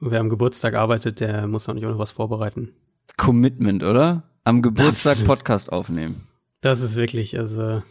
[0.00, 2.70] wer am Geburtstag arbeitet, der muss auch nicht auch noch was vorbereiten.
[3.16, 4.24] Commitment, oder?
[4.44, 5.28] Am Geburtstag Absolut.
[5.28, 6.26] Podcast aufnehmen.
[6.60, 7.82] Das ist wirklich, also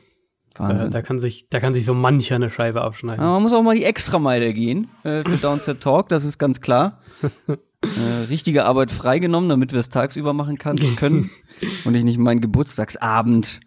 [0.55, 0.91] Wahnsinn.
[0.91, 3.23] Da, da, kann sich, da kann sich so mancher eine Scheibe abschneiden.
[3.23, 6.61] Ja, man muss auch mal die Extrameile gehen äh, für Downset Talk, das ist ganz
[6.61, 7.01] klar.
[7.81, 11.30] äh, richtige Arbeit freigenommen, damit wir es tagsüber machen kann, können
[11.86, 13.62] und ich nicht meinen Geburtstagsabend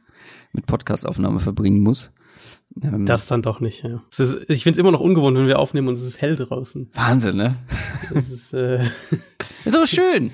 [0.53, 2.13] mit Podcastaufnahme verbringen muss.
[2.81, 4.03] Ähm, das dann doch nicht, ja.
[4.17, 6.91] Ist, ich finde es immer noch ungewohnt, wenn wir aufnehmen und es ist hell draußen.
[6.95, 7.57] Wahnsinn, ne?
[8.13, 8.83] Das ist, äh
[9.65, 10.31] ist aber schön.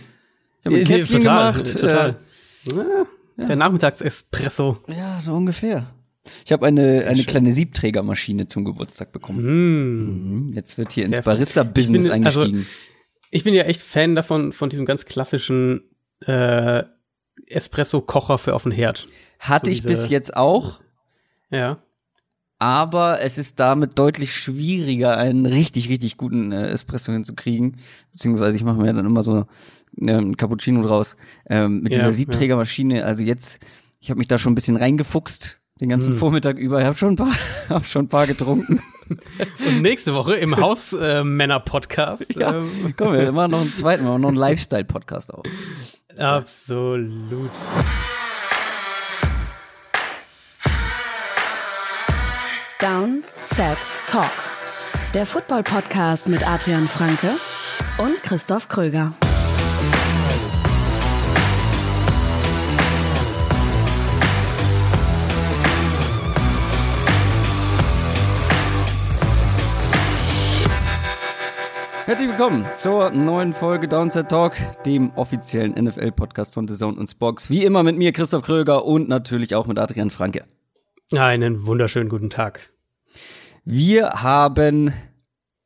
[0.61, 1.79] Ich habe ein total, gemacht.
[1.79, 2.11] Total.
[2.11, 4.79] Äh, ja, der Nachmittagsespresso.
[4.89, 5.95] Ja, so ungefähr.
[6.45, 10.49] Ich habe eine, eine kleine Siebträgermaschine zum Geburtstag bekommen.
[10.49, 10.53] Mm.
[10.53, 12.59] Jetzt wird hier ins Barista-Business also eingestiegen.
[12.59, 12.69] Also,
[13.31, 15.83] ich bin ja echt Fan davon, von diesem ganz klassischen
[16.21, 16.83] äh,
[17.47, 19.07] Espresso-Kocher für auf den Herd.
[19.39, 20.81] Hatte so ich bis jetzt auch.
[21.51, 21.79] Ja.
[22.59, 27.77] Aber es ist damit deutlich schwieriger, einen richtig, richtig guten äh, Espresso hinzukriegen.
[28.13, 29.47] Beziehungsweise ich mache mir dann immer so
[30.01, 31.17] äh, ein Cappuccino draus.
[31.49, 32.99] Ähm, mit ja, dieser Siebträgermaschine.
[32.99, 33.05] Ja.
[33.05, 33.61] Also jetzt,
[34.01, 36.19] ich habe mich da schon ein bisschen reingefuchst den ganzen hm.
[36.19, 36.81] Vormittag über.
[36.81, 37.35] Ich habe schon ein paar,
[37.69, 38.83] hab schon ein paar getrunken.
[39.67, 42.37] Und nächste Woche im Hausmänner-Podcast.
[42.37, 42.95] Äh, ja, ähm.
[42.97, 45.45] komm, wir machen noch einen zweiten, wir machen noch einen Lifestyle-Podcast auch.
[46.17, 47.51] Absolut.
[52.81, 53.77] Down, Set,
[54.07, 54.31] Talk.
[55.13, 57.33] Der Football-Podcast mit Adrian Franke
[57.99, 59.15] und Christoph Kröger.
[72.07, 74.53] Herzlich willkommen zur neuen Folge Downset Talk,
[74.87, 77.51] dem offiziellen NFL-Podcast von The Zone und Spox.
[77.51, 80.45] Wie immer mit mir, Christoph Kröger und natürlich auch mit Adrian Franke.
[81.11, 82.71] Einen wunderschönen guten Tag.
[83.65, 84.93] Wir haben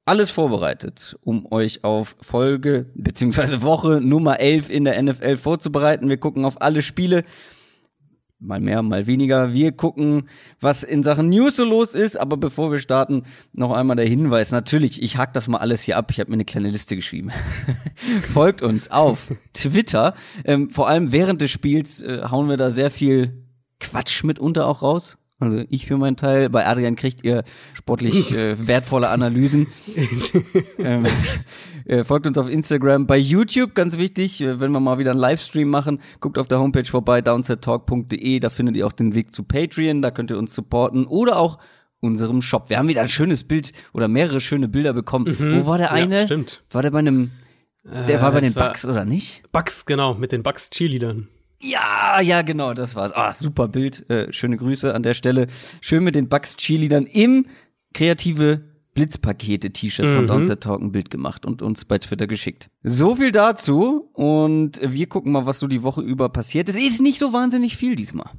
[0.05, 3.61] alles vorbereitet, um euch auf Folge bzw.
[3.63, 6.09] Woche Nummer 11 in der NFL vorzubereiten.
[6.09, 7.25] Wir gucken auf alle Spiele
[8.39, 9.53] mal mehr, mal weniger.
[9.53, 10.29] Wir gucken,
[10.61, 12.21] was in Sachen News so los ist.
[12.21, 14.53] Aber bevor wir starten, noch einmal der Hinweis.
[14.53, 16.13] Natürlich, ich hack das mal alles hier ab.
[16.13, 17.33] Ich habe mir eine kleine Liste geschrieben.
[18.33, 20.15] Folgt uns auf Twitter.
[20.45, 23.45] Ähm, vor allem während des Spiels äh, hauen wir da sehr viel
[23.81, 25.19] Quatsch mitunter auch raus.
[25.43, 27.43] Also ich für meinen Teil, bei Adrian kriegt ihr
[27.75, 29.67] sportlich äh, wertvolle Analysen.
[30.79, 31.07] ähm,
[31.85, 35.21] äh, folgt uns auf Instagram, bei YouTube, ganz wichtig, äh, wenn wir mal wieder einen
[35.21, 39.43] Livestream machen, guckt auf der Homepage vorbei, downsettalk.de, da findet ihr auch den Weg zu
[39.43, 41.59] Patreon, da könnt ihr uns supporten oder auch
[41.99, 42.71] unserem Shop.
[42.71, 45.37] Wir haben wieder ein schönes Bild oder mehrere schöne Bilder bekommen.
[45.39, 46.21] Mhm, Wo war der eine?
[46.21, 46.63] Ja, stimmt.
[46.71, 47.33] War der bei einem,
[47.85, 49.43] der äh, war bei den Bugs oder nicht?
[49.51, 51.29] Bugs, genau, mit den Bugs Cheerleadern.
[51.65, 53.13] Ja, ja, genau, das war's.
[53.13, 54.09] Ah, super Bild.
[54.11, 55.47] Äh, schöne Grüße an der Stelle.
[55.81, 57.47] Schön mit den Bugs Cheerleadern im
[57.95, 58.63] kreative
[58.95, 60.17] Blitzpakete-T-Shirt mhm.
[60.17, 62.69] von Downset Talk ein Bild gemacht und uns bei Twitter geschickt.
[62.83, 66.69] So viel dazu und wir gucken mal, was so die Woche über passiert.
[66.69, 68.31] Es ist nicht so wahnsinnig viel diesmal.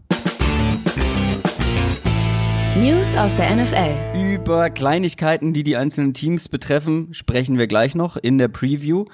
[2.78, 4.34] News aus der NFL.
[4.34, 9.06] Über Kleinigkeiten, die die einzelnen Teams betreffen, sprechen wir gleich noch in der Preview.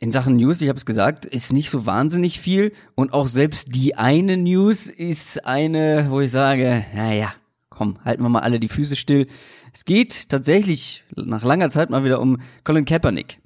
[0.00, 3.74] In Sachen News, ich habe es gesagt, ist nicht so wahnsinnig viel und auch selbst
[3.74, 7.34] die eine News ist eine, wo ich sage, naja,
[7.68, 9.26] komm, halten wir mal alle die Füße still.
[9.72, 13.40] Es geht tatsächlich nach langer Zeit mal wieder um Colin Kaepernick.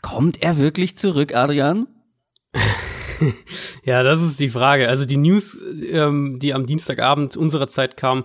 [0.00, 1.86] Kommt er wirklich zurück, Adrian?
[3.84, 4.88] ja, das ist die Frage.
[4.88, 5.58] Also die News,
[5.90, 8.24] ähm, die am Dienstagabend unserer Zeit kam,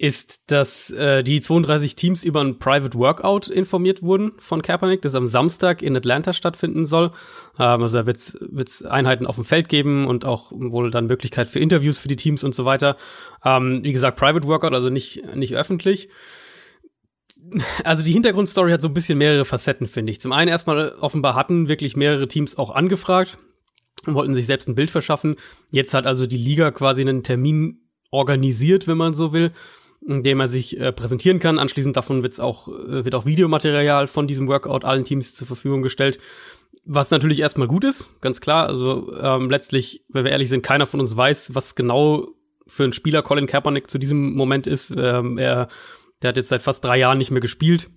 [0.00, 5.14] ist, dass äh, die 32 Teams über ein Private Workout informiert wurden von Kaepernick, das
[5.14, 7.12] am Samstag in Atlanta stattfinden soll.
[7.58, 11.48] Ähm, also da wird es Einheiten auf dem Feld geben und auch wohl dann Möglichkeit
[11.48, 12.96] für Interviews für die Teams und so weiter.
[13.44, 16.08] Ähm, wie gesagt, Private Workout, also nicht, nicht öffentlich.
[17.84, 20.20] Also die Hintergrundstory hat so ein bisschen mehrere Facetten, finde ich.
[20.22, 23.36] Zum einen erstmal offenbar hatten wirklich mehrere Teams auch angefragt
[24.06, 25.36] und wollten sich selbst ein Bild verschaffen.
[25.70, 29.52] Jetzt hat also die Liga quasi einen Termin organisiert, wenn man so will,
[30.06, 31.58] in dem er sich äh, präsentieren kann.
[31.58, 35.82] Anschließend davon wird's auch, äh, wird auch Videomaterial von diesem Workout allen Teams zur Verfügung
[35.82, 36.18] gestellt.
[36.84, 38.66] Was natürlich erstmal gut ist, ganz klar.
[38.66, 42.28] Also ähm, letztlich, wenn wir ehrlich sind, keiner von uns weiß, was genau
[42.66, 44.90] für ein Spieler Colin Kaepernick zu diesem Moment ist.
[44.96, 45.68] Ähm, er,
[46.22, 47.90] der hat jetzt seit fast drei Jahren nicht mehr gespielt.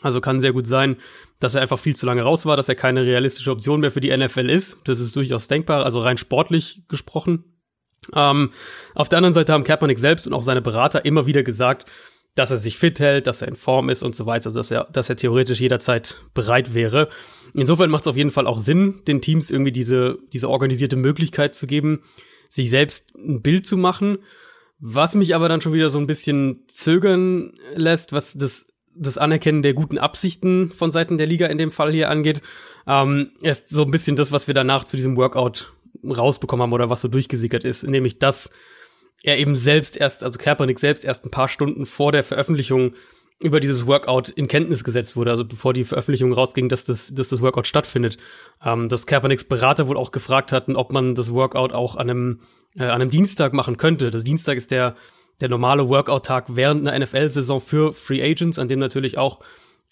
[0.00, 0.96] Also kann sehr gut sein,
[1.38, 4.00] dass er einfach viel zu lange raus war, dass er keine realistische Option mehr für
[4.00, 4.78] die NFL ist.
[4.84, 7.44] Das ist durchaus denkbar, also rein sportlich gesprochen.
[8.14, 8.50] Ähm,
[8.94, 11.88] auf der anderen Seite haben Kaepernick selbst und auch seine Berater immer wieder gesagt,
[12.34, 14.88] dass er sich fit hält, dass er in Form ist und so weiter, dass er,
[14.92, 17.08] dass er theoretisch jederzeit bereit wäre.
[17.54, 21.54] Insofern macht es auf jeden Fall auch Sinn, den Teams irgendwie diese, diese organisierte Möglichkeit
[21.54, 22.02] zu geben,
[22.48, 24.18] sich selbst ein Bild zu machen.
[24.78, 29.62] Was mich aber dann schon wieder so ein bisschen zögern lässt, was das das Anerkennen
[29.62, 32.42] der guten Absichten von Seiten der Liga in dem Fall hier angeht,
[32.86, 35.72] ähm, ist so ein bisschen das, was wir danach zu diesem Workout
[36.04, 38.50] rausbekommen haben oder was so durchgesickert ist, nämlich dass
[39.22, 42.94] er eben selbst erst, also Kaepernick selbst erst ein paar Stunden vor der Veröffentlichung
[43.42, 47.28] über dieses Workout in Kenntnis gesetzt wurde, also bevor die Veröffentlichung rausging, dass das, dass
[47.28, 48.16] das Workout stattfindet.
[48.64, 52.40] Ähm, dass Kaepernicks Berater wohl auch gefragt hatten, ob man das Workout auch an einem,
[52.76, 54.10] äh, an einem Dienstag machen könnte.
[54.10, 54.94] Das Dienstag ist der,
[55.40, 59.40] der normale Workout-Tag während einer NFL-Saison für Free Agents, an dem natürlich auch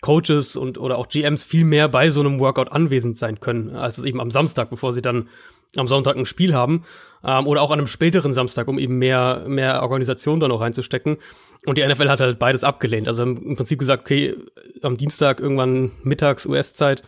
[0.01, 3.99] Coaches und oder auch GMs viel mehr bei so einem Workout anwesend sein können, als
[3.99, 5.29] es eben am Samstag, bevor sie dann
[5.77, 6.85] am Sonntag ein Spiel haben
[7.25, 11.19] ähm, oder auch an einem späteren Samstag, um eben mehr mehr Organisation da noch reinzustecken.
[11.67, 13.07] Und die NFL hat halt beides abgelehnt.
[13.07, 14.35] Also im Prinzip gesagt, okay,
[14.83, 17.03] am Dienstag irgendwann mittags US-Zeit,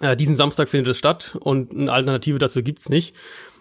[0.00, 3.14] äh, diesen Samstag findet es statt und eine Alternative dazu gibt's nicht.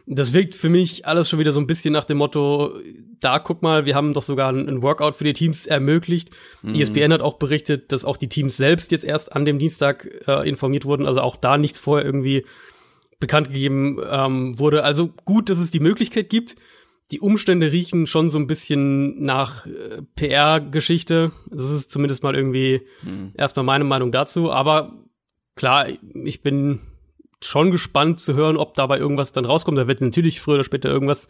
[0.05, 2.73] Das wirkt für mich alles schon wieder so ein bisschen nach dem Motto,
[3.21, 6.31] da guck mal, wir haben doch sogar ein, Workout für die Teams ermöglicht.
[6.61, 6.75] Mhm.
[6.75, 10.47] ESPN hat auch berichtet, dass auch die Teams selbst jetzt erst an dem Dienstag äh,
[10.47, 12.45] informiert wurden, also auch da nichts vorher irgendwie
[13.23, 14.83] bekannt gegeben ähm, wurde.
[14.83, 16.55] Also gut, dass es die Möglichkeit gibt
[17.11, 21.31] die Umstände riechen schon so ein bisschen nach äh, PR-Geschichte.
[21.49, 23.33] Das ist zumindest mal irgendwie mhm.
[23.35, 24.51] erstmal meine Meinung dazu.
[24.51, 24.93] Aber
[25.55, 25.87] klar,
[26.23, 26.81] ich bin
[27.43, 29.77] schon gespannt zu hören, ob dabei irgendwas dann rauskommt.
[29.77, 31.27] Da wird natürlich früher oder später irgendwas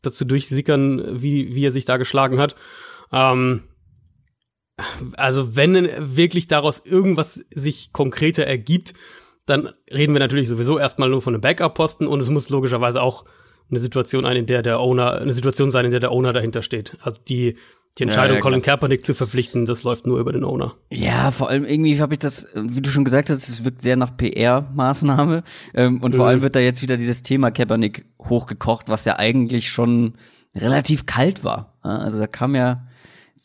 [0.00, 2.54] dazu durchsickern, wie, wie er sich da geschlagen hat.
[3.12, 3.64] Ähm,
[5.16, 5.74] also wenn
[6.16, 8.94] wirklich daraus irgendwas sich konkreter ergibt,
[9.46, 13.24] dann reden wir natürlich sowieso erstmal nur von einem Backup-Posten und es muss logischerweise auch
[13.70, 16.62] eine Situation ein, in der der Owner, eine Situation sein, in der der Owner dahinter
[16.62, 16.96] steht.
[17.00, 17.56] Also die,
[17.98, 20.74] die Entscheidung, ja, ja, Colin Kaepernick zu verpflichten, das läuft nur über den Owner.
[20.92, 23.96] Ja, vor allem irgendwie habe ich das, wie du schon gesagt hast, es wirkt sehr
[23.96, 25.42] nach PR-Maßnahme.
[25.74, 26.18] Ähm, und mhm.
[26.18, 30.14] vor allem wird da jetzt wieder dieses Thema Kaepernick hochgekocht, was ja eigentlich schon
[30.54, 31.74] relativ kalt war.
[31.82, 32.86] Also da kam ja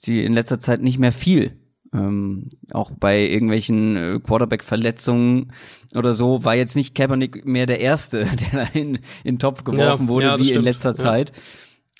[0.07, 1.60] in letzter Zeit nicht mehr viel.
[1.93, 5.51] Ähm, auch bei irgendwelchen äh, Quarterback-Verletzungen
[5.93, 9.65] oder so war jetzt nicht Kaepernick mehr der Erste, der da in, in den Topf
[9.65, 10.59] geworfen ja, wurde, ja, wie stimmt.
[10.59, 11.33] in letzter Zeit.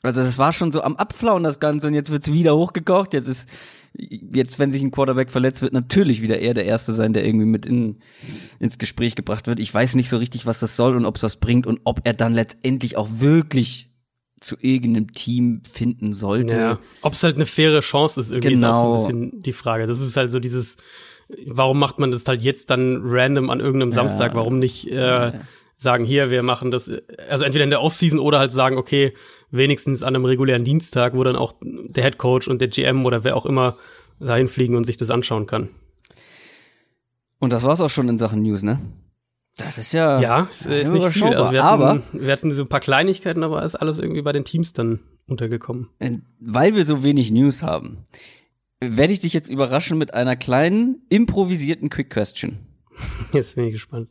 [0.02, 3.14] Also das war schon so am Abflauen das Ganze und jetzt wird's wieder hochgekocht.
[3.14, 3.50] Jetzt ist
[3.94, 7.46] jetzt, wenn sich ein Quarterback verletzt wird, natürlich wieder er der Erste sein, der irgendwie
[7.46, 7.98] mit in,
[8.60, 9.60] ins Gespräch gebracht wird.
[9.60, 12.02] Ich weiß nicht so richtig, was das soll und ob es das bringt und ob
[12.06, 13.91] er dann letztendlich auch wirklich
[14.42, 16.58] zu irgendeinem Team finden sollte.
[16.58, 16.80] Ja.
[17.02, 18.72] Ob es halt eine faire Chance ist, irgendwie genau.
[18.72, 19.26] ist auch so ein genau.
[19.26, 19.86] bisschen die Frage.
[19.86, 20.78] Das ist halt so dieses,
[21.46, 24.32] warum macht man das halt jetzt dann random an irgendeinem Samstag?
[24.32, 24.38] Ja.
[24.38, 25.32] Warum nicht äh,
[25.78, 26.92] sagen, hier, wir machen das,
[27.30, 29.14] also entweder in der Offseason oder halt sagen, okay,
[29.52, 33.24] wenigstens an einem regulären Dienstag, wo dann auch der Head Coach und der GM oder
[33.24, 33.78] wer auch immer
[34.20, 35.70] dahin fliegen und sich das anschauen kann.
[37.40, 38.80] Und das war's auch schon in Sachen News, ne?
[39.58, 40.20] Das ist ja.
[40.20, 41.36] Ja, ist, ist nicht viel.
[41.36, 44.32] Also wir hatten, aber wir hatten so ein paar Kleinigkeiten, aber ist alles irgendwie bei
[44.32, 45.90] den Teams dann untergekommen.
[46.00, 48.06] Äh, weil wir so wenig News haben,
[48.80, 52.60] werde ich dich jetzt überraschen mit einer kleinen improvisierten Quick Question.
[53.34, 54.10] Jetzt bin ich gespannt.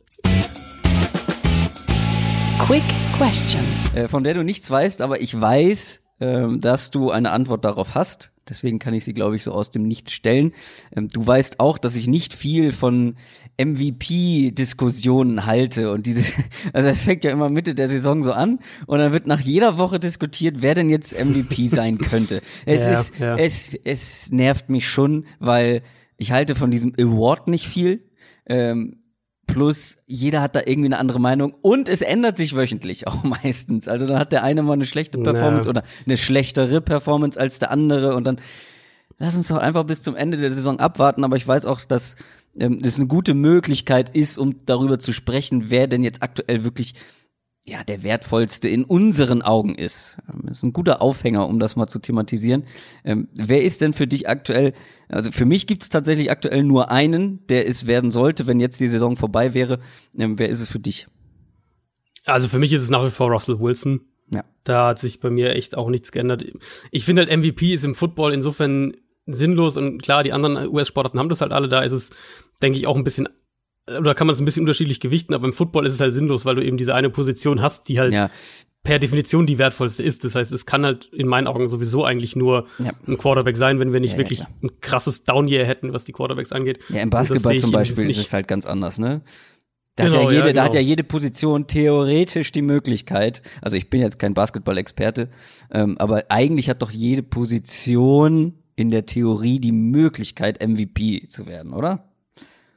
[2.59, 2.83] Quick
[3.17, 3.61] Question.
[3.95, 7.95] Äh, von der du nichts weißt, aber ich weiß, äh, dass du eine Antwort darauf
[7.95, 8.31] hast.
[8.51, 10.51] Deswegen kann ich sie, glaube ich, so aus dem Nichts stellen.
[10.93, 13.15] Ähm, du weißt auch, dass ich nicht viel von
[13.57, 16.33] MVP-Diskussionen halte und diese,
[16.73, 19.77] also es fängt ja immer Mitte der Saison so an und dann wird nach jeder
[19.77, 22.41] Woche diskutiert, wer denn jetzt MVP sein könnte.
[22.65, 23.37] Es ja, ist, ja.
[23.37, 25.81] es, es nervt mich schon, weil
[26.17, 28.03] ich halte von diesem Award nicht viel.
[28.45, 29.00] Ähm,
[29.47, 33.87] Plus jeder hat da irgendwie eine andere Meinung und es ändert sich wöchentlich auch meistens.
[33.87, 35.69] Also dann hat der eine mal eine schlechte Performance ja.
[35.69, 38.39] oder eine schlechtere Performance als der andere und dann
[39.17, 41.23] lass uns doch einfach bis zum Ende der Saison abwarten.
[41.23, 42.15] Aber ich weiß auch, dass
[42.59, 46.95] ähm, das eine gute Möglichkeit ist, um darüber zu sprechen, wer denn jetzt aktuell wirklich
[47.63, 50.17] ja, der wertvollste in unseren Augen ist.
[50.31, 52.63] Ähm, das ist ein guter Aufhänger, um das mal zu thematisieren.
[53.03, 54.73] Ähm, wer ist denn für dich aktuell,
[55.09, 58.79] also für mich gibt es tatsächlich aktuell nur einen, der es werden sollte, wenn jetzt
[58.79, 59.79] die Saison vorbei wäre.
[60.17, 61.07] Ähm, wer ist es für dich?
[62.25, 64.01] Also für mich ist es nach wie vor Russell Wilson.
[64.33, 64.43] Ja.
[64.63, 66.45] Da hat sich bei mir echt auch nichts geändert.
[66.89, 68.93] Ich finde halt MVP ist im Football insofern
[69.27, 72.09] sinnlos und klar, die anderen US-Sportarten haben das halt alle, da ist es,
[72.61, 73.29] denke ich, auch ein bisschen
[73.87, 76.45] oder kann man es ein bisschen unterschiedlich gewichten, aber im Football ist es halt sinnlos,
[76.45, 78.29] weil du eben diese eine Position hast, die halt ja.
[78.83, 80.23] per Definition die wertvollste ist.
[80.23, 82.91] Das heißt, es kann halt in meinen Augen sowieso eigentlich nur ja.
[83.07, 86.51] ein Quarterback sein, wenn wir nicht ja, wirklich ein krasses Down-Year hätten, was die Quarterbacks
[86.51, 86.79] angeht.
[86.89, 89.21] Ja, im Basketball zum Beispiel ist es halt ganz anders, ne?
[89.95, 90.53] Da, genau, hat ja jede, genau.
[90.53, 95.29] da hat ja jede Position theoretisch die Möglichkeit, also ich bin jetzt kein Basketball-Experte,
[95.69, 101.73] ähm, aber eigentlich hat doch jede Position in der Theorie die Möglichkeit, MVP zu werden,
[101.73, 102.09] oder?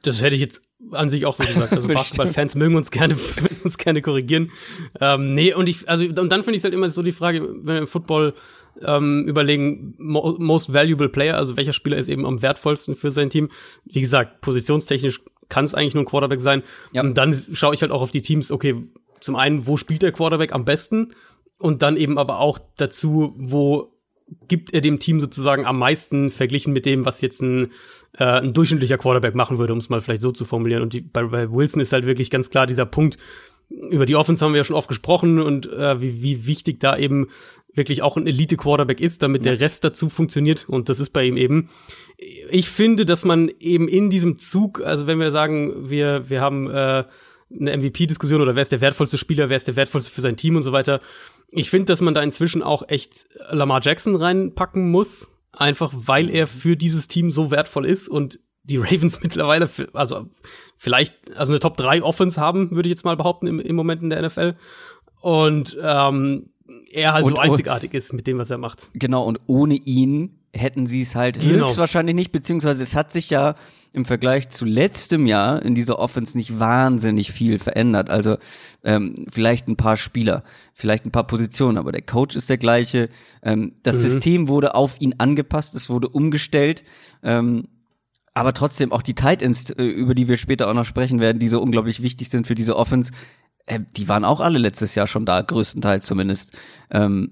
[0.01, 1.71] Das hätte ich jetzt an sich auch so gesagt.
[1.75, 3.17] Also Basketball-Fans mögen uns gerne,
[3.63, 4.51] uns gerne korrigieren.
[4.99, 7.47] Ähm, nee, und ich, also, und dann finde ich es halt immer so die Frage,
[7.63, 8.33] wenn im Football
[8.81, 13.29] ähm, überlegen, mo most valuable player, also welcher Spieler ist eben am wertvollsten für sein
[13.29, 13.49] Team.
[13.85, 16.63] Wie gesagt, positionstechnisch kann es eigentlich nur ein Quarterback sein.
[16.91, 17.01] Ja.
[17.01, 18.83] Und dann schaue ich halt auch auf die Teams, okay,
[19.19, 21.13] zum einen, wo spielt der Quarterback am besten?
[21.57, 23.94] Und dann eben aber auch dazu, wo
[24.47, 27.71] gibt er dem Team sozusagen am meisten verglichen mit dem, was jetzt ein,
[28.17, 30.81] äh, ein durchschnittlicher Quarterback machen würde, um es mal vielleicht so zu formulieren.
[30.81, 33.17] Und die, bei, bei Wilson ist halt wirklich ganz klar dieser Punkt,
[33.69, 36.97] über die Offense haben wir ja schon oft gesprochen und äh, wie, wie wichtig da
[36.97, 37.27] eben
[37.73, 39.51] wirklich auch ein Elite-Quarterback ist, damit ja.
[39.51, 40.65] der Rest dazu funktioniert.
[40.69, 41.69] Und das ist bei ihm eben.
[42.49, 46.69] Ich finde, dass man eben in diesem Zug, also wenn wir sagen, wir, wir haben
[46.69, 47.03] äh,
[47.59, 50.55] eine MVP-Diskussion oder wer ist der wertvollste Spieler, wer ist der wertvollste für sein Team
[50.55, 51.01] und so weiter.
[51.51, 56.47] Ich finde, dass man da inzwischen auch echt Lamar Jackson reinpacken muss, einfach weil er
[56.47, 60.27] für dieses Team so wertvoll ist und die Ravens mittlerweile, also
[60.77, 64.01] vielleicht, also eine Top 3 Offense haben, würde ich jetzt mal behaupten, im, im Moment
[64.01, 64.55] in der NFL.
[65.21, 66.49] Und ähm,
[66.91, 68.89] er halt und, so einzigartig ist mit dem, was er macht.
[68.93, 71.65] Genau, und ohne ihn hätten sie es halt genau.
[71.65, 73.55] höchstwahrscheinlich nicht, beziehungsweise es hat sich ja
[73.95, 78.09] im Vergleich zu letztem Jahr in dieser Offense nicht wahnsinnig viel verändert.
[78.09, 78.37] Also
[78.83, 83.09] ähm, vielleicht ein paar Spieler, vielleicht ein paar Positionen, aber der Coach ist der gleiche.
[83.41, 84.01] Ähm, das mhm.
[84.01, 86.83] System wurde auf ihn angepasst, es wurde umgestellt.
[87.23, 87.67] Ähm,
[88.33, 91.39] aber trotzdem auch die Tight Ends, äh, über die wir später auch noch sprechen werden,
[91.39, 93.11] die so unglaublich wichtig sind für diese Offense,
[93.65, 96.51] äh, die waren auch alle letztes Jahr schon da, größtenteils zumindest.
[96.91, 97.31] Ähm,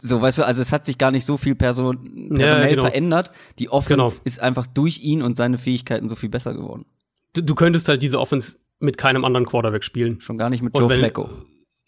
[0.00, 2.82] so, weißt du, also es hat sich gar nicht so viel person personell ja, genau.
[2.82, 3.30] verändert.
[3.58, 4.24] Die Offense genau.
[4.24, 6.84] ist einfach durch ihn und seine Fähigkeiten so viel besser geworden.
[7.34, 10.20] Du, du könntest halt diese Offense mit keinem anderen Quarterback spielen.
[10.20, 11.30] Schon gar nicht mit Joe wenn, Flacco.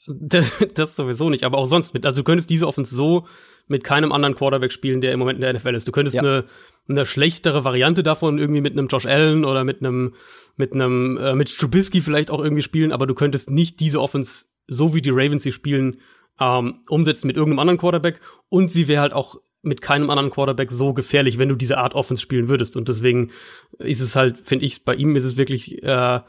[0.07, 2.07] Das, das sowieso nicht, aber auch sonst mit.
[2.07, 3.27] Also du könntest diese Offense so
[3.67, 5.89] mit keinem anderen Quarterback spielen, der im Moment in der NFL ist.
[5.89, 6.23] Du könntest ja.
[6.23, 6.45] eine,
[6.89, 10.15] eine schlechtere Variante davon irgendwie mit einem Josh Allen oder mit einem
[10.57, 14.47] mit einem äh, mit Trubisky vielleicht auch irgendwie spielen, aber du könntest nicht diese Offense
[14.69, 15.99] so wie die Ravens sie spielen
[16.41, 20.71] ähm, umsetzen mit irgendeinem anderen Quarterback und sie wäre halt auch mit keinem anderen Quarterback
[20.71, 22.77] so gefährlich, wenn du diese Art Offense spielen würdest.
[22.77, 23.31] Und deswegen
[23.79, 26.21] ist es halt, finde ich, bei ihm ist es wirklich äh,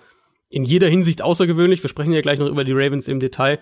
[0.49, 1.83] in jeder Hinsicht außergewöhnlich.
[1.83, 3.59] Wir sprechen ja gleich noch über die Ravens im Detail.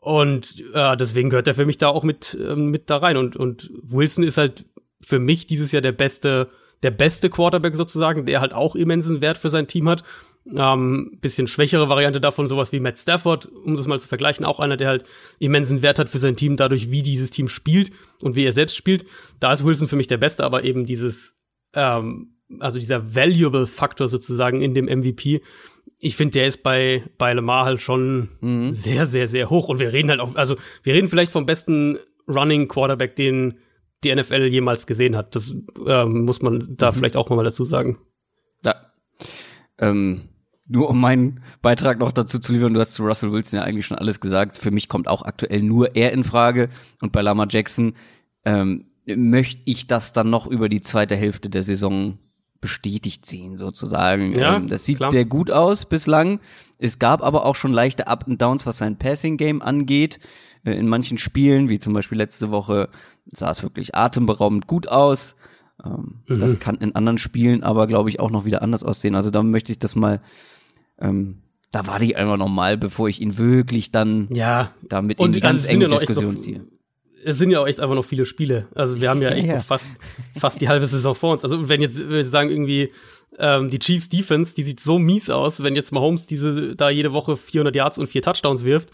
[0.00, 3.16] Und äh, deswegen gehört er für mich da auch mit, äh, mit da rein.
[3.16, 4.66] Und, und Wilson ist halt
[5.00, 6.50] für mich dieses Jahr der beste,
[6.82, 10.04] der beste Quarterback sozusagen, der halt auch immensen Wert für sein Team hat.
[10.54, 14.60] Ähm, bisschen schwächere Variante davon, sowas wie Matt Stafford, um das mal zu vergleichen, auch
[14.60, 15.04] einer, der halt
[15.40, 17.90] immensen Wert hat für sein Team, dadurch, wie dieses Team spielt
[18.22, 19.06] und wie er selbst spielt.
[19.40, 21.34] Da ist Wilson für mich der Beste, aber eben dieses,
[21.74, 25.42] ähm, also dieser Valuable-Faktor sozusagen in dem MVP,
[25.98, 28.72] ich finde, der ist bei, bei Lamar halt schon mhm.
[28.72, 29.68] sehr, sehr, sehr hoch.
[29.68, 31.98] Und wir reden halt auch, also wir reden vielleicht vom besten
[32.28, 33.58] Running Quarterback, den
[34.04, 35.34] die NFL jemals gesehen hat.
[35.34, 36.96] Das ähm, muss man da mhm.
[36.96, 37.98] vielleicht auch mal dazu sagen.
[38.64, 38.74] Ja.
[39.78, 40.28] Ähm,
[40.68, 43.86] nur um meinen Beitrag noch dazu zu liefern, du hast zu Russell Wilson ja eigentlich
[43.86, 44.58] schon alles gesagt.
[44.58, 46.68] Für mich kommt auch aktuell nur er in Frage.
[47.00, 47.94] Und bei Lama Jackson
[48.44, 52.18] ähm, möchte ich das dann noch über die zweite Hälfte der Saison
[52.60, 54.32] bestätigt sehen, sozusagen.
[54.32, 55.10] Ja, ähm, das sieht klar.
[55.10, 56.40] sehr gut aus bislang.
[56.78, 60.18] Es gab aber auch schon leichte Up and Downs, was sein Passing-Game angeht.
[60.64, 62.88] Äh, in manchen Spielen, wie zum Beispiel letzte Woche,
[63.26, 65.36] sah es wirklich atemberaubend gut aus.
[65.84, 66.38] Ähm, mhm.
[66.38, 69.14] Das kann in anderen Spielen aber, glaube ich, auch noch wieder anders aussehen.
[69.14, 70.20] Also da möchte ich das mal
[71.00, 74.72] ähm, da warte ich einfach noch mal, bevor ich ihn wirklich dann ja.
[74.82, 76.64] damit in die ganz also enge Diskussion ziehe.
[77.24, 78.68] Es sind ja auch echt einfach noch viele Spiele.
[78.74, 79.60] Also wir haben ja echt ja, ja.
[79.60, 79.86] fast,
[80.38, 81.42] fast die halbe Saison vor uns.
[81.42, 82.92] Also wenn jetzt, wenn wir sagen irgendwie,
[83.38, 87.12] ähm, die Chiefs Defense, die sieht so mies aus, wenn jetzt Mahomes diese da jede
[87.12, 88.90] Woche 400 Yards und vier Touchdowns wirft,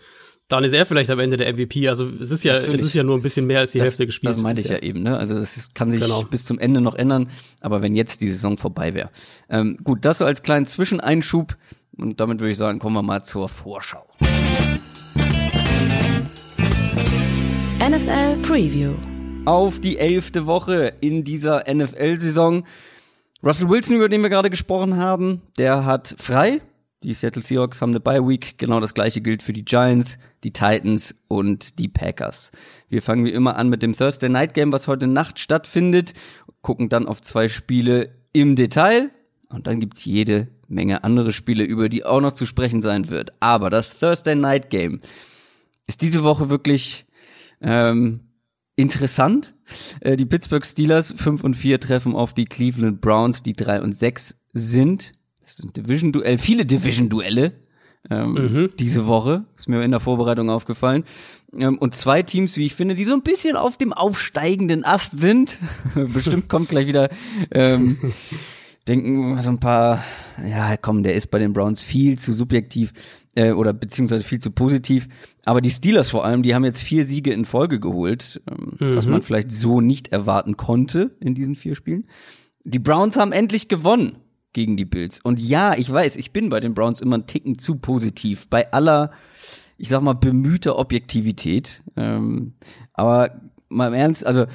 [0.48, 1.88] dann ist er vielleicht am Ende der MVP.
[1.88, 2.80] Also es ist ja, Natürlich.
[2.80, 4.34] es ist ja nur ein bisschen mehr als die das, Hälfte gespielt.
[4.34, 4.74] Das meinte ich ja.
[4.74, 5.16] ja eben, ne?
[5.16, 6.22] Also das ist, kann sich genau.
[6.24, 7.30] bis zum Ende noch ändern,
[7.60, 9.10] aber wenn jetzt die Saison vorbei wäre.
[9.48, 11.56] Ähm, gut, das so als kleinen Zwischeneinschub.
[11.98, 14.06] Und damit würde ich sagen, kommen wir mal zur Vorschau.
[17.78, 18.94] NFL Preview.
[19.44, 22.64] Auf die elfte Woche in dieser NFL-Saison.
[23.44, 26.60] Russell Wilson, über den wir gerade gesprochen haben, der hat frei.
[27.02, 28.56] Die Seattle Seahawks haben eine Bye Week.
[28.58, 32.52] Genau das gleiche gilt für die Giants, die Titans und die Packers.
[32.88, 36.14] Wir fangen wie immer an mit dem Thursday Night Game, was heute Nacht stattfindet.
[36.60, 39.10] Gucken dann auf zwei Spiele im Detail.
[39.48, 43.32] Und dann gibt's jede Menge andere Spiele, über die auch noch zu sprechen sein wird.
[43.40, 45.00] Aber das Thursday Night Game
[45.86, 47.06] ist diese Woche wirklich
[47.60, 48.20] ähm,
[48.76, 49.54] interessant.
[50.00, 53.92] Äh, die Pittsburgh Steelers 5 und 4 treffen auf die Cleveland Browns, die 3 und
[53.92, 55.12] 6 sind.
[55.40, 57.52] Das sind Division-Duell, viele Division-Duelle
[58.10, 58.70] ähm, mhm.
[58.78, 59.44] diese Woche.
[59.56, 61.04] Ist mir in der Vorbereitung aufgefallen.
[61.56, 65.18] Ähm, und zwei Teams, wie ich finde, die so ein bisschen auf dem aufsteigenden Ast
[65.18, 65.58] sind.
[65.94, 67.10] Bestimmt kommt gleich wieder
[67.50, 67.98] ähm,
[68.84, 70.04] denken so ein paar,
[70.46, 72.92] ja, komm, der ist bei den Browns viel zu subjektiv
[73.34, 75.08] äh, oder beziehungsweise viel zu positiv.
[75.44, 78.96] Aber die Steelers vor allem, die haben jetzt vier Siege in Folge geholt, ähm, mhm.
[78.96, 82.04] was man vielleicht so nicht erwarten konnte in diesen vier Spielen.
[82.64, 84.16] Die Browns haben endlich gewonnen
[84.52, 85.20] gegen die Bills.
[85.20, 88.48] Und ja, ich weiß, ich bin bei den Browns immer einen Ticken zu positiv.
[88.48, 89.12] Bei aller,
[89.78, 91.82] ich sag mal, bemühter Objektivität.
[91.96, 92.54] Ähm,
[92.92, 94.46] aber mal im Ernst, also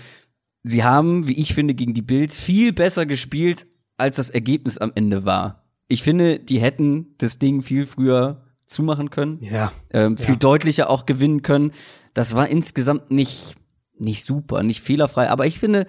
[0.64, 3.66] sie haben, wie ich finde, gegen die Bills viel besser gespielt,
[3.98, 5.64] als das Ergebnis am Ende war.
[5.88, 9.40] Ich finde, die hätten das Ding viel früher zumachen können.
[9.42, 9.72] Ja.
[9.92, 10.40] Ähm, viel ja.
[10.40, 11.72] deutlicher auch gewinnen können.
[12.14, 13.56] Das war insgesamt nicht,
[13.98, 15.88] nicht super, nicht fehlerfrei, aber ich finde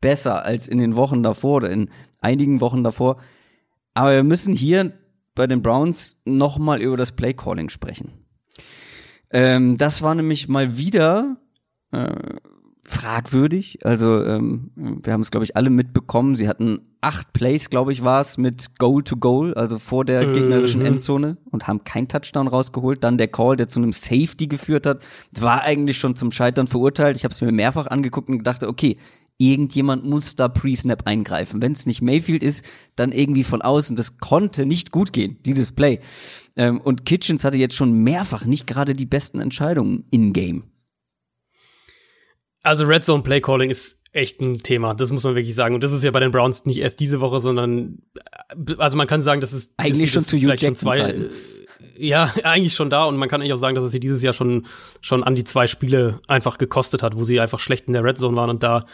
[0.00, 3.20] besser als in den Wochen davor oder in einigen Wochen davor.
[3.94, 4.92] Aber wir müssen hier
[5.34, 8.12] bei den Browns nochmal über das Playcalling sprechen.
[9.30, 11.36] Ähm, das war nämlich mal wieder
[11.92, 12.14] äh,
[12.90, 13.84] fragwürdig.
[13.84, 16.34] Also ähm, wir haben es, glaube ich, alle mitbekommen.
[16.34, 20.26] Sie hatten acht Plays, glaube ich, war es, mit Goal to Goal, also vor der
[20.26, 20.32] mhm.
[20.32, 23.04] gegnerischen Endzone und haben keinen Touchdown rausgeholt.
[23.04, 25.04] Dann der Call, der zu einem Safety geführt hat,
[25.38, 27.16] war eigentlich schon zum Scheitern verurteilt.
[27.16, 28.96] Ich habe es mir mehrfach angeguckt und gedacht, okay,
[29.38, 31.62] irgendjemand muss da Pre-Snap eingreifen.
[31.62, 32.64] Wenn es nicht Mayfield ist,
[32.96, 33.96] dann irgendwie von außen.
[33.96, 36.00] Das konnte nicht gut gehen, dieses Play.
[36.56, 40.64] Ähm, und Kitchens hatte jetzt schon mehrfach nicht gerade die besten Entscheidungen in-game.
[42.62, 45.74] Also Red Zone Play Calling ist echt ein Thema, das muss man wirklich sagen.
[45.74, 47.98] Und das ist ja bei den Browns nicht erst diese Woche, sondern
[48.66, 51.30] äh, also man kann sagen, das ist eigentlich das, schon zu Hugh Jackson zwei, Zeiten.
[51.96, 54.32] Ja, eigentlich schon da und man kann eigentlich auch sagen, dass es sie dieses Jahr
[54.32, 54.66] schon
[55.00, 58.18] schon an die zwei Spiele einfach gekostet hat, wo sie einfach schlecht in der Red
[58.18, 58.86] Zone waren und da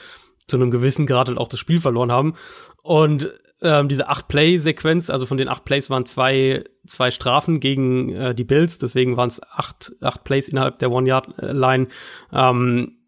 [0.47, 2.35] zu einem gewissen Grad halt auch das Spiel verloren haben.
[2.83, 8.11] Und ähm, diese acht Play-Sequenz, also von den acht Plays waren zwei, zwei Strafen gegen
[8.11, 11.89] äh, die Bills, deswegen waren es acht, acht Plays innerhalb der One-Yard-Line.
[12.31, 12.99] Ähm,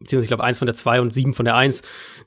[0.00, 1.82] beziehungsweise ich glaube eins von der zwei und sieben von der eins.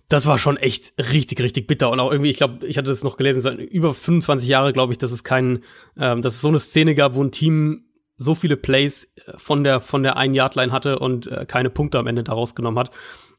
[0.10, 1.90] Das war schon echt richtig, richtig bitter.
[1.90, 4.94] Und auch irgendwie, ich glaube, ich hatte das noch gelesen, seit über 25 Jahre glaube
[4.94, 5.64] ich, dass es kein,
[5.98, 7.86] ähm, dass es so eine Szene gab, wo ein Team
[8.18, 11.98] so viele Plays von der von der ein Yard Line hatte und äh, keine Punkte
[11.98, 12.92] am Ende daraus genommen hat.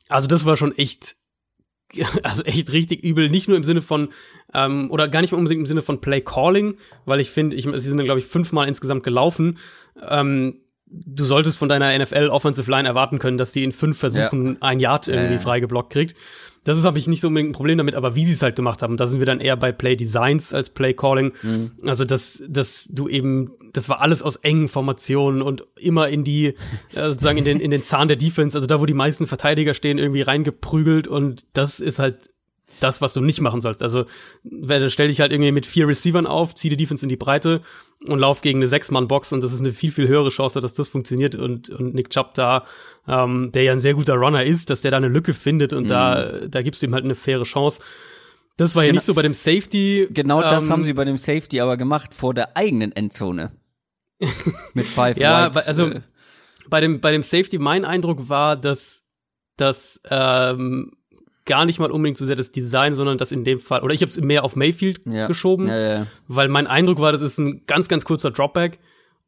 [0.08, 1.16] Also das war schon echt,
[2.22, 3.28] also echt richtig übel.
[3.28, 4.08] Nicht nur im Sinne von,
[4.54, 7.80] ähm, oder gar nicht unbedingt im Sinne von Play Calling, weil ich finde, ich, sie
[7.80, 9.58] sind dann, glaube ich, fünfmal insgesamt gelaufen.
[10.00, 10.60] Ähm,
[10.92, 14.56] du solltest von deiner NFL Offensive Line erwarten können, dass die in fünf Versuchen ja.
[14.60, 16.14] ein Yard irgendwie ja, freigeblockt kriegt.
[16.64, 18.54] Das ist habe ich nicht so unbedingt ein Problem damit, aber wie sie es halt
[18.54, 21.32] gemacht haben, da sind wir dann eher bei Play Designs als Play Calling.
[21.42, 21.72] Mhm.
[21.84, 26.46] Also dass dass du eben, das war alles aus engen Formationen und immer in die
[26.46, 26.54] äh,
[26.94, 29.98] sozusagen in den in den Zahn der Defense, also da wo die meisten Verteidiger stehen,
[29.98, 32.30] irgendwie reingeprügelt und das ist halt
[32.80, 33.82] das, was du nicht machen sollst.
[33.82, 34.06] Also
[34.88, 37.62] stell dich halt irgendwie mit vier Receivern auf, zieh die Defense in die Breite
[38.06, 40.88] und lauf gegen eine Sechs-Mann-Box und das ist eine viel, viel höhere Chance, dass das
[40.88, 42.66] funktioniert und, und Nick Chubb da,
[43.06, 45.84] ähm, der ja ein sehr guter Runner ist, dass der da eine Lücke findet und
[45.84, 45.88] mhm.
[45.88, 47.80] da, da gibst du ihm halt eine faire Chance.
[48.56, 50.08] Das war ja genau, nicht so bei dem Safety.
[50.10, 53.52] Genau das ähm, haben sie bei dem Safety aber gemacht vor der eigenen Endzone.
[54.74, 56.00] mit Five Ja, White, also äh.
[56.68, 59.02] bei dem, bei dem Safety, mein Eindruck war, dass,
[59.56, 60.92] dass ähm,
[61.52, 64.00] gar nicht mal unbedingt so sehr das Design, sondern das in dem Fall, oder ich
[64.00, 65.26] habe es mehr auf Mayfield ja.
[65.26, 68.78] geschoben, ja, ja, weil mein Eindruck war, das ist ein ganz, ganz kurzer Dropback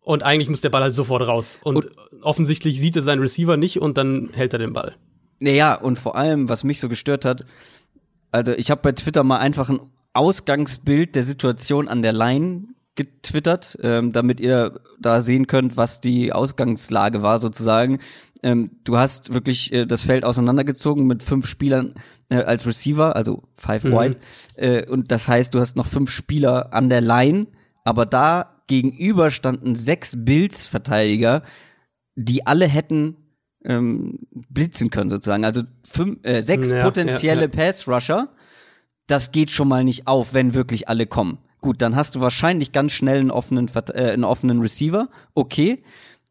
[0.00, 1.58] und eigentlich muss der Ball halt sofort raus.
[1.62, 1.90] Und, und
[2.22, 4.96] offensichtlich sieht er seinen Receiver nicht und dann hält er den Ball.
[5.38, 7.44] Naja, und vor allem, was mich so gestört hat,
[8.32, 9.80] also ich habe bei Twitter mal einfach ein
[10.14, 16.32] Ausgangsbild der Situation an der Line getwittert, ähm, damit ihr da sehen könnt, was die
[16.32, 17.98] Ausgangslage war sozusagen.
[18.44, 21.94] Ähm, du hast wirklich äh, das Feld auseinandergezogen mit fünf Spielern
[22.28, 23.92] äh, als Receiver, also five mhm.
[23.92, 24.16] wide.
[24.56, 27.46] Äh, und das heißt, du hast noch fünf Spieler an der Line,
[27.84, 31.42] aber da gegenüber standen sechs Bills-Verteidiger,
[32.16, 33.16] die alle hätten
[33.64, 34.18] ähm,
[34.50, 35.46] blitzen können sozusagen.
[35.46, 37.66] Also fünf, äh, sechs ja, potenzielle ja, ja.
[37.66, 38.28] Pass-Rusher.
[39.06, 41.38] Das geht schon mal nicht auf, wenn wirklich alle kommen.
[41.62, 45.08] Gut, dann hast du wahrscheinlich ganz schnell einen offenen, äh, einen offenen Receiver.
[45.32, 45.82] Okay.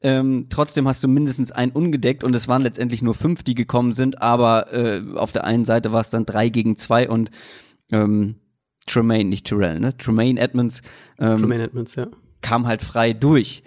[0.05, 3.93] Ähm, trotzdem hast du mindestens einen ungedeckt und es waren letztendlich nur fünf, die gekommen
[3.93, 7.31] sind, aber äh, auf der einen Seite war es dann drei gegen zwei und
[7.91, 8.35] ähm,
[8.85, 9.95] Tremaine, nicht Terrell, ne?
[9.97, 10.81] Tremaine Edmonds,
[11.19, 12.07] ähm, Tremaine Edmonds, ja.
[12.41, 13.63] kam halt frei durch.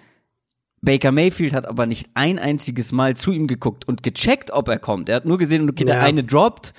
[0.81, 4.77] Baker Mayfield hat aber nicht ein einziges Mal zu ihm geguckt und gecheckt, ob er
[4.77, 5.09] kommt.
[5.09, 5.95] Er hat nur gesehen, okay, ja.
[5.95, 6.75] der eine droppt,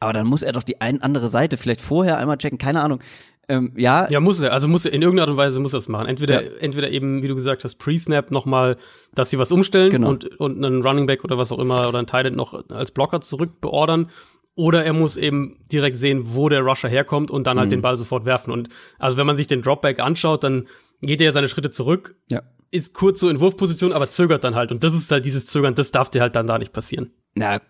[0.00, 3.00] aber dann muss er doch die ein andere Seite vielleicht vorher einmal checken, keine Ahnung.
[3.48, 4.08] Ähm, ja.
[4.08, 4.52] Ja, muss er.
[4.52, 6.06] Also muss er, in irgendeiner Art und Weise muss er es machen.
[6.06, 6.50] Entweder, ja.
[6.60, 8.76] entweder eben, wie du gesagt hast, Pre-Snap nochmal,
[9.14, 10.10] dass sie was umstellen genau.
[10.10, 13.20] und, und einen Running Back oder was auch immer oder ein Tight noch als Blocker
[13.20, 14.10] zurück beordern.
[14.54, 17.76] Oder er muss eben direkt sehen, wo der Rusher herkommt und dann halt mhm.
[17.76, 18.52] den Ball sofort werfen.
[18.52, 20.68] Und also wenn man sich den Dropback anschaut, dann
[21.00, 22.42] geht er ja seine Schritte zurück, ja.
[22.70, 24.70] ist kurz so in Wurfposition, aber zögert dann halt.
[24.70, 27.10] Und das ist halt dieses Zögern, das darf dir halt dann da nicht passieren.
[27.34, 27.60] Na,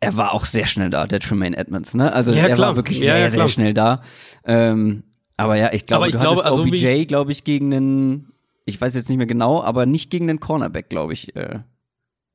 [0.00, 2.12] er war auch sehr schnell da, der Tremaine Edmonds, ne?
[2.12, 2.68] Also Ja, er klar.
[2.68, 4.02] war wirklich Ja, sehr, ja, sehr schnell da.
[4.44, 5.04] Ähm,
[5.36, 7.72] aber ja, ich glaube, ich du glaube, hattest also wie OBJ, ich- glaube ich, gegen
[7.74, 8.32] einen,
[8.66, 11.34] ich weiß jetzt nicht mehr genau, aber nicht gegen den Cornerback, glaube ich.
[11.36, 11.60] Äh,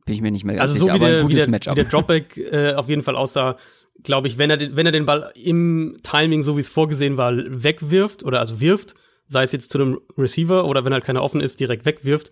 [0.05, 1.41] bin ich mir nicht mehr ganz Also so sicher, wie aber der, ein wie, gutes
[1.43, 1.71] der, Matchup.
[1.73, 3.57] wie der Dropback äh, auf jeden Fall aussah,
[4.03, 7.17] glaube ich, wenn er, den, wenn er den Ball im Timing, so wie es vorgesehen
[7.17, 8.95] war, wegwirft oder also wirft,
[9.27, 12.31] sei es jetzt zu einem Receiver oder wenn halt keiner offen ist, direkt wegwirft,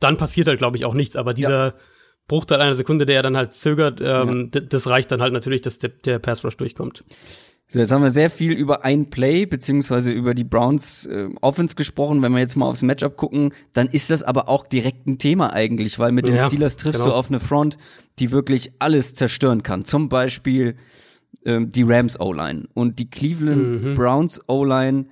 [0.00, 1.14] dann passiert halt, glaube ich, auch nichts.
[1.14, 1.74] Aber dieser
[2.26, 5.60] Bruchteil einer Sekunde, der er dann halt zögert, ähm, d- das reicht dann halt natürlich,
[5.62, 7.04] dass der, der Pass Rush durchkommt.
[7.68, 11.74] So, jetzt haben wir sehr viel über ein Play beziehungsweise über die Browns äh, Offense
[11.74, 12.20] gesprochen.
[12.20, 15.54] Wenn wir jetzt mal aufs Matchup gucken, dann ist das aber auch direkt ein Thema
[15.54, 17.12] eigentlich, weil mit den Ja, Steelers triffst genau.
[17.14, 17.78] du auf eine Front,
[18.18, 19.86] die wirklich alles zerstören kann.
[19.86, 20.76] Zum Beispiel
[21.46, 23.94] ähm, die Rams O-Line und die Cleveland Mhm.
[23.94, 25.06] Browns O-Line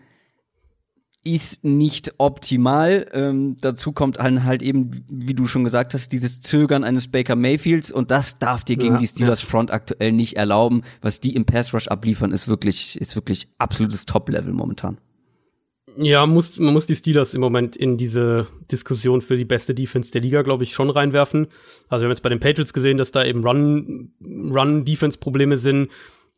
[1.22, 3.06] ist nicht optimal.
[3.12, 7.36] Ähm, dazu kommt dann halt eben, wie du schon gesagt hast, dieses Zögern eines Baker
[7.36, 10.82] Mayfields und das darf dir gegen Ja, die Steelers Front aktuell nicht erlauben.
[11.02, 14.98] Was die im Pass Rush abliefern, ist wirklich, ist wirklich absolutes Top-Level momentan.
[15.96, 20.12] Ja, muss, man muss die Steelers im Moment in diese Diskussion für die beste Defense
[20.12, 21.48] der Liga, glaube ich, schon reinwerfen.
[21.88, 25.90] Also wir haben jetzt bei den Patriots gesehen, dass da eben Run, Run-Defense-Probleme sind.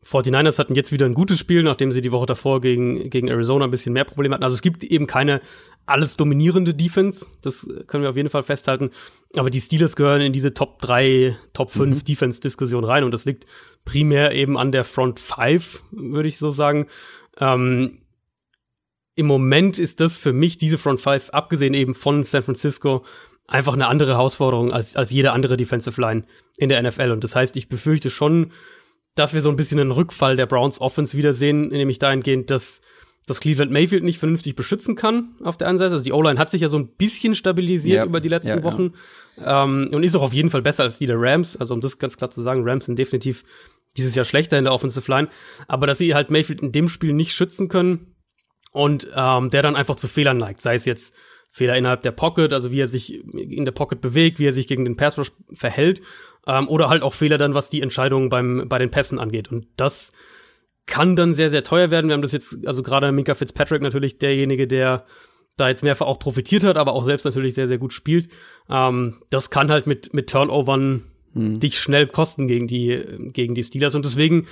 [0.05, 3.65] 49ers hatten jetzt wieder ein gutes Spiel, nachdem sie die Woche davor gegen, gegen Arizona
[3.65, 4.43] ein bisschen mehr Probleme hatten.
[4.43, 5.41] Also es gibt eben keine
[5.85, 8.91] alles dominierende Defense, das können wir auf jeden Fall festhalten.
[9.35, 13.45] Aber die Steelers gehören in diese Top 3, Top 5 Defense-Diskussion rein und das liegt
[13.85, 16.87] primär eben an der Front 5, würde ich so sagen.
[17.39, 17.99] Ähm,
[19.15, 23.03] im Moment ist das für mich, diese Front Five, abgesehen eben von San Francisco,
[23.47, 26.23] einfach eine andere Herausforderung als, als jede andere Defensive Line
[26.57, 27.11] in der NFL.
[27.11, 28.51] Und das heißt, ich befürchte schon,
[29.15, 32.81] dass wir so ein bisschen einen Rückfall der Browns Offense wiedersehen, nämlich dahingehend, dass
[33.25, 35.93] dass Cleveland Mayfield nicht vernünftig beschützen kann auf der einen Seite.
[35.93, 38.57] Also die O-Line hat sich ja so ein bisschen stabilisiert Ja, über die letzten ja,
[38.57, 38.63] ja.
[38.63, 38.95] Wochen
[39.41, 41.55] Ähm, und ist auch auf jeden Fall besser als die der Rams.
[41.55, 43.45] Also um das ganz klar zu sagen, Rams sind definitiv
[43.95, 45.29] dieses Jahr schlechter in der Offensive Line.
[45.69, 48.13] Aber dass sie halt Mayfield in dem Spiel nicht schützen können,
[48.73, 51.15] und ähm, der dann einfach zu Fehlern neigt, sei es jetzt
[51.51, 54.67] Fehler innerhalb der Pocket, also wie er sich in der Pocket bewegt, wie er sich
[54.67, 56.01] gegen den Pass Rush verhält,
[56.47, 59.51] ähm, oder halt auch Fehler dann, was die Entscheidungen beim bei den Pässen angeht.
[59.51, 60.11] Und das
[60.85, 62.07] kann dann sehr sehr teuer werden.
[62.07, 65.05] Wir haben das jetzt, also gerade Minka Fitzpatrick natürlich derjenige, der
[65.55, 68.29] da jetzt mehrfach auch profitiert hat, aber auch selbst natürlich sehr sehr gut spielt.
[68.69, 71.03] Ähm, das kann halt mit mit Turnovern
[71.35, 73.01] dich schnell kosten gegen die
[73.33, 74.45] gegen die Steelers und deswegen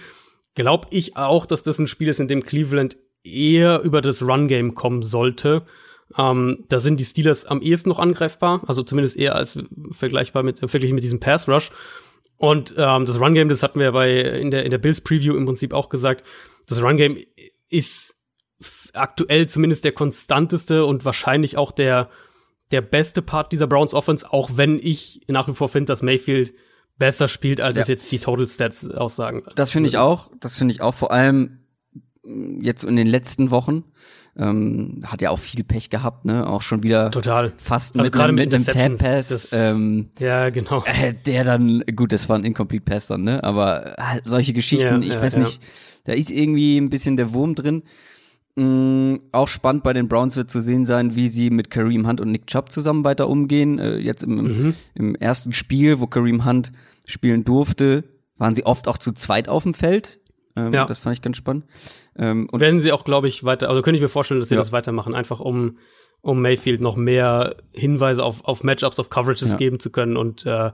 [0.56, 4.76] glaube ich auch, dass das ein Spiel ist, in dem Cleveland eher über das Run-Game
[4.76, 5.64] kommen sollte.
[6.18, 9.58] Ähm, da sind die Steelers am ehesten noch angreifbar, also zumindest eher als
[9.92, 11.72] vergleichbar mit, äh, verglichen mit diesem Pass-Rush.
[12.38, 15.74] Und ähm, das Run-Game, das hatten wir bei in der, in der Bills-Preview im Prinzip
[15.74, 16.26] auch gesagt,
[16.68, 17.18] das Run-Game
[17.70, 18.16] ist
[18.60, 22.10] f- aktuell zumindest der konstanteste und wahrscheinlich auch der,
[22.72, 26.54] der beste Part dieser Browns Offense, auch wenn ich nach wie vor finde, dass Mayfield
[26.98, 27.84] besser spielt, als Ja.
[27.84, 29.44] es jetzt die Total Stats aussagen.
[29.56, 30.32] Das finde ich auch.
[30.40, 31.60] Das finde ich auch vor allem
[32.24, 33.84] mh, jetzt in den letzten Wochen.
[34.38, 36.48] Ähm, hat ja auch viel Pech gehabt, ne?
[36.48, 37.52] Auch schon wieder Total.
[37.58, 39.50] fast Also mit, gerade einem, mit mit einem Tap Interceptions, Pass.
[39.50, 40.84] das- Ähm, Ja, genau.
[40.86, 43.44] äh, der dann, gut, das war ein Incomplete Pass dann, ne?
[43.44, 45.40] Aber halt solche Geschichten, Ja, ich ja, weiß ja.
[45.42, 45.62] nicht,
[46.06, 47.84] da ist irgendwie ein bisschen der Wurm drin.
[48.56, 52.20] Mm, auch spannend bei den Browns wird zu sehen sein, wie sie mit Kareem Hunt
[52.22, 53.80] und Nick Chubb zusammen weiter umgehen.
[53.80, 54.76] Äh, jetzt im, Mhm.
[54.96, 56.72] im ersten Spiel, wo Kareem Hunt
[57.06, 58.06] spielen durfte,
[58.38, 60.20] waren sie oft auch zu zweit auf dem Feld.
[60.56, 60.86] Ähm, Ja.
[60.86, 61.66] Das fand ich ganz spannend.
[62.18, 64.56] Ähm, und werden sie auch, glaube ich, weiter, also könnte ich mir vorstellen, dass sie
[64.56, 64.62] Ja.
[64.62, 65.78] das weitermachen, einfach um,
[66.22, 69.58] um Mayfield noch mehr Hinweise auf, auf Matchups, auf Coverages Ja.
[69.58, 70.72] geben zu können und äh,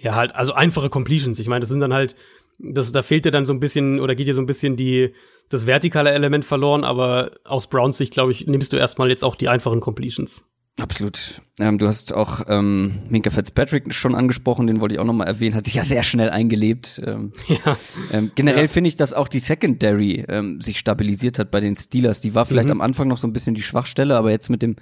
[0.00, 1.38] ja, halt, also einfache Completions.
[1.38, 2.14] Ich meine, das sind dann halt,
[2.58, 5.12] das, da fehlt dir dann so ein bisschen, oder geht dir so ein bisschen die,
[5.48, 9.36] das vertikale Element verloren, aber aus Browns Sicht, glaube ich, nimmst du erstmal jetzt auch
[9.36, 10.44] die einfachen Completions.
[10.78, 11.42] Absolut.
[11.58, 15.56] Ähm, du hast auch ähm, Minka Fitzpatrick schon angesprochen, den wollte ich auch nochmal erwähnen,
[15.56, 17.00] hat sich ja sehr schnell eingelebt.
[17.04, 17.76] Ähm, Ja.
[18.12, 18.68] ähm, generell Ja.
[18.68, 22.20] finde ich, dass auch die Secondary ähm, sich stabilisiert hat bei den Steelers.
[22.20, 22.72] Die war vielleicht Mhm.
[22.74, 24.76] am Anfang noch so ein bisschen die Schwachstelle, aber jetzt mit dem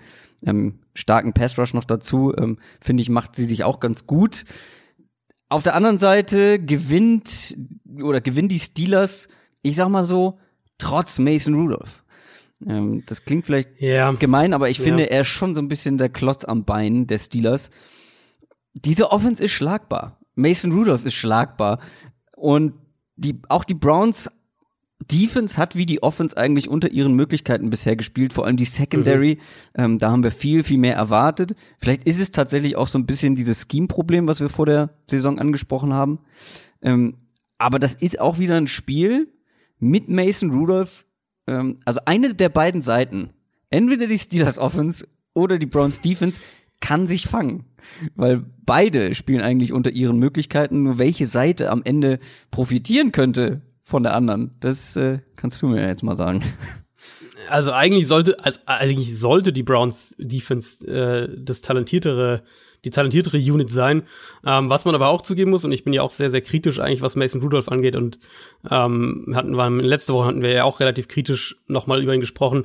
[0.46, 4.44] ähm, starken Pass Rush noch dazu, ähm, finde ich, macht sie sich auch ganz gut.
[5.48, 7.56] Auf der anderen Seite gewinnt
[8.02, 9.28] oder gewinnen die Steelers,
[9.62, 10.38] ich sag mal so,
[10.76, 12.02] trotz Mason Rudolph.
[12.66, 14.12] Ähm, das klingt vielleicht Ja.
[14.12, 14.84] gemein, aber ich Ja.
[14.84, 17.70] finde, er ist schon so ein bisschen der Klotz am Bein der Steelers.
[18.74, 20.18] Diese Offense ist schlagbar.
[20.34, 21.80] Mason Rudolph ist schlagbar.
[22.36, 22.74] Und
[23.16, 24.30] die, auch die Browns
[25.12, 29.38] Defense hat wie die Offense eigentlich unter ihren Möglichkeiten bisher gespielt, vor allem die Secondary.
[29.74, 31.54] Ähm, da haben wir viel, viel mehr erwartet.
[31.78, 35.38] Vielleicht ist es tatsächlich auch so ein bisschen dieses Scheme-Problem, was wir vor der Saison
[35.38, 36.18] angesprochen haben.
[36.82, 37.14] Ähm,
[37.58, 39.28] aber das ist auch wieder ein Spiel
[39.78, 41.05] mit Mason Rudolph.
[41.46, 43.30] Ähm, also eine der beiden Seiten,
[43.70, 46.40] entweder die Steelers Offense oder die Browns Defense,
[46.80, 47.64] kann sich fangen.
[48.14, 52.18] Weil beide spielen eigentlich unter ihren Möglichkeiten, nur welche Seite am Ende
[52.50, 54.52] profitieren könnte von der anderen.
[54.60, 56.42] Das äh, kannst du mir jetzt mal sagen.
[57.48, 62.42] Also eigentlich sollte, also eigentlich sollte die Browns Defense äh, das talentiertere,
[62.86, 64.04] die talentiertere Unit sein.
[64.46, 66.78] Ähm, was man aber auch zugeben muss, und ich bin ja auch sehr, sehr kritisch
[66.78, 68.18] eigentlich, was Mason Rudolph angeht, und
[68.70, 72.64] ähm, hatten wir letzte Woche hatten wir ja auch relativ kritisch nochmal über ihn gesprochen.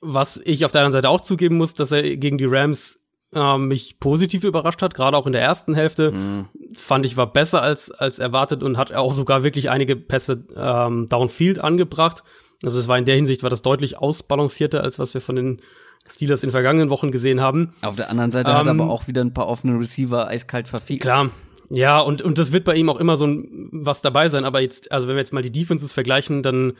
[0.00, 2.98] Was ich auf der anderen Seite auch zugeben muss, dass er gegen die Rams
[3.34, 6.12] ähm, mich positiv überrascht hat, gerade auch in der ersten Hälfte.
[6.12, 6.46] Mhm.
[6.74, 11.06] Fand ich war besser als, als erwartet und hat auch sogar wirklich einige Pässe ähm,
[11.08, 12.22] downfield angebracht.
[12.62, 15.60] Also es war in der Hinsicht war das deutlich ausbalancierter, als was wir von den
[16.08, 17.74] Steelers in vergangenen Wochen gesehen haben.
[17.82, 20.68] Auf der anderen Seite ähm, hat er aber auch wieder ein paar offene Receiver eiskalt
[20.68, 21.00] verfehlt.
[21.00, 21.30] Klar.
[21.70, 24.44] Ja, und, und das wird bei ihm auch immer so ein, was dabei sein.
[24.44, 26.74] Aber jetzt, also wenn wir jetzt mal die Defenses vergleichen, dann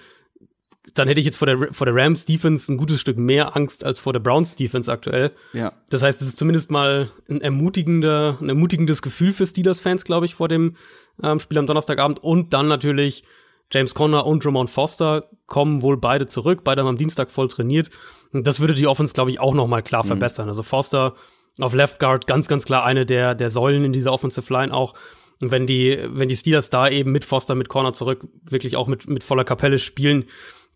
[0.95, 3.85] dann hätte ich jetzt vor der, vor der Rams Defense ein gutes Stück mehr Angst
[3.85, 5.33] als vor der Browns Defense aktuell.
[5.53, 5.73] Ja.
[5.91, 10.27] Das heißt, es ist zumindest mal ein ermutigender, ein ermutigendes Gefühl für Steelers Fans, glaube
[10.27, 10.77] ich, vor dem
[11.23, 12.23] ähm, Spiel am Donnerstagabend.
[12.23, 13.25] Und dann natürlich
[13.73, 16.61] James Conner und Ramon Foster kommen wohl beide zurück.
[16.65, 17.91] Beide haben am Dienstag voll trainiert.
[18.33, 20.09] Und das würde die Offense, glaube ich, auch noch mal klar mhm.
[20.09, 20.49] verbessern.
[20.49, 21.15] Also Foster
[21.59, 24.95] auf Left Guard ganz, ganz klar eine der, der Säulen in dieser Offensive Line auch.
[25.41, 28.89] Und wenn die, wenn die Steelers da eben mit Foster, mit Corner zurück wirklich auch
[28.89, 30.25] mit, mit voller Kapelle spielen,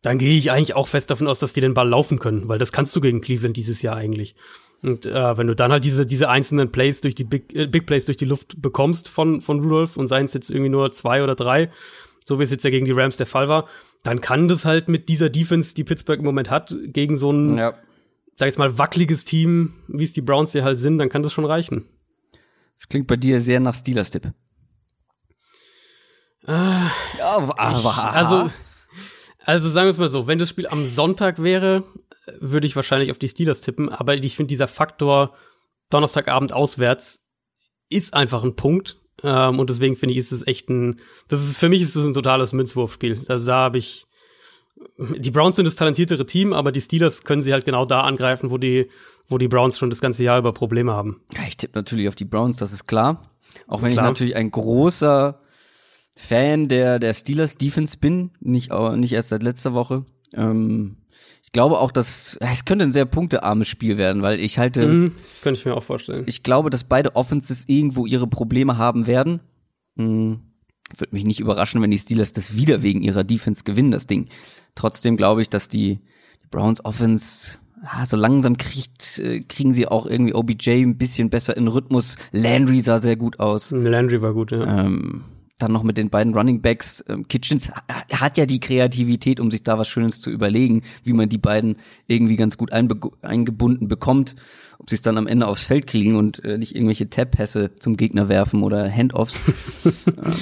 [0.02, 2.58] dann gehe ich eigentlich auch fest davon aus, dass die den Ball laufen können, weil
[2.58, 4.34] das kannst du gegen Cleveland dieses Jahr eigentlich.
[4.82, 7.86] Und äh, wenn du dann halt diese, diese einzelnen Plays durch die Big, äh, Big
[7.86, 11.22] Plays durch die Luft bekommst von, von Rudolph und seien es jetzt irgendwie nur zwei
[11.22, 11.70] oder drei,
[12.24, 13.68] so wie es jetzt ja gegen die Rams der Fall war,
[14.02, 17.56] dann kann das halt mit dieser Defense, die Pittsburgh im Moment hat, gegen so ein,
[17.56, 17.74] ja.
[18.36, 21.32] sag ich mal, wackeliges Team, wie es die Browns hier halt sind, dann kann das
[21.32, 21.84] schon reichen.
[22.76, 24.32] Das klingt bei dir sehr nach Steelers-Tipp.
[26.46, 26.52] Äh,
[27.18, 28.50] ja, also
[29.44, 31.84] also sagen wir es mal so, wenn das Spiel am Sonntag wäre,
[32.40, 35.34] würde ich wahrscheinlich auf die Steelers tippen, aber ich finde dieser Faktor
[35.90, 37.20] Donnerstagabend auswärts
[37.88, 39.01] ist einfach ein Punkt.
[39.22, 40.96] Ähm, und deswegen finde ich, ist es echt ein,
[41.28, 43.24] das ist, für mich ist es ein totales Münzwurfspiel.
[43.28, 44.06] Also da habe ich,
[44.98, 48.50] die Browns sind das talentiertere Team, aber die Steelers können sie halt genau da angreifen,
[48.50, 48.90] wo die,
[49.28, 51.20] wo die Browns schon das ganze Jahr über Probleme haben.
[51.34, 53.30] Ja, ich tippe natürlich auf die Browns, das ist klar.
[53.66, 54.06] Auch wenn klar.
[54.06, 55.40] ich natürlich ein großer
[56.16, 60.04] Fan der, der Steelers Defense bin, nicht, nicht erst seit letzter Woche.
[60.34, 60.96] Ähm,
[61.52, 64.86] glaube auch, dass es könnte ein sehr punktearmes Spiel werden, weil ich halte.
[64.86, 65.12] Mhm,
[65.42, 66.24] könnte ich mir auch vorstellen.
[66.26, 69.40] Ich glaube, dass beide Offenses irgendwo ihre Probleme haben werden.
[69.96, 70.40] Mhm.
[70.96, 74.28] Würde mich nicht überraschen, wenn die Steelers das wieder wegen ihrer Defense gewinnen, das Ding.
[74.74, 76.00] Trotzdem glaube ich, dass die,
[76.42, 81.30] die Browns Offense ah, so langsam kriegt, äh, kriegen sie auch irgendwie OBJ ein bisschen
[81.30, 82.16] besser in Rhythmus.
[82.32, 83.70] Landry sah sehr gut aus.
[83.70, 84.84] Landry war gut, ja.
[84.84, 85.24] Ähm,
[85.62, 87.04] dann noch mit den beiden Running Backs.
[87.08, 87.70] Ähm, Kitchens
[88.12, 91.76] hat ja die Kreativität, um sich da was Schönes zu überlegen, wie man die beiden
[92.06, 94.36] irgendwie ganz gut eingebunden bekommt.
[94.78, 97.96] Ob sie es dann am Ende aufs Feld kriegen und äh, nicht irgendwelche Tap-Pässe zum
[97.96, 99.38] Gegner werfen oder Handoffs.
[99.84, 100.32] ähm,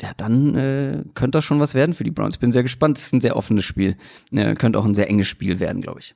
[0.00, 2.38] ja, dann äh, könnte das schon was werden für die Browns.
[2.38, 2.98] Bin sehr gespannt.
[2.98, 3.96] Es ist ein sehr offenes Spiel.
[4.32, 6.14] Äh, könnte auch ein sehr enges Spiel werden, glaube ich.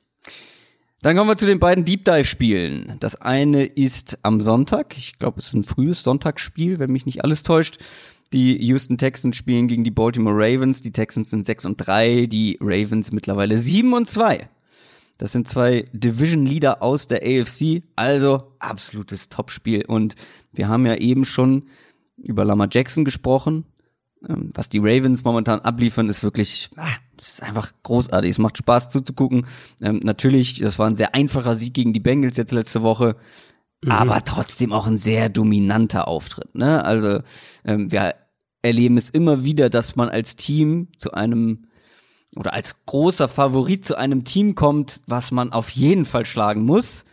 [1.01, 2.95] Dann kommen wir zu den beiden Deep Dive Spielen.
[2.99, 4.97] Das eine ist am Sonntag.
[4.97, 7.77] Ich glaube, es ist ein frühes Sonntagsspiel, wenn mich nicht alles täuscht.
[8.33, 10.81] Die Houston Texans spielen gegen die Baltimore Ravens.
[10.81, 14.49] Die Texans sind 6 und 3, die Ravens mittlerweile 7 und 2.
[15.17, 19.83] Das sind zwei Division Leader aus der AFC, also absolutes Topspiel.
[19.85, 20.15] Und
[20.53, 21.63] wir haben ja eben schon
[22.17, 23.65] über Lama Jackson gesprochen.
[24.27, 26.87] Ähm, was die Ravens momentan abliefern, ist wirklich, ah,
[27.17, 28.31] das ist einfach großartig.
[28.31, 29.47] Es macht Spaß zuzugucken.
[29.81, 33.15] Ähm, natürlich, das war ein sehr einfacher Sieg gegen die Bengals jetzt letzte Woche.
[33.83, 33.91] Mhm.
[33.91, 36.55] aber trotzdem auch ein sehr dominanter Auftritt.
[36.55, 36.83] Ne?
[36.83, 37.19] Also
[37.63, 38.15] ähm, wir
[38.61, 41.67] erleben es immer wieder, dass man als Team zu einem
[42.35, 47.05] oder als großer Favorit zu einem Team kommt, was man auf jeden Fall schlagen muss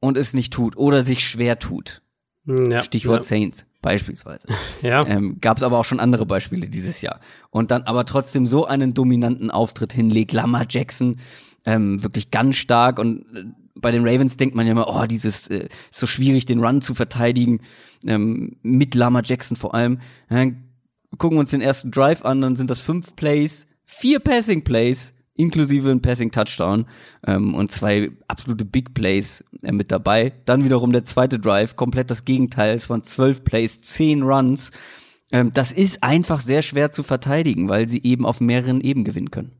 [0.00, 2.02] und es nicht tut oder sich schwer tut.
[2.46, 3.28] Hm, ja, Stichwort ja.
[3.28, 4.48] Saints beispielsweise.
[4.82, 5.06] Ja.
[5.06, 7.20] Ähm, Gab es aber auch schon andere Beispiele dieses Jahr.
[7.50, 10.32] Und dann aber trotzdem so einen dominanten Auftritt hinlegt.
[10.32, 11.18] Lamar Jackson
[11.64, 13.44] ähm, wirklich ganz stark und äh,
[13.76, 16.94] bei den Ravens denkt man ja immer, oh, dieses äh, so schwierig, den Run zu
[16.94, 17.60] verteidigen,
[18.06, 20.00] ähm, mit Lama Jackson vor allem.
[20.30, 20.46] Ja,
[21.18, 25.14] gucken wir uns den ersten Drive an, dann sind das fünf Plays, vier Passing Plays,
[25.34, 26.86] inklusive ein Passing Touchdown
[27.26, 30.32] ähm, und zwei absolute Big Plays äh, mit dabei.
[30.44, 32.74] Dann wiederum der zweite Drive, komplett das Gegenteil.
[32.74, 34.70] Es waren zwölf Plays, zehn Runs.
[35.32, 39.30] Ähm, das ist einfach sehr schwer zu verteidigen, weil sie eben auf mehreren Ebenen gewinnen
[39.30, 39.52] können.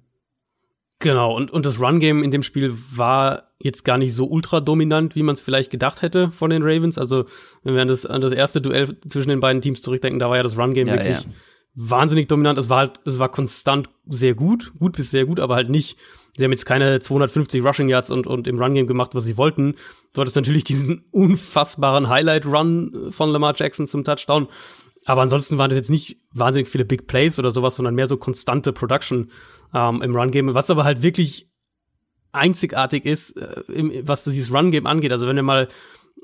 [0.99, 5.15] Genau, und, und das Run-Game in dem Spiel war jetzt gar nicht so ultra dominant,
[5.15, 6.99] wie man es vielleicht gedacht hätte von den Ravens.
[6.99, 7.25] Also,
[7.63, 10.37] wenn wir an das, an das erste Duell zwischen den beiden Teams zurückdenken, da war
[10.37, 11.31] ja das Run-Game ja, wirklich ja.
[11.75, 12.59] wahnsinnig dominant.
[12.59, 15.97] Es war halt, es war konstant sehr gut, gut bis sehr gut, aber halt nicht
[16.37, 19.39] Sie haben jetzt keine 250 Rushing Yards und, und im Run Game gemacht, was sie
[19.39, 19.75] wollten.
[20.13, 24.49] Du hattest natürlich diesen unfassbaren Highlight Run von Lamar Jackson zum Touchdown.
[25.07, 28.17] Aber ansonsten waren das jetzt nicht wahnsinnig viele Big Plays oder sowas, sondern mehr so
[28.17, 29.31] konstante Production
[29.73, 30.53] ähm, im Run Game.
[30.53, 31.49] Was aber halt wirklich
[32.37, 35.13] einzigartig ist, äh, was dieses Run Game angeht.
[35.13, 35.69] Also wenn wir mal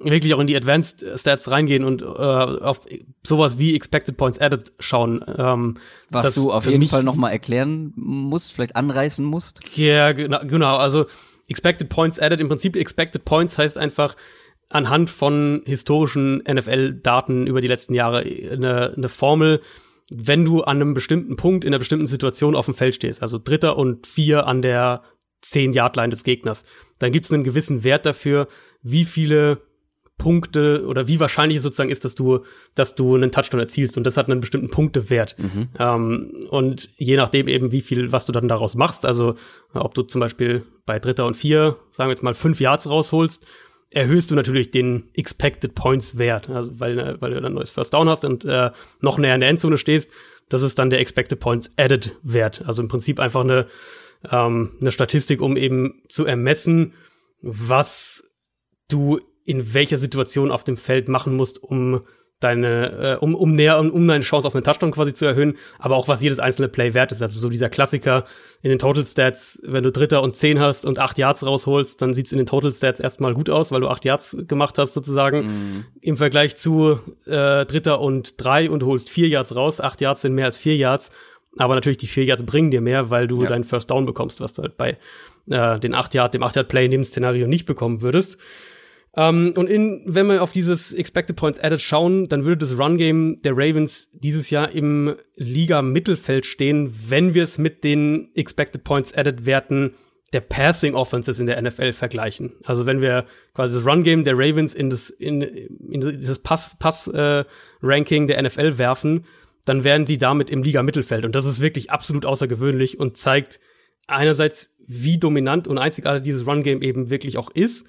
[0.01, 2.81] wirklich auch in die Advanced Stats reingehen und äh, auf
[3.23, 5.25] sowas wie Expected Points Added schauen.
[5.37, 5.79] Ähm,
[6.11, 9.61] Was du auf jeden Fall noch mal erklären musst, vielleicht anreißen musst.
[9.77, 10.77] Ja, genau, genau.
[10.77, 11.07] Also
[11.49, 14.17] Expected Points Added, im Prinzip Expected Points heißt einfach
[14.69, 19.61] anhand von historischen NFL-Daten über die letzten Jahre eine, eine Formel,
[20.11, 23.39] wenn du an einem bestimmten Punkt in einer bestimmten Situation auf dem Feld stehst, also
[23.43, 25.03] Dritter und Vier an der
[25.45, 26.65] 10-Yard-Line des Gegners,
[26.99, 28.49] dann gibt es einen gewissen Wert dafür,
[28.83, 29.63] wie viele
[30.19, 32.45] Punkte oder wie wahrscheinlich es sozusagen ist, dass du,
[32.77, 35.37] dass du einen Touchdown erzielst und das hat einen bestimmten Punktewert.
[35.39, 35.69] Mhm.
[35.79, 39.35] Ähm, und je nachdem eben, wie viel, was du dann daraus machst, also
[39.75, 43.45] ob du zum Beispiel bei Dritter und Vier, sagen wir jetzt mal, fünf Yards rausholst,
[43.91, 47.93] erhöhst du natürlich den Expected Points Wert, also weil, weil du dann ein neues First
[47.93, 50.11] Down hast und äh, noch näher in der Endzone stehst,
[50.49, 52.63] das ist dann der Expected Points Added Wert.
[52.65, 53.67] Also im Prinzip einfach eine,
[54.31, 56.95] ähm, eine Statistik, um eben zu ermessen,
[57.41, 58.25] was
[58.89, 62.03] du in welcher Situation auf dem Feld machen musst, um
[62.43, 65.57] deine, äh, um, um näher, um, um deine Chance auf einen Touchdown quasi zu erhöhen,
[65.79, 67.23] aber auch was jedes einzelne Play wert ist.
[67.23, 68.25] Also so dieser Klassiker
[68.63, 72.15] in den Total Stats, wenn du Dritter und Zehn hast und acht Yards rausholst, dann
[72.15, 75.39] sieht's in den Total Stats erstmal gut aus, weil du acht Yards gemacht hast sozusagen.
[75.41, 75.85] Mm.
[76.01, 79.81] Im Vergleich zu äh, Dritter und drei und holst vier Yards raus.
[79.81, 81.11] Acht Yards sind mehr als vier Yards.
[81.59, 83.49] Aber natürlich die vier Yards bringen dir mehr, weil du ja.
[83.49, 84.97] deinen First Down bekommst, was du halt bei
[85.51, 88.39] äh, den acht Yard, dem acht Yard Play in dem Szenario nicht bekommen würdest.
[89.15, 92.79] Um, ähm, und in, wenn wir auf dieses Expected Points Added schauen, dann würde das
[92.79, 98.31] Run Game der Ravens dieses Jahr im Liga Mittelfeld stehen, wenn wir es mit den
[98.35, 99.93] Expected Points Added Werten
[100.33, 102.53] der Passing Offenses in der NFL vergleichen.
[102.65, 106.77] Also wenn wir quasi das Run Game der Ravens in das in, in dieses Pass
[106.79, 107.45] Pass äh,
[107.83, 109.27] Ranking der NFL werfen,
[109.65, 113.61] dann wären die damit im Liga Mittelfeld und das ist wirklich absolut außergewöhnlich und zeigt
[114.07, 117.85] einerseits wie dominant und einzigartig dieses Run Game eben wirklich auch ist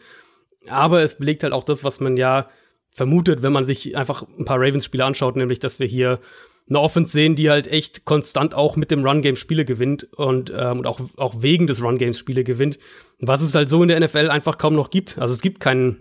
[0.68, 2.50] aber es belegt halt auch das, was man ja
[2.92, 6.20] vermutet, wenn man sich einfach ein paar Ravens-Spiele anschaut, nämlich, dass wir hier
[6.70, 10.80] eine Offense sehen, die halt echt konstant auch mit dem Run-Game Spiele gewinnt und, ähm,
[10.80, 12.80] und auch, auch wegen des Run-Games Spiele gewinnt.
[13.20, 15.18] Was es halt so in der NFL einfach kaum noch gibt.
[15.18, 15.98] Also es gibt kein,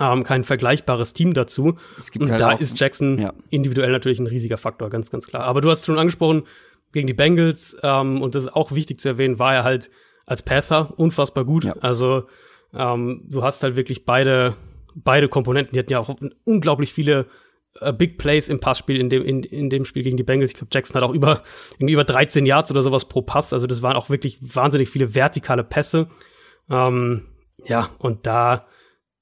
[0.00, 1.76] ähm, kein vergleichbares Team dazu.
[2.18, 3.32] und halt da ist Jackson ja.
[3.50, 5.44] individuell natürlich ein riesiger Faktor, ganz, ganz klar.
[5.44, 6.44] Aber du hast schon angesprochen,
[6.92, 9.90] gegen die Bengals, ähm, und das ist auch wichtig zu erwähnen, war er halt
[10.26, 11.64] als Passer unfassbar gut.
[11.64, 11.74] Ja.
[11.80, 12.24] Also
[12.74, 14.56] ähm, du hast halt wirklich beide,
[14.94, 15.74] beide Komponenten.
[15.74, 17.26] Die hatten ja auch unglaublich viele
[17.80, 20.52] äh, Big Plays im Passspiel in dem, in, in dem Spiel gegen die Bengals.
[20.52, 21.42] Ich glaube, Jackson hat auch über,
[21.74, 23.52] irgendwie über 13 Yards oder sowas pro Pass.
[23.52, 26.08] Also das waren auch wirklich wahnsinnig viele vertikale Pässe.
[26.70, 27.26] Ähm,
[27.64, 28.66] ja, und da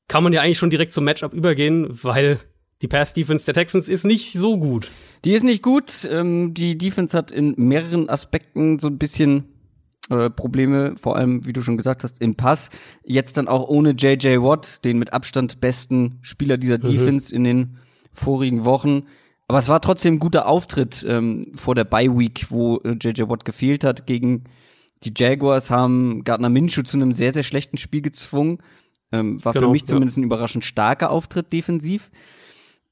[0.08, 2.38] kann man ja eigentlich schon direkt zum Matchup übergehen, weil
[2.82, 4.90] die Pass-Defense der Texans ist nicht so gut.
[5.24, 6.06] Die ist nicht gut.
[6.10, 9.44] Ähm, die Defense hat in mehreren Aspekten so ein bisschen
[10.10, 12.70] äh, Probleme, vor allem, wie du schon gesagt hast, im Pass.
[13.02, 16.82] Jetzt dann auch ohne JJ Watt, den mit Abstand besten Spieler dieser mhm.
[16.82, 17.78] Defense in den
[18.12, 19.04] vorigen Wochen.
[19.48, 23.22] Aber es war trotzdem ein guter Auftritt ähm, vor der Bye Week, wo äh, JJ
[23.28, 24.44] Watt gefehlt hat gegen
[25.02, 28.58] die Jaguars, haben Gardner Minshew zu einem sehr, sehr schlechten Spiel gezwungen.
[29.12, 30.22] Ähm, war genau, für mich zumindest ja.
[30.22, 32.10] ein überraschend starker Auftritt defensiv.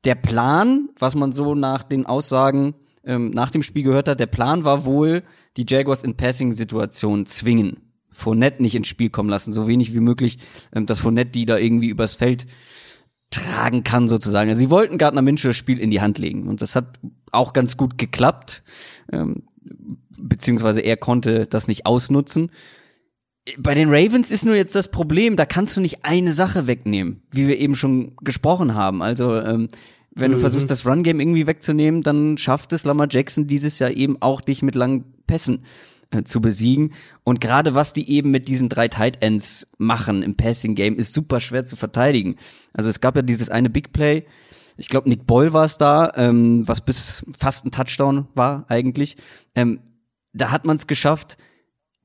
[0.04, 2.74] Der Plan, was man so nach den Aussagen
[3.04, 5.22] ähm, nach dem Spiel gehört hat, der Plan war wohl,
[5.56, 7.78] die Jaguars in Passing-Situationen zwingen.
[8.10, 10.38] Fournette nicht ins Spiel kommen lassen, so wenig wie möglich,
[10.72, 12.46] ähm, dass Fournette die da irgendwie übers Feld
[13.30, 14.48] tragen kann sozusagen.
[14.48, 17.00] Also sie wollten Gardner Minshew das Spiel in die Hand legen und das hat
[17.32, 18.62] auch ganz gut geklappt,
[19.10, 19.42] ähm,
[20.16, 22.50] beziehungsweise er konnte das nicht ausnutzen.
[23.58, 27.22] Bei den Ravens ist nur jetzt das Problem, da kannst du nicht eine Sache wegnehmen,
[27.30, 29.02] wie wir eben schon gesprochen haben.
[29.02, 29.68] Also ähm,
[30.14, 30.36] wenn mhm.
[30.36, 34.40] du versuchst, das Run-Game irgendwie wegzunehmen, dann schafft es Lamar Jackson dieses Jahr eben auch,
[34.40, 35.64] dich mit langen Pässen
[36.10, 36.94] äh, zu besiegen.
[37.22, 41.40] Und gerade was die eben mit diesen drei Tight Ends machen im Passing-Game, ist super
[41.40, 42.36] schwer zu verteidigen.
[42.72, 44.24] Also es gab ja dieses eine Big Play,
[44.76, 49.16] ich glaube Nick Boyle war es da, ähm, was bis fast ein Touchdown war eigentlich.
[49.54, 49.80] Ähm,
[50.32, 51.36] da hat man es geschafft,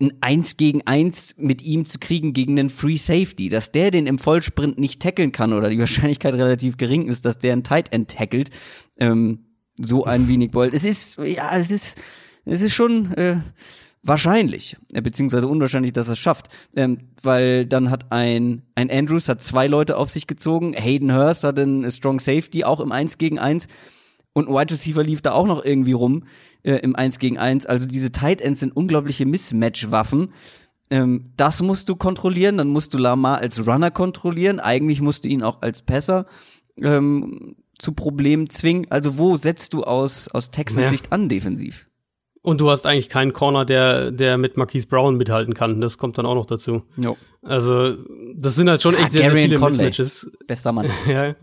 [0.02, 4.08] ein Eins gegen Eins mit ihm zu kriegen gegen einen Free Safety, dass der den
[4.08, 7.94] im Vollsprint nicht tackeln kann oder die Wahrscheinlichkeit relativ gering ist, dass der ein Tight
[7.94, 8.50] End tackelt,
[8.98, 9.46] ähm,
[9.80, 10.74] so ein wenig Bold.
[10.74, 11.98] Es ist, ja, es ist,
[12.46, 13.38] es ist schon äh,
[14.04, 19.28] wahrscheinlich, äh, beziehungsweise unwahrscheinlich, dass er es schafft, ähm, weil dann hat ein, ein Andrews
[19.28, 23.18] hat zwei Leute auf sich gezogen, Hayden Hurst hat einen Strong Safety auch im Eins
[23.18, 23.68] gegen Eins.
[24.32, 26.24] Und ein Wide Receiver lief da auch noch irgendwie rum
[26.64, 27.66] äh, im 1 gegen 1.
[27.66, 30.34] Also diese Tight Ends sind unglaubliche Mismatch-Waffen.
[30.92, 34.60] Ähm, das musst du kontrollieren, dann musst du Lamar als Runner kontrollieren.
[34.60, 36.26] Eigentlich musst du ihn auch als Passer
[36.82, 38.88] ähm, zu Problemen zwingen.
[38.90, 40.90] Also wo setzt du aus, aus Texans Ja.
[40.90, 41.86] Sicht an defensiv?
[42.42, 45.82] Und du hast eigentlich keinen Corner, der, der mit Marquise Brown mithalten kann.
[45.82, 46.84] Das kommt dann auch noch dazu.
[46.96, 47.18] Jo.
[47.42, 47.98] Also,
[48.34, 49.78] das sind halt schon Ah, echt sehr, sehr viele Conley.
[49.78, 50.32] Mismatches.
[50.48, 50.90] Bester Mann.
[51.08, 51.36] ja,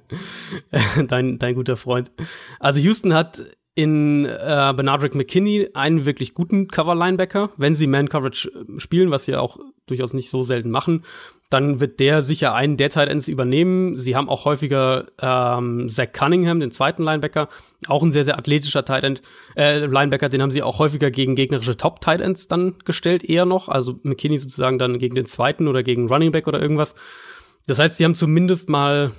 [1.06, 2.10] dein, dein guter Freund.
[2.58, 3.42] Also Houston hat
[3.76, 7.50] in äh, Benardrick McKinney einen wirklich guten Cover-Linebacker.
[7.58, 11.04] Wenn sie Man-Coverage äh, spielen, was sie auch durchaus nicht so selten machen,
[11.50, 13.98] dann wird der sicher einen der Tight Ends übernehmen.
[13.98, 17.50] Sie haben auch häufiger ähm, Zach Cunningham, den zweiten Linebacker,
[17.86, 19.20] auch ein sehr, sehr athletischer Tight End,
[19.56, 23.68] äh, Linebacker, den haben sie auch häufiger gegen gegnerische Top-Tight Ends dann gestellt, eher noch.
[23.68, 26.94] Also McKinney sozusagen dann gegen den zweiten oder gegen Running Back oder irgendwas.
[27.66, 29.12] Das heißt, sie haben zumindest mal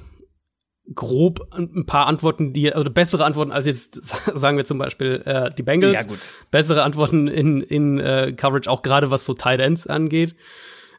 [0.93, 4.01] grob ein paar Antworten, die, also bessere Antworten als jetzt,
[4.35, 5.93] sagen wir zum Beispiel, äh, die Bengals.
[5.93, 6.19] Ja, gut.
[6.51, 10.35] Bessere Antworten in, in äh, Coverage, auch gerade was so Tight Ends angeht.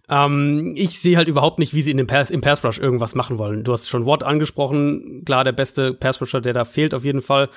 [0.08, 3.14] Ähm, ich sehe halt überhaupt nicht, wie sie in dem Pass, im Pass Rush irgendwas
[3.14, 3.64] machen wollen.
[3.64, 7.20] Du hast schon Watt angesprochen, klar, der beste Pass Rusher, der da fehlt auf jeden
[7.22, 7.48] Fall.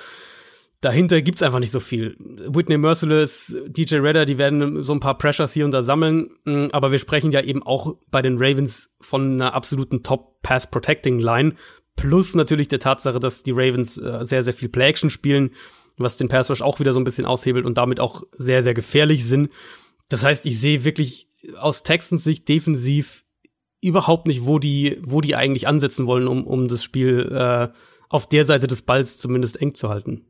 [0.82, 2.16] Dahinter gibt's einfach nicht so viel.
[2.18, 6.70] Whitney Merciless, DJ Redder, die werden so ein paar Pressures hier und da sammeln, mh,
[6.72, 11.54] aber wir sprechen ja eben auch bei den Ravens von einer absoluten Top-Pass-Protecting-Line,
[11.96, 15.50] plus natürlich der Tatsache, dass die Ravens äh, sehr, sehr viel Play-Action spielen,
[15.98, 18.74] was den Pass Rush auch wieder so ein bisschen aushebelt und damit auch sehr, sehr
[18.74, 19.50] gefährlich sind.
[20.08, 23.24] Das heißt, ich sehe wirklich aus Texans Sicht defensiv
[23.80, 27.68] überhaupt nicht, wo die, wo die eigentlich ansetzen wollen, um, um das Spiel äh,
[28.08, 30.24] auf der Seite des Balls zumindest eng zu halten.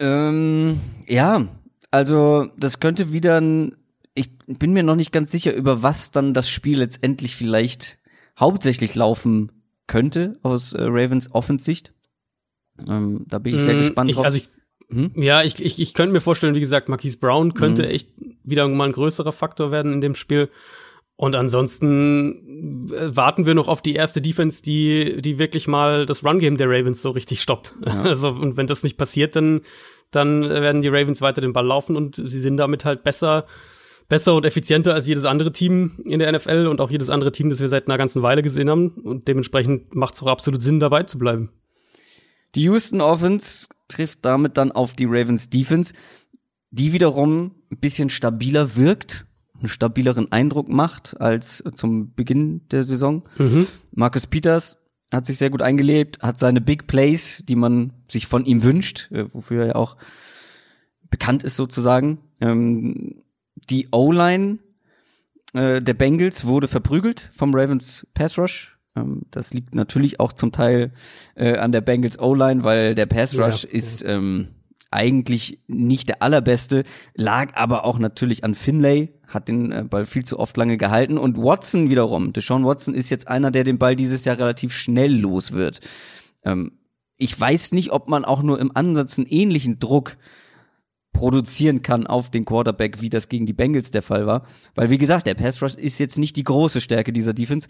[0.00, 1.46] Ähm, ja,
[1.90, 3.76] also das könnte wieder ein,
[4.14, 7.98] ich bin mir noch nicht ganz sicher, über was dann das Spiel letztendlich vielleicht
[8.38, 9.61] hauptsächlich laufen
[9.92, 11.92] könnte aus äh, Ravens Offensicht.
[12.88, 14.24] Ähm, da bin ich sehr Mm, gespannt ich, drauf.
[14.24, 14.48] Also ich,
[14.88, 15.12] Mhm.
[15.14, 17.88] ja, ich, ich, ich könnte mir vorstellen, wie gesagt, Marquise Brown könnte Mhm.
[17.88, 18.08] echt
[18.44, 20.48] wieder mal ein größerer Faktor werden in dem Spiel.
[21.16, 26.24] Und ansonsten äh, warten wir noch auf die erste Defense, die, die wirklich mal das
[26.24, 27.74] Run-Game der Ravens so richtig stoppt.
[27.86, 28.02] Ja.
[28.12, 29.60] Also, und wenn das nicht passiert, dann,
[30.10, 33.46] dann werden die Ravens weiter den Ball laufen und sie sind damit halt besser,
[34.12, 37.48] besser und effizienter als jedes andere Team in der NFL und auch jedes andere Team,
[37.48, 38.90] das wir seit einer ganzen Weile gesehen haben.
[38.90, 41.48] Und dementsprechend macht es auch absolut Sinn, dabei zu bleiben.
[42.54, 45.94] Die Houston Offense trifft damit dann auf die Ravens Defense,
[46.70, 49.24] die wiederum ein bisschen stabiler wirkt,
[49.58, 53.26] einen stabileren Eindruck macht als zum Beginn der Saison.
[53.38, 53.66] Mhm.
[53.92, 54.76] Marcus Peters
[55.10, 59.10] hat sich sehr gut eingelebt, hat seine Big Plays, die man sich von ihm wünscht,
[59.10, 59.96] äh, wofür er ja auch
[61.08, 62.18] bekannt ist sozusagen.
[62.42, 63.21] Ähm,
[63.70, 64.58] die O-Line
[65.54, 68.78] äh, der Bengals wurde verprügelt vom Ravens Pass Rush.
[68.96, 70.92] Ähm, das liegt natürlich auch zum Teil
[71.34, 73.70] äh, an der Bengals O-Line, weil der Pass Rush ja.
[73.70, 74.48] ist ähm,
[74.90, 76.84] eigentlich nicht der allerbeste,
[77.14, 81.18] lag aber auch natürlich an Finlay, hat den äh, Ball viel zu oft lange gehalten
[81.18, 82.32] und Watson wiederum.
[82.32, 85.80] Deshaun Watson ist jetzt einer, der den Ball dieses Jahr relativ schnell los wird.
[86.44, 86.72] Ähm,
[87.16, 90.16] ich weiß nicht, ob man auch nur im Ansatz einen ähnlichen Druck
[91.12, 94.46] produzieren kann auf den Quarterback, wie das gegen die Bengals der Fall war.
[94.74, 97.68] Weil, wie gesagt, der Pass Rush ist jetzt nicht die große Stärke dieser Defense.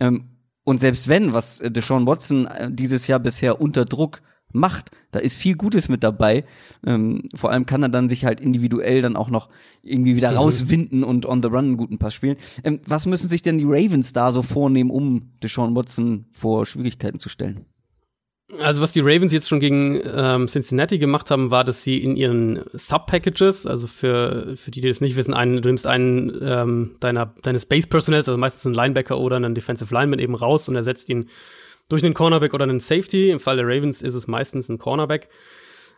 [0.00, 0.24] Ähm,
[0.64, 4.22] und selbst wenn, was äh, Deshaun Watson äh, dieses Jahr bisher unter Druck
[4.56, 6.44] macht, da ist viel Gutes mit dabei.
[6.86, 9.48] Ähm, vor allem kann er dann sich halt individuell dann auch noch
[9.82, 10.36] irgendwie wieder Mhm.
[10.36, 12.36] rauswinden und on the run einen guten Pass spielen.
[12.62, 17.18] Ähm, was müssen sich denn die Ravens da so vornehmen, um Deshaun Watson vor Schwierigkeiten
[17.18, 17.66] zu stellen?
[18.60, 22.14] Also was die Ravens jetzt schon gegen ähm, Cincinnati gemacht haben, war, dass sie in
[22.14, 26.96] ihren Sub-Packages, also für, für die, die das nicht wissen, einen, du nimmst einen ähm,
[27.00, 31.08] deiner, deines Base-Personals, also meistens einen Linebacker oder einen Defensive Lineman eben raus und ersetzt
[31.08, 31.30] ihn
[31.88, 33.30] durch einen Cornerback oder einen Safety.
[33.30, 35.30] Im Fall der Ravens ist es meistens ein Cornerback.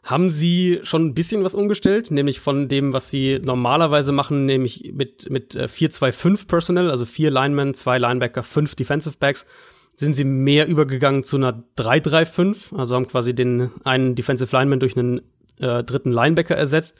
[0.04, 4.92] Haben sie schon ein bisschen was umgestellt, nämlich von dem, was sie normalerweise machen, nämlich
[4.94, 9.46] mit, mit äh, 4-2-5 Personnel, also vier Linemen, zwei Linebacker, fünf Defensive Backs,
[9.96, 14.96] sind sie mehr übergegangen zu einer 3-3-5, also haben quasi den einen Defensive Lineman durch
[14.96, 15.22] einen
[15.58, 16.96] äh, dritten Linebacker ersetzt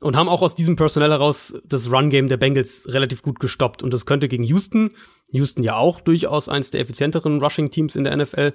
[0.00, 3.82] und haben auch aus diesem Personell heraus das Run-Game der Bengals relativ gut gestoppt.
[3.82, 4.92] Und das könnte gegen Houston,
[5.30, 8.54] Houston ja auch durchaus eins der effizienteren Rushing-Teams in der NFL,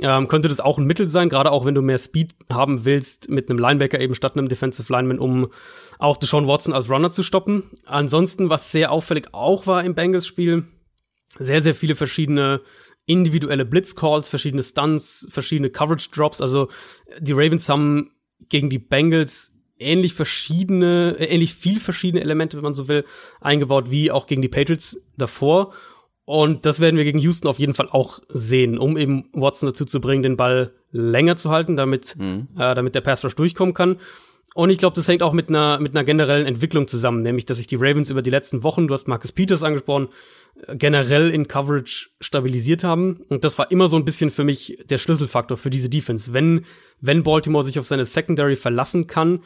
[0.00, 3.28] ähm, könnte das auch ein Mittel sein, gerade auch wenn du mehr Speed haben willst
[3.28, 5.48] mit einem Linebacker eben statt einem Defensive Lineman, um
[5.98, 7.64] auch Deshaun Watson als Runner zu stoppen.
[7.84, 10.66] Ansonsten, was sehr auffällig auch war im Bengals-Spiel,
[11.38, 12.60] sehr, sehr viele verschiedene
[13.08, 16.40] individuelle Blitzcalls, verschiedene Stunts, verschiedene Coverage Drops.
[16.40, 16.68] Also
[17.18, 18.10] die Ravens haben
[18.48, 23.04] gegen die Bengals ähnlich verschiedene, äh, ähnlich viel verschiedene Elemente, wenn man so will,
[23.40, 25.72] eingebaut, wie auch gegen die Patriots davor.
[26.24, 29.86] Und das werden wir gegen Houston auf jeden Fall auch sehen, um eben Watson dazu
[29.86, 32.48] zu bringen, den Ball länger zu halten, damit, Mhm.
[32.58, 33.98] äh, damit der Pass Rush durchkommen kann.
[34.58, 37.58] Und ich glaube, das hängt auch mit einer, mit einer generellen Entwicklung zusammen, nämlich, dass
[37.58, 40.08] sich die Ravens über die letzten Wochen, du hast Marcus Peters angesprochen,
[40.74, 43.20] generell in Coverage stabilisiert haben.
[43.28, 46.34] Und das war immer so ein bisschen für mich der Schlüsselfaktor für diese Defense.
[46.34, 46.64] Wenn,
[47.00, 49.44] wenn Baltimore sich auf seine Secondary verlassen kann,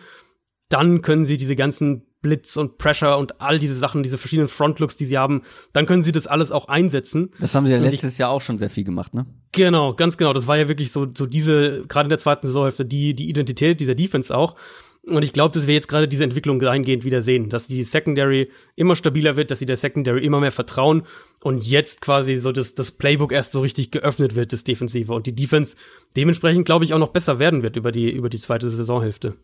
[0.70, 4.96] dann können sie diese ganzen Blitz und Pressure und all diese Sachen, diese verschiedenen Frontlooks,
[4.96, 5.42] die sie haben,
[5.74, 7.32] dann können sie das alles auch einsetzen.
[7.38, 9.26] Das haben sie ja letztes ich, Jahr auch schon sehr viel gemacht, ne?
[9.50, 10.32] Genau, ganz genau.
[10.32, 13.78] Das war ja wirklich so, so diese, gerade in der zweiten Saisonhälfte, die, die Identität
[13.78, 14.56] dieser Defense auch.
[15.04, 18.50] Und ich glaube, dass wir jetzt gerade diese Entwicklung dahingehend wieder sehen, dass die Secondary
[18.76, 21.02] immer stabiler wird, dass sie der Secondary immer mehr vertrauen
[21.42, 25.26] und jetzt quasi so das, das Playbook erst so richtig geöffnet wird, das Defensive und
[25.26, 25.74] die Defense
[26.16, 29.34] dementsprechend, glaube ich, auch noch besser werden wird über die, über die zweite Saisonhälfte.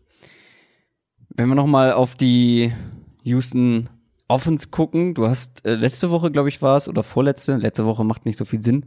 [1.35, 2.71] Wenn wir noch mal auf die
[3.23, 3.89] Houston
[4.29, 8.05] Offense gucken, du hast äh, letzte Woche, glaube ich, war es, oder vorletzte, letzte Woche
[8.05, 8.85] macht nicht so viel Sinn,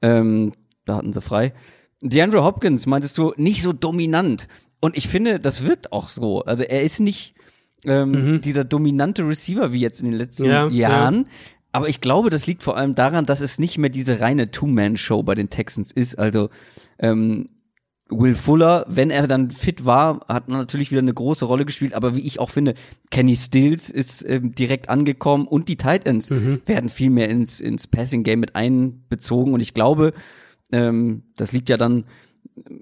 [0.00, 0.52] ähm,
[0.86, 1.52] da hatten sie frei.
[2.00, 4.48] DeAndre Hopkins, meintest du, nicht so dominant.
[4.84, 6.42] Und ich finde, das wirkt auch so.
[6.42, 7.34] Also er ist nicht
[7.86, 8.40] ähm, mhm.
[8.42, 11.16] dieser dominante Receiver wie jetzt in den letzten ja, Jahren.
[11.16, 11.24] Ja.
[11.72, 15.22] Aber ich glaube, das liegt vor allem daran, dass es nicht mehr diese reine Two-Man-Show
[15.22, 16.18] bei den Texans ist.
[16.18, 16.50] Also
[16.98, 17.48] ähm,
[18.10, 21.94] Will Fuller, wenn er dann fit war, hat natürlich wieder eine große Rolle gespielt.
[21.94, 22.74] Aber wie ich auch finde,
[23.10, 26.60] Kenny Stills ist ähm, direkt angekommen und die Titans mhm.
[26.66, 29.54] werden viel mehr ins, ins Passing-Game mit einbezogen.
[29.54, 30.12] Und ich glaube,
[30.72, 32.04] ähm, das liegt ja dann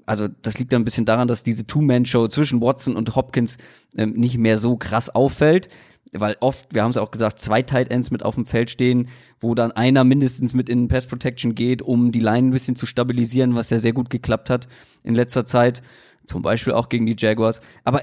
[0.07, 3.59] also das liegt ja ein bisschen daran, dass diese Two-Man-Show zwischen Watson und Hopkins
[3.97, 5.69] ähm, nicht mehr so krass auffällt,
[6.13, 9.09] weil oft, wir haben es auch gesagt, zwei Tight Ends mit auf dem Feld stehen,
[9.41, 12.87] wo dann einer mindestens mit in Pass Protection geht, um die Line ein bisschen zu
[12.87, 14.69] stabilisieren, was ja sehr gut geklappt hat
[15.05, 15.83] in letzter Zeit,
[16.27, 17.61] zum Beispiel auch gegen die Jaguars.
[17.85, 18.03] Aber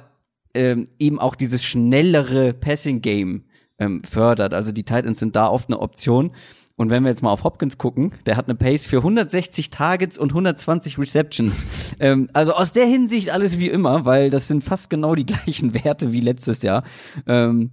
[0.55, 3.43] ähm, eben auch dieses schnellere Passing Game
[3.77, 4.53] ähm, fördert.
[4.53, 6.31] Also die Titans sind da oft eine Option.
[6.79, 10.17] Und wenn wir jetzt mal auf Hopkins gucken, der hat eine Pace für 160 Targets
[10.17, 11.65] und 120 Receptions.
[11.99, 15.73] ähm, also aus der Hinsicht alles wie immer, weil das sind fast genau die gleichen
[15.73, 16.85] Werte wie letztes Jahr.
[17.27, 17.71] Ähm,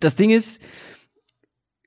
[0.00, 0.60] das Ding ist,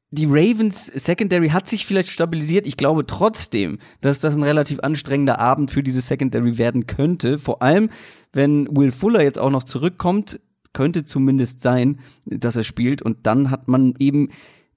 [0.09, 2.66] die Ravens Secondary hat sich vielleicht stabilisiert.
[2.66, 7.39] Ich glaube trotzdem, dass das ein relativ anstrengender Abend für diese Secondary werden könnte.
[7.39, 7.89] Vor allem,
[8.32, 10.39] wenn Will Fuller jetzt auch noch zurückkommt,
[10.72, 13.01] könnte zumindest sein, dass er spielt.
[13.01, 14.30] Und dann hat man eben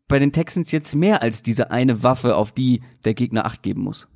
[0.09, 3.83] bei den Texans jetzt mehr als diese eine Waffe, auf die der Gegner Acht geben
[3.83, 4.09] muss.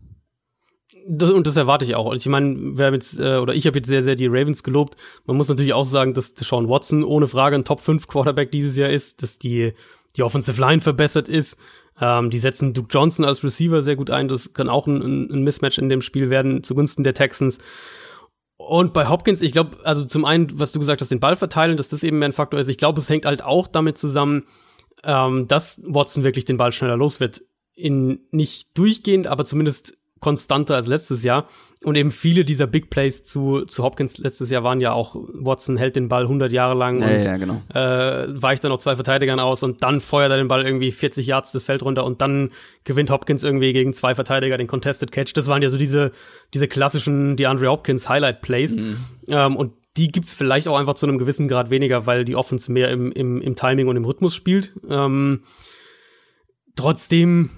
[1.07, 2.13] Das, und das erwarte ich auch.
[2.15, 4.97] Ich meine, wer jetzt, äh, oder ich habe jetzt sehr, sehr die Ravens gelobt.
[5.27, 8.77] Man muss natürlich auch sagen, dass Sean Watson ohne Frage ein Top 5 Quarterback dieses
[8.77, 9.73] Jahr ist, dass die,
[10.17, 11.57] die Offensive Line verbessert ist.
[12.01, 14.29] Ähm, die setzen Duke Johnson als Receiver sehr gut ein.
[14.29, 17.59] Das kann auch ein, ein Mismatch in dem Spiel werden zugunsten der Texans.
[18.57, 21.77] Und bei Hopkins, ich glaube, also zum einen, was du gesagt hast, den Ball verteilen,
[21.77, 22.69] dass das eben mehr ein Faktor ist.
[22.69, 24.45] Ich glaube, es hängt halt auch damit zusammen,
[25.05, 27.43] ähm, dass Watson wirklich den Ball schneller los wird.
[27.75, 31.49] In nicht durchgehend, aber zumindest konstanter als letztes Jahr.
[31.85, 35.77] Und eben viele dieser Big Plays zu, zu Hopkins letztes Jahr waren ja auch, Watson
[35.77, 37.61] hält den Ball 100 Jahre lang ja, und ja, genau.
[37.75, 41.27] äh, weicht dann noch zwei Verteidigern aus und dann feuert er den Ball irgendwie 40
[41.27, 42.51] Yards das Feld runter und dann
[42.85, 45.33] gewinnt Hopkins irgendwie gegen zwei Verteidiger den Contested Catch.
[45.35, 46.13] Das waren ja so diese,
[46.55, 48.77] diese klassischen DeAndre Hopkins Highlight Plays.
[48.77, 48.99] Mhm.
[49.27, 52.73] Ähm, und die gibt's vielleicht auch einfach zu einem gewissen Grad weniger, weil die Offense
[52.73, 54.75] mehr im, im, im Timing und im Rhythmus spielt.
[54.89, 55.45] Ähm,
[56.77, 57.51] trotzdem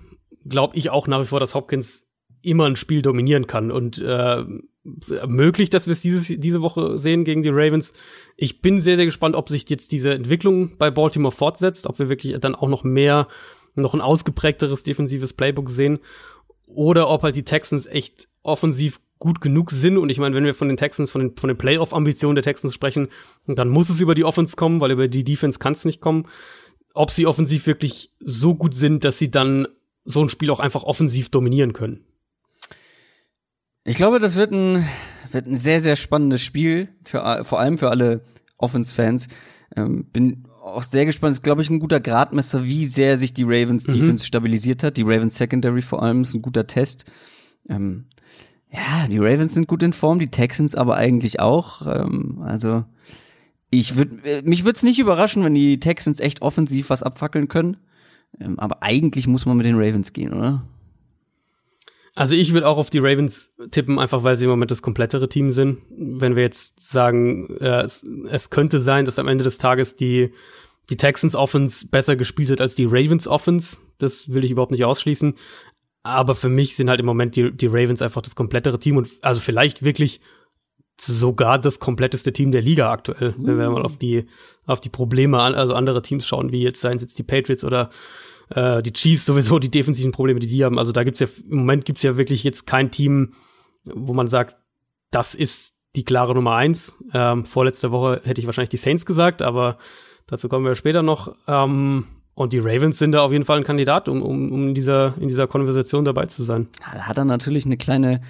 [0.45, 2.07] glaube ich auch nach wie vor, dass Hopkins
[2.43, 4.45] immer ein Spiel dominieren kann und äh,
[5.27, 7.93] möglich, dass wir es diese Woche sehen gegen die Ravens.
[8.37, 12.11] Ich bin sehr, sehr gespannt, ob sich jetzt diese Entwicklung bei Baltimore fortsetzt, ob wir
[12.11, 13.29] wirklich dann auch noch mehr,
[13.75, 16.01] noch ein ausgeprägteres defensives Playbook sehen
[16.67, 19.97] oder ob halt die Texans echt offensiv gut genug sind.
[19.97, 22.75] Und ich meine, wenn wir von den Texans, von den, von den Playoff-Ambitionen der Texans
[22.75, 23.09] sprechen,
[23.47, 26.27] dann muss es über die Offense kommen, weil über die Defense kann es nicht kommen.
[26.93, 29.67] Ob sie offensiv wirklich so gut sind, dass sie dann
[30.05, 32.05] so ein Spiel auch einfach offensiv dominieren können.
[33.85, 34.87] Ich glaube, das wird ein,
[35.33, 38.21] wird ein sehr, sehr spannendes Spiel, für, vor allem für alle
[38.59, 39.29] Offense-Fans.
[39.75, 41.33] Ähm, bin auch sehr gespannt.
[41.33, 43.93] Ist, glaube ich, ein guter Gradmesser, wie sehr sich die Ravens mhm.
[43.93, 44.99] Defense stabilisiert hat.
[44.99, 47.07] Die Ravens Secondary vor allem ist ein guter Test.
[47.71, 48.05] Ähm,
[48.75, 51.87] ja, die Ravens sind gut in Form, die Texans aber eigentlich auch.
[51.87, 52.85] Ähm, also
[53.71, 57.49] ich würde äh, mich würde es nicht überraschen, wenn die Texans echt offensiv was abfackeln
[57.49, 57.77] können.
[58.41, 60.65] Ähm, aber eigentlich muss man mit den Ravens gehen, oder?
[62.17, 65.29] Also ich würde auch auf die Ravens tippen, einfach weil sie im Moment das komplettere
[65.29, 65.79] Team sind.
[65.91, 70.33] Wenn wir jetzt sagen, äh, es, es, könnte sein, dass am Ende des Tages die,
[70.91, 74.85] die Texans Offense besser gespielt hat als die Ravens Offense, das will ich überhaupt nicht
[74.85, 75.35] ausschließen.
[76.05, 79.09] Aber für mich sind halt im Moment die, die Ravens einfach das komplettere Team und
[79.23, 80.21] also vielleicht wirklich
[81.01, 84.27] sogar das kompletteste Team der Liga aktuell, wenn wir mal auf die,
[84.67, 87.65] auf die Probleme, an, also andere Teams schauen, wie jetzt seien es jetzt die Patriots
[87.65, 87.91] oder
[88.51, 90.79] äh, die Chiefs sowieso, die defensiven Probleme, die die haben.
[90.79, 93.33] Also da gibt's ja, im Moment gibt's ja wirklich jetzt kein Team,
[93.85, 94.57] wo man sagt,
[95.11, 96.95] das ist die klare Nummer eins.
[97.13, 99.79] Ähm, vorletzte Woche hätte ich wahrscheinlich die Saints gesagt, aber
[100.27, 101.35] dazu kommen wir später noch.
[101.47, 104.75] Ähm, und die Ravens sind da auf jeden Fall ein Kandidat, um, um, um in,
[104.75, 106.69] dieser, in dieser Konversation dabei zu sein.
[106.81, 108.21] Da hat er natürlich eine kleine,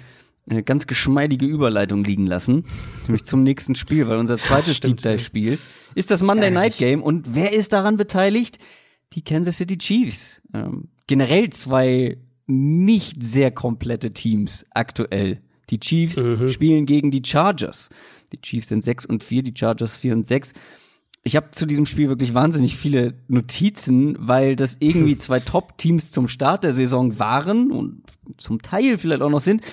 [0.47, 2.65] eine ganz geschmeidige Überleitung liegen lassen,
[3.07, 5.57] nämlich zum nächsten Spiel, weil unser zweites Deep Dive Spiel
[5.95, 8.59] ist das Monday Night Game und wer ist daran beteiligt?
[9.13, 10.41] Die Kansas City Chiefs.
[10.53, 15.41] Ähm, generell zwei nicht sehr komplette Teams aktuell.
[15.69, 16.49] Die Chiefs mhm.
[16.49, 17.89] spielen gegen die Chargers.
[18.31, 20.53] Die Chiefs sind 6 und 4, die Chargers 4 und 6.
[21.27, 26.27] Ich habe zu diesem Spiel wirklich wahnsinnig viele Notizen, weil das irgendwie zwei Top-Teams zum
[26.27, 28.03] Start der Saison waren und
[28.37, 29.63] zum Teil vielleicht auch noch sind.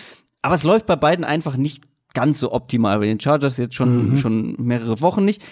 [0.41, 1.85] Aber es läuft bei beiden einfach nicht
[2.15, 3.01] ganz so optimal.
[3.01, 4.17] Bei den Chargers jetzt schon, mhm.
[4.17, 5.43] schon mehrere Wochen nicht.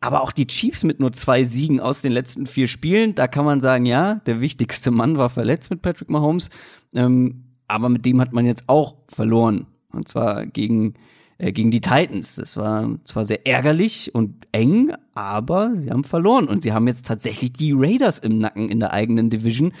[0.00, 3.44] Aber auch die Chiefs mit nur zwei Siegen aus den letzten vier Spielen, da kann
[3.44, 6.50] man sagen, ja, der wichtigste Mann war verletzt mit Patrick Mahomes.
[6.92, 9.66] Ähm, aber mit dem hat man jetzt auch verloren.
[9.92, 10.94] Und zwar gegen,
[11.38, 12.36] gegen die Titans.
[12.36, 16.48] Das war zwar sehr ärgerlich und eng, aber sie haben verloren.
[16.48, 19.72] Und sie haben jetzt tatsächlich die Raiders im Nacken in der eigenen Division,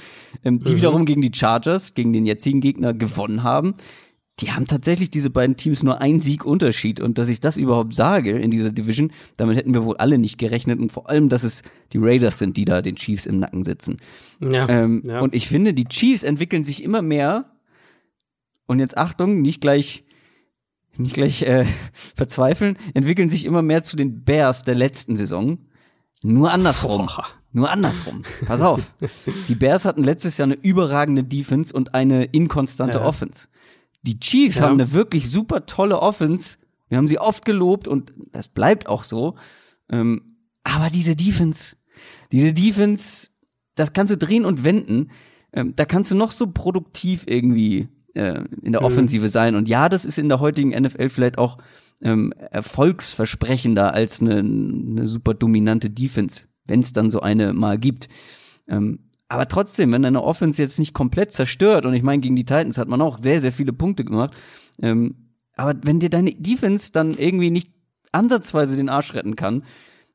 [0.44, 0.76] ähm, die mhm.
[0.76, 3.74] wiederum gegen die Chargers, gegen den jetzigen Gegner gewonnen haben
[4.40, 7.94] die haben tatsächlich diese beiden Teams nur einen Sieg Unterschied und dass ich das überhaupt
[7.94, 11.42] sage in dieser Division, damit hätten wir wohl alle nicht gerechnet und vor allem, dass
[11.42, 13.96] es die Raiders sind, die da den Chiefs im Nacken sitzen.
[14.40, 15.20] Ja, ähm, ja.
[15.20, 17.46] Und ich finde, die Chiefs entwickeln sich immer mehr
[18.66, 20.04] und jetzt Achtung, nicht gleich
[20.98, 21.66] nicht gleich äh,
[22.14, 25.58] verzweifeln, entwickeln sich immer mehr zu den Bears der letzten Saison.
[26.22, 27.06] Nur andersrum.
[27.06, 27.26] Boah.
[27.52, 28.22] Nur andersrum.
[28.44, 28.82] Pass auf.
[29.48, 33.04] Die Bears hatten letztes Jahr eine überragende Defense und eine inkonstante ja.
[33.04, 33.48] Offense.
[34.02, 34.62] Die Chiefs ja.
[34.62, 36.58] haben eine wirklich super tolle Offense.
[36.88, 39.36] Wir haben sie oft gelobt und das bleibt auch so.
[39.90, 41.76] Ähm, aber diese Defense,
[42.30, 43.30] diese Defense,
[43.74, 45.10] das kannst du drehen und wenden.
[45.52, 48.86] Ähm, da kannst du noch so produktiv irgendwie äh, in der mhm.
[48.86, 49.54] Offensive sein.
[49.54, 51.58] Und ja, das ist in der heutigen NFL vielleicht auch
[52.02, 58.08] ähm, erfolgsversprechender als eine, eine super dominante Defense, wenn es dann so eine mal gibt.
[58.68, 62.44] Ähm, aber trotzdem, wenn deine Offense jetzt nicht komplett zerstört, und ich meine, gegen die
[62.44, 64.34] Titans hat man auch sehr, sehr viele Punkte gemacht,
[64.80, 67.72] ähm, aber wenn dir deine Defense dann irgendwie nicht
[68.12, 69.64] ansatzweise den Arsch retten kann,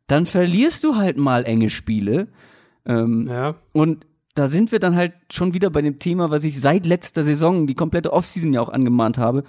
[0.07, 2.27] dann verlierst du halt mal enge Spiele.
[2.85, 3.55] Ähm, ja.
[3.73, 4.05] Und
[4.35, 7.67] da sind wir dann halt schon wieder bei dem Thema, was ich seit letzter Saison,
[7.67, 9.43] die komplette Offseason ja auch angemahnt habe,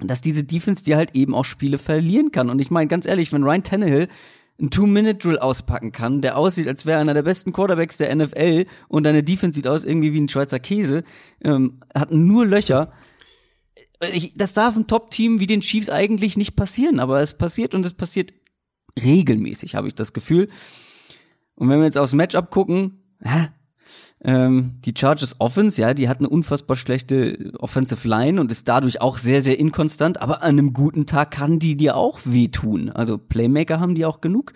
[0.00, 2.50] dass diese Defense dir halt eben auch Spiele verlieren kann.
[2.50, 4.08] Und ich meine, ganz ehrlich, wenn Ryan Tannehill
[4.58, 9.04] einen Two-Minute-Drill auspacken kann, der aussieht, als wäre einer der besten Quarterbacks der NFL und
[9.04, 11.04] deine Defense sieht aus irgendwie wie ein Schweizer Käse,
[11.42, 12.92] ähm, hat nur Löcher.
[14.12, 17.86] Ich, das darf ein Top-Team wie den Chiefs eigentlich nicht passieren, aber es passiert und
[17.86, 18.32] es passiert
[19.02, 20.48] regelmäßig, habe ich das Gefühl.
[21.54, 23.52] Und wenn wir jetzt aufs Matchup gucken, ja,
[24.24, 29.00] ähm, die Chargers Offense, ja, die hat eine unfassbar schlechte Offensive Line und ist dadurch
[29.00, 32.90] auch sehr, sehr inkonstant, aber an einem guten Tag kann die dir auch wehtun.
[32.90, 34.52] Also Playmaker haben die auch genug.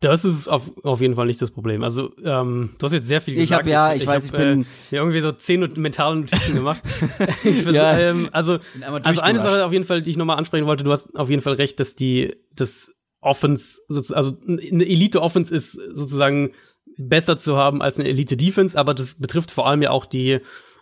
[0.00, 1.82] Das ist auf, auf jeden Fall nicht das Problem.
[1.82, 3.50] Also, ähm, du hast jetzt sehr viel gesagt.
[3.50, 6.16] Ich habe ja, ich, ich weiß, hab, ich bin äh, ja, irgendwie so zehn mentale
[6.16, 6.82] Notizen gemacht.
[7.44, 8.58] ich weiß, ja, ähm, also,
[9.02, 11.40] also eine Sache auf jeden Fall, die ich nochmal ansprechen wollte, du hast auf jeden
[11.40, 16.50] Fall recht, dass die, das Offense, also eine Elite-Offense ist sozusagen
[16.96, 20.40] besser zu haben als eine Elite-Defense, aber das betrifft vor allem ja auch die,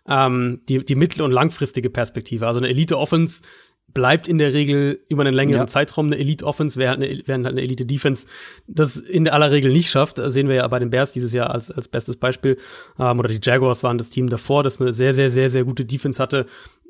[0.09, 2.47] ähm, die, die mittel- und langfristige Perspektive.
[2.47, 3.43] Also eine Elite-Offense
[3.89, 5.67] bleibt in der Regel über einen längeren ja.
[5.67, 8.27] Zeitraum eine Elite-Offense, während, eine, während halt eine Elite-Defense
[8.67, 10.19] das in aller Regel nicht schafft.
[10.19, 12.59] Das sehen wir ja bei den Bears dieses Jahr als, als bestes Beispiel.
[12.99, 15.85] Ähm, oder die Jaguars waren das Team davor, das eine sehr, sehr, sehr, sehr gute
[15.85, 16.47] Defense hatte,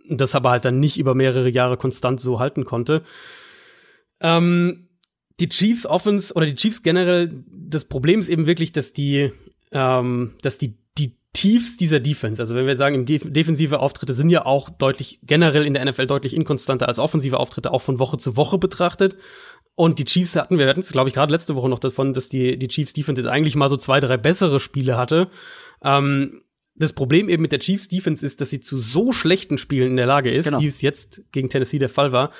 [0.08, 3.02] das aber halt dann nicht über mehrere Jahre konstant so halten konnte.
[4.20, 4.88] Ähm,
[5.41, 9.33] die Chiefs Offense oder die Chiefs generell, das Problem ist eben wirklich, dass die,
[9.72, 14.14] ähm, dass die, die Tiefs dieser Defense, also wenn wir sagen, im Def defensive Auftritte
[14.14, 17.99] sind ja auch deutlich, generell in der NFL deutlich inkonstanter als offensive Auftritte, auch von
[17.99, 19.16] Woche zu Woche betrachtet.
[19.74, 22.28] Und die Chiefs hatten, wir hatten es, glaube ich, gerade letzte Woche noch davon, dass
[22.28, 25.30] die, die Chiefs Defense jetzt eigentlich mal so zwei, drei bessere Spiele hatte.
[25.83, 26.43] Ähm,
[26.74, 29.97] das Problem eben mit der Chiefs Defense ist, dass sie zu so schlechten Spielen in
[29.97, 30.61] der Lage ist, genau.
[30.61, 32.33] wie es jetzt gegen Tennessee der Fall war,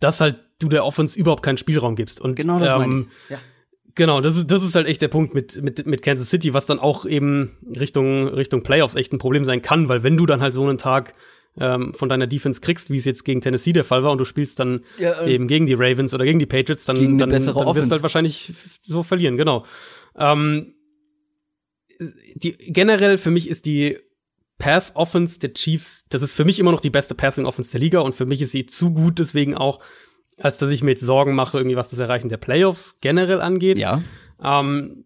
[0.00, 2.20] dass halt du der Offense überhaupt keinen Spielraum gibst.
[2.20, 3.30] Und genau das ähm, meine ich.
[3.30, 3.38] Ja.
[3.96, 6.66] Genau, das ist, das ist halt echt der Punkt mit, mit, mit Kansas City, was
[6.66, 10.40] dann auch eben Richtung, Richtung Playoffs echt ein Problem sein kann, weil wenn du dann
[10.40, 11.14] halt so einen Tag
[11.58, 14.24] ähm, von deiner Defense kriegst, wie es jetzt gegen Tennessee der Fall war, und du
[14.24, 17.30] spielst dann ja, äh, eben gegen die Ravens oder gegen die Patriots, dann, dann, dann
[17.32, 19.64] wirst du halt wahrscheinlich so verlieren, genau.
[20.16, 20.74] Ähm,
[22.34, 23.98] die, generell für mich ist die
[24.58, 27.80] Pass Offense der Chiefs, das ist für mich immer noch die beste Passing Offense der
[27.80, 29.80] Liga und für mich ist sie zu gut deswegen auch,
[30.40, 33.78] als dass ich mir jetzt Sorgen mache, irgendwie was das Erreichen der Playoffs generell angeht.
[33.78, 34.02] Ja.
[34.42, 35.04] Ähm,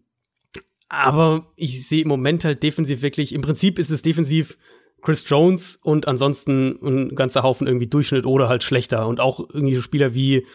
[0.87, 4.57] aber ich sehe im Moment halt defensiv wirklich, im Prinzip ist es defensiv
[5.01, 9.07] Chris Jones und ansonsten ein ganzer Haufen irgendwie Durchschnitt oder halt schlechter.
[9.07, 10.45] Und auch irgendwie so Spieler wie,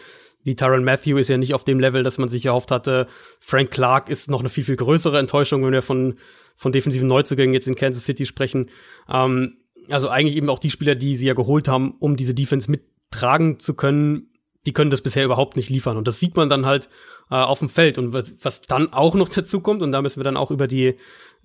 [0.43, 3.07] wie Tyron Matthew ist ja nicht auf dem Level, dass man sich erhofft hatte.
[3.39, 6.17] Frank Clark ist noch eine viel, viel größere Enttäuschung, wenn wir von,
[6.57, 8.71] von defensiven Neuzugängen jetzt in Kansas City sprechen.
[9.09, 9.59] Ähm,
[9.89, 13.61] also eigentlich eben auch die Spieler, die sie ja geholt haben, um diese Defense mittragen
[13.61, 14.30] zu können,
[14.67, 15.97] die können das bisher überhaupt nicht liefern.
[15.97, 16.89] Und das sieht man dann halt
[17.31, 17.99] äh, auf dem Feld.
[17.99, 20.67] Und was, was dann auch noch dazu kommt, und da müssen wir dann auch über
[20.67, 20.97] die,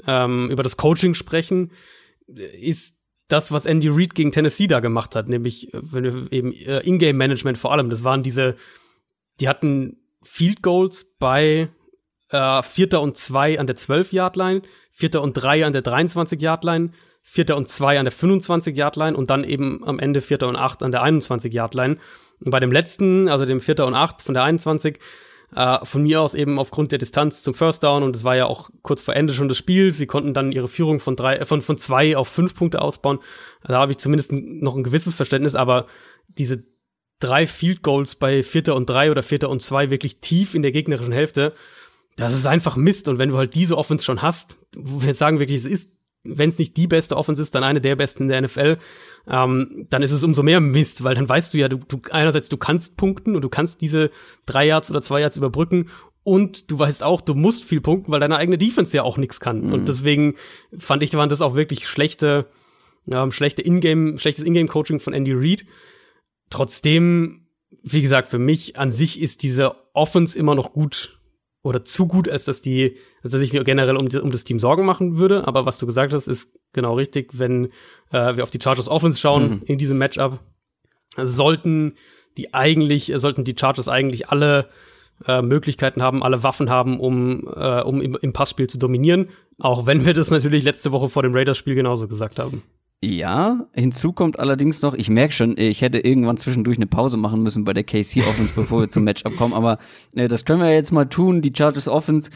[0.05, 1.71] ähm, über das Coaching sprechen,
[2.27, 2.95] ist
[3.27, 6.79] das, was Andy Reid gegen Tennessee da gemacht hat, nämlich äh, wenn wir eben äh,
[6.81, 7.89] Ingame Management vor allem.
[7.89, 8.55] Das waren diese,
[9.39, 11.69] die hatten Field Goals bei
[12.29, 14.61] äh, Vierter und zwei an der 12 Yard Line,
[14.91, 16.91] Vierter und drei an der 23 Yard Line,
[17.21, 20.55] Vierter und zwei an der 25 Yard Line und dann eben am Ende Vierter und
[20.55, 21.97] acht an der 21 Yard Line.
[22.43, 24.99] Und bei dem letzten, also dem Vierter und acht von der 21,
[25.55, 28.45] äh, von mir aus eben aufgrund der Distanz zum First Down und es war ja
[28.45, 29.93] auch kurz vor Ende schon das Spiel.
[29.93, 33.19] Sie konnten dann ihre Führung von drei, äh, von, von zwei auf fünf Punkte ausbauen.
[33.63, 35.87] Da habe ich zumindest noch ein gewisses Verständnis, aber
[36.27, 36.63] diese
[37.19, 40.71] drei Field Goals bei Vierter und drei oder Vierter und zwei wirklich tief in der
[40.71, 41.53] gegnerischen Hälfte,
[42.17, 43.07] das ist einfach Mist.
[43.07, 45.89] Und wenn du halt diese Offense schon hast, wo wir jetzt sagen wirklich, es ist
[46.25, 48.77] wenn es nicht die beste Offense ist, dann eine der besten in der NFL,
[49.27, 52.49] ähm, dann ist es umso mehr Mist, weil dann weißt du ja, du, du einerseits
[52.49, 54.11] du kannst punkten und du kannst diese
[54.45, 55.87] drei Yards oder zwei Yards überbrücken
[56.23, 59.39] und du weißt auch, du musst viel punkten, weil deine eigene Defense ja auch nichts
[59.39, 59.67] kann.
[59.67, 59.73] Mhm.
[59.73, 60.35] Und deswegen
[60.77, 62.47] fand ich, waren das auch wirklich schlechte,
[63.07, 65.65] ähm, schlechte Ingame, schlechtes Ingame-Coaching von Andy Reid.
[66.49, 67.45] Trotzdem,
[67.83, 71.19] wie gesagt, für mich an sich ist diese Offense immer noch gut
[71.65, 74.59] oder zu gut, als dass die, als dass ich mir generell um, um das Team
[74.59, 75.47] Sorgen machen würde.
[75.47, 77.31] Aber was du gesagt hast, ist genau richtig.
[77.33, 77.65] Wenn
[78.11, 79.61] äh, wir auf die Chargers Offense schauen mhm.
[79.65, 80.39] in diesem Matchup,
[81.17, 81.95] sollten
[82.37, 84.69] die eigentlich, sollten die Chargers eigentlich alle
[85.25, 89.29] äh, Möglichkeiten haben, alle Waffen haben, um, äh, um im, im Passspiel zu dominieren.
[89.57, 92.61] Auch wenn wir das natürlich letzte Woche vor dem Raiders-Spiel genauso gesagt haben.
[93.03, 97.43] Ja, hinzu kommt allerdings noch, ich merke schon, ich hätte irgendwann zwischendurch eine Pause machen
[97.43, 99.77] müssen bei der KC Offense, bevor wir zum Matchup kommen, aber
[100.15, 101.41] äh, das können wir jetzt mal tun.
[101.41, 102.31] Die Chargers Offense,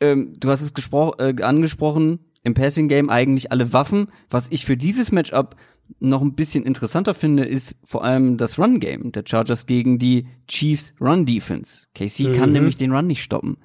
[0.00, 0.72] ähm, du hast es
[1.18, 4.08] äh, angesprochen, im Passing Game eigentlich alle Waffen.
[4.28, 5.56] Was ich für dieses Matchup
[6.00, 10.26] noch ein bisschen interessanter finde, ist vor allem das Run Game der Chargers gegen die
[10.46, 11.86] Chiefs Run Defense.
[11.94, 12.32] KC mhm.
[12.34, 13.58] kann nämlich den Run nicht stoppen.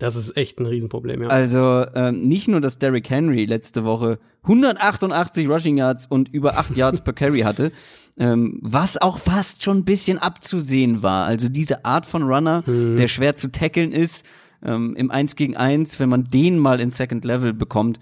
[0.00, 1.28] Das ist echt ein Riesenproblem, ja.
[1.28, 6.76] Also ähm, nicht nur, dass Derrick Henry letzte Woche 188 Rushing Yards und über 8
[6.76, 7.70] Yards per Carry hatte,
[8.18, 11.26] ähm, was auch fast schon ein bisschen abzusehen war.
[11.26, 12.96] Also diese Art von Runner, mhm.
[12.96, 14.24] der schwer zu tackeln ist,
[14.64, 18.00] ähm, im 1 gegen 1, wenn man den mal in Second Level bekommt,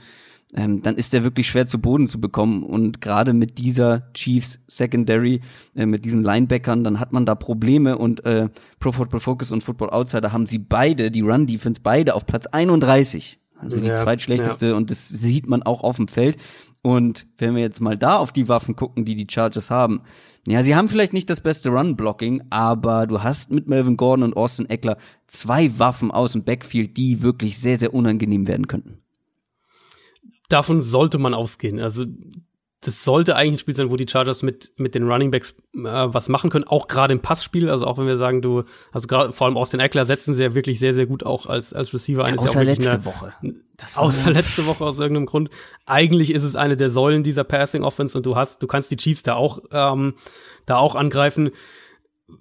[0.54, 2.62] ähm, dann ist der wirklich schwer zu Boden zu bekommen.
[2.62, 5.42] Und gerade mit dieser Chiefs Secondary,
[5.74, 7.98] äh, mit diesen Linebackern, dann hat man da Probleme.
[7.98, 8.48] Und äh,
[8.80, 12.46] Pro Football Focus und Football Outsider haben sie beide, die Run Defense, beide auf Platz
[12.46, 13.38] 31.
[13.58, 14.68] Also die ja, zweitschlechteste.
[14.68, 14.74] Ja.
[14.74, 16.38] Und das sieht man auch auf dem Feld.
[16.80, 20.02] Und wenn wir jetzt mal da auf die Waffen gucken, die die Chargers haben,
[20.46, 24.36] ja, sie haben vielleicht nicht das beste Run-Blocking, aber du hast mit Melvin Gordon und
[24.36, 24.96] Austin Eckler
[25.26, 29.02] zwei Waffen aus dem Backfield, die wirklich sehr, sehr unangenehm werden könnten
[30.48, 31.78] davon sollte man ausgehen.
[31.80, 32.04] Also
[32.80, 35.80] das sollte eigentlich ein Spiel sein, wo die Chargers mit, mit den Running Backs äh,
[35.82, 37.68] was machen können, auch gerade im Passspiel.
[37.70, 40.54] Also auch wenn wir sagen, du, also gerade vor allem Austin Eckler setzen sie ja
[40.54, 42.36] wirklich sehr, sehr gut auch als, als Receiver ein.
[42.36, 43.34] Ja, außer ja letzte eine, Woche.
[43.96, 45.50] außer letzte Woche aus irgendeinem Grund.
[45.86, 48.96] Eigentlich ist es eine der Säulen dieser Passing Offense und du hast, du kannst die
[48.96, 50.14] Chiefs da auch, ähm,
[50.64, 51.50] da auch angreifen.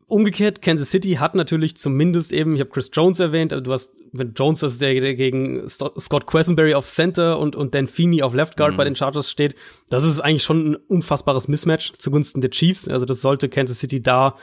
[0.07, 4.33] Umgekehrt, Kansas City hat natürlich zumindest eben, ich habe Chris Jones erwähnt, du hast wenn
[4.33, 8.33] Jones das ist der, der gegen Scott Quesenberry auf Center und, und Dan Feeney auf
[8.33, 8.77] Left Guard mhm.
[8.77, 9.55] bei den Chargers steht,
[9.89, 12.88] das ist eigentlich schon ein unfassbares Mismatch zugunsten der Chiefs.
[12.88, 14.35] Also das sollte Kansas City da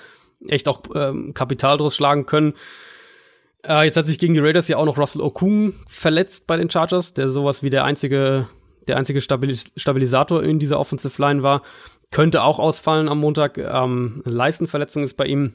[0.48, 2.54] echt auch ähm, Kapital draus schlagen können.
[3.66, 6.70] Äh, jetzt hat sich gegen die Raiders ja auch noch Russell Okung verletzt bei den
[6.70, 8.48] Chargers, der sowas wie der einzige,
[8.88, 11.62] der einzige Stabilis Stabilisator in dieser Offensive Line war.
[12.14, 13.58] Könnte auch ausfallen am Montag.
[13.58, 15.54] Ähm, Leistenverletzung ist bei ihm.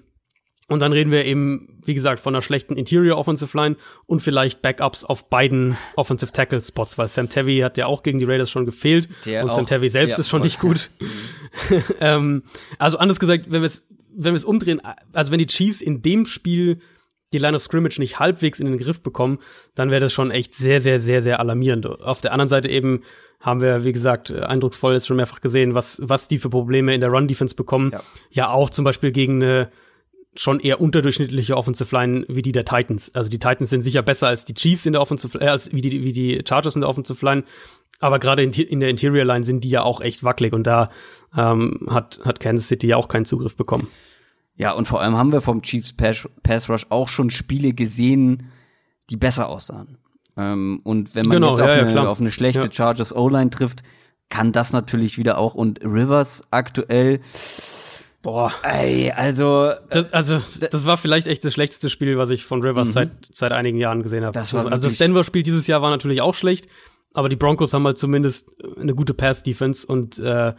[0.68, 4.62] Und dann reden wir eben, wie gesagt, von einer schlechten Interior Offensive Line und vielleicht
[4.62, 8.51] Backups auf beiden Offensive Tackle Spots, weil Sam Tevy hat ja auch gegen die Raiders
[8.51, 10.89] schon gefehlt Der und auch, Sam Tevy selbst ja, ist schon nicht gut.
[12.01, 12.43] ähm,
[12.78, 14.82] also anders gesagt, wenn wir es wenn wir es umdrehen,
[15.14, 16.80] also wenn die Chiefs in dem Spiel
[17.32, 19.39] die Line of Scrimmage nicht halbwegs in den Griff bekommen,
[19.76, 21.86] dann wäre das schon echt sehr, sehr, sehr, sehr alarmierend.
[21.86, 23.03] Auf der anderen Seite eben
[23.40, 27.02] haben wir, wie gesagt, eindrucksvoll ist schon mehrfach gesehen, was, was die für Probleme in
[27.02, 27.92] der Run-Defense bekommen.
[27.92, 28.02] Ja.
[28.32, 29.70] ja, auch zum Beispiel gegen eine
[30.36, 33.14] schon eher unterdurchschnittliche Offensive Line wie die der Titans.
[33.16, 35.82] Also die Titans sind sicher besser als die Chiefs in der Offensive, äh, als wie
[35.82, 37.44] die, wie die Chargers in der Offensive Line.
[38.00, 40.90] Aber gerade in, in, der Interior Line sind die ja auch echt wackelig und da
[41.36, 43.88] ähm, hat, hat Kansas City ja auch keinen Zugriff bekommen.
[44.56, 48.52] Ja, und vor allem haben wir vom Chiefs Pass, Pass Rush auch schon Spiele gesehen,
[49.10, 49.98] die besser aussahen.
[50.38, 52.72] Ähm, und wenn man genau, jetzt auf, ja, eine, ja, auf eine schlechte ja.
[52.72, 53.84] Chargers O-Line trifft,
[54.30, 57.20] kann das natürlich wieder auch und Rivers aktuell
[58.22, 58.54] Boah.
[58.64, 62.90] Ey, also das, also das war vielleicht echt das schlechteste Spiel, was ich von Rivers
[62.90, 62.94] mhm.
[62.94, 64.34] seit seit einigen Jahren gesehen habe.
[64.34, 66.68] Das war also das Denver Spiel dieses Jahr war natürlich auch schlecht,
[67.14, 68.47] aber die Broncos haben halt zumindest
[68.80, 70.53] eine gute Pass Defense und äh,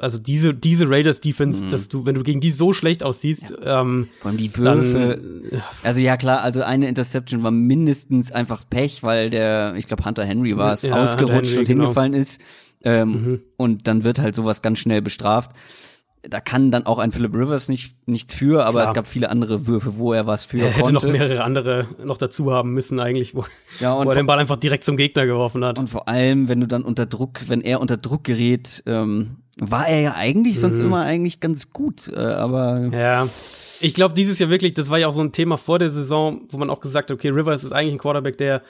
[0.00, 1.68] also diese diese Raiders Defense, mhm.
[1.68, 3.82] dass du wenn du gegen die so schlecht aussiehst, ja.
[3.82, 5.20] ähm, vor allem die Würfe.
[5.50, 10.04] Dann, also ja klar, also eine Interception war mindestens einfach Pech, weil der ich glaube
[10.04, 11.82] Hunter Henry war es ja, ausgerutscht Henry, und genau.
[11.82, 12.40] hingefallen ist.
[12.82, 13.42] Ähm, mhm.
[13.56, 15.50] Und dann wird halt sowas ganz schnell bestraft
[16.22, 18.84] da kann dann auch ein Philip Rivers nicht nichts für, aber Klar.
[18.84, 21.06] es gab viele andere Würfe, wo er was für er hätte konnte.
[21.06, 23.44] noch mehrere andere noch dazu haben müssen eigentlich, wo,
[23.80, 25.78] ja, wo er den Ball einfach direkt zum Gegner geworfen hat.
[25.78, 29.88] Und vor allem, wenn du dann unter Druck, wenn er unter Druck gerät, ähm, war
[29.88, 30.60] er ja eigentlich mhm.
[30.60, 33.26] sonst immer eigentlich ganz gut, äh, aber ja.
[33.82, 36.42] Ich glaube, dieses Jahr wirklich, das war ja auch so ein Thema vor der Saison,
[36.50, 38.62] wo man auch gesagt hat, okay, Rivers ist eigentlich ein Quarterback, der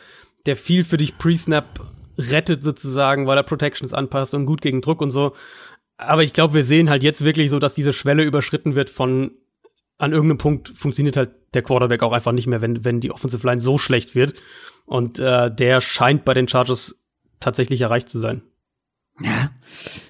[0.46, 1.80] der viel für dich Pre-Snap
[2.18, 5.32] rettet sozusagen, weil er Protections anpasst und gut gegen Druck und so.
[6.00, 9.32] Aber ich glaube, wir sehen halt jetzt wirklich so, dass diese Schwelle überschritten wird von
[9.98, 13.46] an irgendeinem Punkt funktioniert halt der Quarterback auch einfach nicht mehr, wenn, wenn die Offensive
[13.46, 14.34] Line so schlecht wird.
[14.86, 16.96] Und äh, der scheint bei den Chargers
[17.38, 18.42] tatsächlich erreicht zu sein.
[19.20, 19.50] Ja,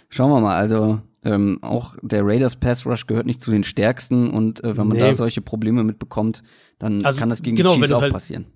[0.08, 0.56] schauen wir mal.
[0.56, 4.86] Also ähm, auch der Raiders Pass Rush gehört nicht zu den stärksten und äh, wenn
[4.86, 5.02] man nee.
[5.02, 6.42] da solche Probleme mitbekommt,
[6.78, 8.46] dann also, kann das gegen genau, die Chiefs auch halt, passieren.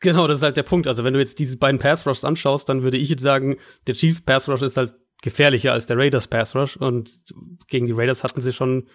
[0.00, 0.86] Genau, das ist halt der Punkt.
[0.86, 3.56] Also wenn du jetzt diese beiden Pass Rushs anschaust, dann würde ich jetzt sagen,
[3.86, 7.10] der Chiefs Pass Rush ist halt gefährlicher als der Raiders Pass Rush und
[7.66, 8.86] gegen die Raiders hatten sie schon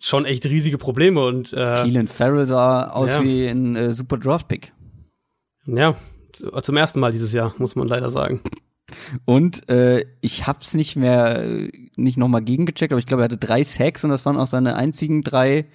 [0.00, 3.22] schon echt riesige Probleme und äh, Keelan Farrell sah aus ja.
[3.22, 4.72] wie ein äh, super Draft Pick.
[5.66, 5.96] Ja,
[6.32, 8.40] zum ersten Mal dieses Jahr muss man leider sagen.
[9.24, 11.42] Und äh, ich hab's nicht mehr
[11.96, 14.46] nicht noch mal gegengecheckt, aber ich glaube, er hatte drei Sacks und das waren auch
[14.46, 15.66] seine einzigen drei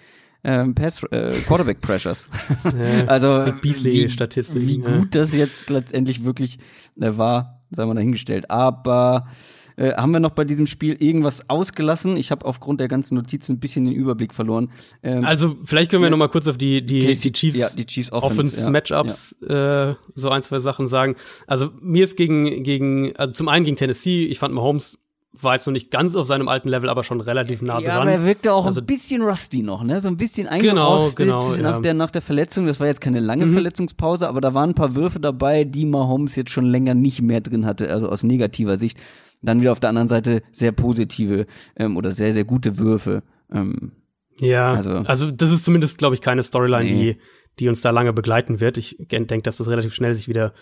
[0.43, 2.29] ähm, Pass äh, Quarterback Pressures.
[2.63, 5.21] Ja, also wie, Statistik, wie gut ja.
[5.21, 6.57] das jetzt letztendlich wirklich
[6.99, 8.49] äh, war, sei mal dahingestellt.
[8.49, 9.27] Aber
[9.75, 12.17] äh, haben wir noch bei diesem Spiel irgendwas ausgelassen?
[12.17, 14.71] Ich habe aufgrund der ganzen Notizen ein bisschen den Überblick verloren.
[15.03, 17.57] Ähm, also vielleicht können wir ja, noch mal kurz auf die die, okay, die Chiefs,
[17.57, 21.15] ja, die Chiefs Offense, Offense ja, Matchups äh, so ein zwei Sachen sagen.
[21.47, 24.25] Also mir ist gegen gegen also zum einen gegen Tennessee.
[24.25, 24.97] Ich fand Mahomes
[25.33, 27.83] war jetzt noch nicht ganz auf seinem alten Level, aber schon relativ nah dran.
[27.83, 30.01] Ja, aber er wirkte auch also, ein bisschen rusty noch, ne?
[30.01, 31.81] So ein bisschen eingerostet genau, genau, nach, ja.
[31.81, 32.67] der, nach der Verletzung.
[32.67, 33.53] Das war jetzt keine lange mhm.
[33.53, 37.39] Verletzungspause, aber da waren ein paar Würfe dabei, die Mahomes jetzt schon länger nicht mehr
[37.39, 38.99] drin hatte, also aus negativer Sicht.
[39.41, 43.23] Dann wieder auf der anderen Seite sehr positive ähm, oder sehr, sehr gute Würfe.
[43.51, 43.91] Ähm,
[44.37, 47.13] ja, also, also das ist zumindest, glaube ich, keine Storyline, nee.
[47.13, 47.19] die,
[47.59, 48.77] die uns da lange begleiten wird.
[48.77, 50.53] Ich denke, dass das relativ schnell sich wieder,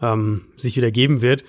[0.00, 1.44] ähm, sich wieder geben wird.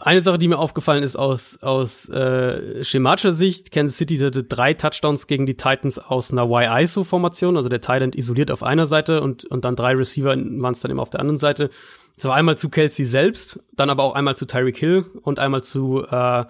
[0.00, 4.74] Eine Sache, die mir aufgefallen ist aus, aus äh, schematischer Sicht, Kansas City hatte drei
[4.74, 9.44] Touchdowns gegen die Titans aus einer Y-ISO-Formation, also der Titan isoliert auf einer Seite und,
[9.44, 11.70] und dann drei Receiver waren es dann eben auf der anderen Seite.
[12.16, 16.04] So einmal zu Kelsey selbst, dann aber auch einmal zu Tyreek Hill und einmal zu,
[16.08, 16.44] äh,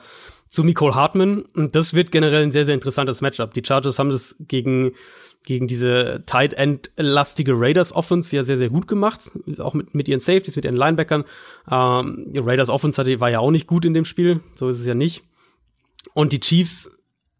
[0.48, 1.42] zu Nicole Hartman.
[1.54, 3.54] Und das wird generell ein sehr, sehr interessantes Matchup.
[3.54, 4.92] Die Chargers haben das gegen,
[5.44, 9.30] gegen diese Tight End-lastige Raiders Offense ja sehr, sehr gut gemacht.
[9.58, 11.24] Auch mit, mit ihren Safeties, mit ihren Linebackern.
[11.70, 14.40] Ähm, die Raiders Offense war ja auch nicht gut in dem Spiel.
[14.56, 15.22] So ist es ja nicht.
[16.12, 16.90] Und die Chiefs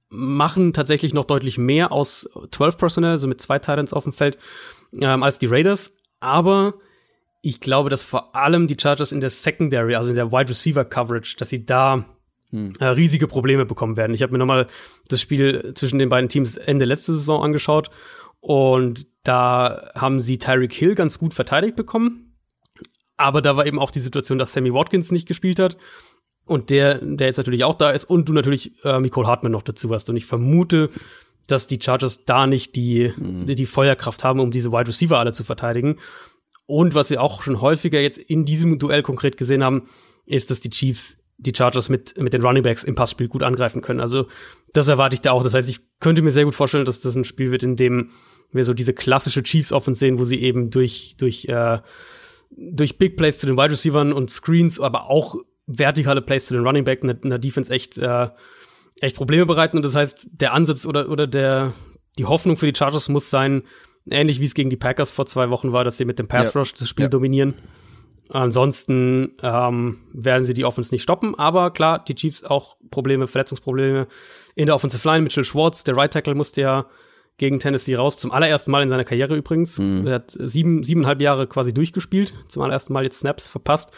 [0.09, 4.39] machen tatsächlich noch deutlich mehr aus 12 Personnel, so mit zwei Titans auf dem Feld,
[5.01, 5.93] ähm, als die Raiders.
[6.20, 6.75] Aber
[7.43, 10.84] ich glaube, dass vor allem die Chargers in der Secondary, also in der Wide Receiver
[10.84, 12.07] Coverage, dass sie da
[12.51, 12.72] hm.
[12.78, 14.14] äh, riesige Probleme bekommen werden.
[14.14, 14.68] Ich habe mir nochmal
[15.09, 17.90] das Spiel zwischen den beiden Teams Ende letzte Saison angeschaut
[18.40, 22.34] und da haben sie Tyreek Hill ganz gut verteidigt bekommen.
[23.16, 25.76] Aber da war eben auch die Situation, dass Sammy Watkins nicht gespielt hat
[26.45, 29.62] und der, der jetzt natürlich auch da ist und du natürlich äh, Nicole Hartman noch
[29.62, 30.09] dazu hast.
[30.09, 30.90] Und ich vermute,
[31.49, 33.47] dass die Chargers da nicht die, mhm.
[33.47, 35.99] die Feuerkraft haben, um diese Wide Receiver alle zu verteidigen.
[36.67, 39.89] Und was wir auch schon häufiger jetzt in diesem Duell konkret gesehen haben,
[40.27, 43.83] ist, dass die Chiefs die Chargers mit, mit den Running Backs im Passspiel gut angreifen
[43.83, 44.01] können.
[44.01, 44.27] Also
[44.73, 45.43] das erwarte ich da auch.
[45.43, 48.11] Das heißt, ich könnte mir sehr gut vorstellen, dass das ein Spiel wird, in dem
[48.53, 51.81] wir so diese klassische Chiefs Offense sehen, wo sie eben durch, durch, äh,
[52.51, 55.37] durch Big Plays zu den Wide Receivers und Screens, aber auch
[55.67, 58.29] vertikale Plays zu den Running Back in der Defense echt, äh,
[59.01, 59.79] echt Probleme bereiten.
[59.79, 61.73] Und das heißt, der Ansatz oder, oder der,
[62.19, 63.63] die Hoffnung für die Chargers muss sein,
[64.11, 66.55] ähnlich wie es gegen die Packers vor zwei Wochen war, dass sie mit dem Pass
[66.55, 66.77] Rush ja.
[66.81, 67.11] das Spiel ja.
[67.11, 67.55] dominieren.
[68.29, 74.07] Ansonsten ähm, werden sie die Offense nicht stoppen, aber klar, die Chiefs auch Probleme, Verletzungsprobleme
[74.55, 75.23] in der Offensive Line.
[75.23, 76.87] Mitchell Schwartz, der Right Tackle, musste ja
[77.37, 79.79] gegen Tennessee raus, zum allerersten Mal in seiner Karriere übrigens.
[79.79, 80.07] Mhm.
[80.07, 83.93] Er hat sieben, siebeneinhalb Jahre quasi durchgespielt, zum allerersten Mal jetzt Snaps verpasst.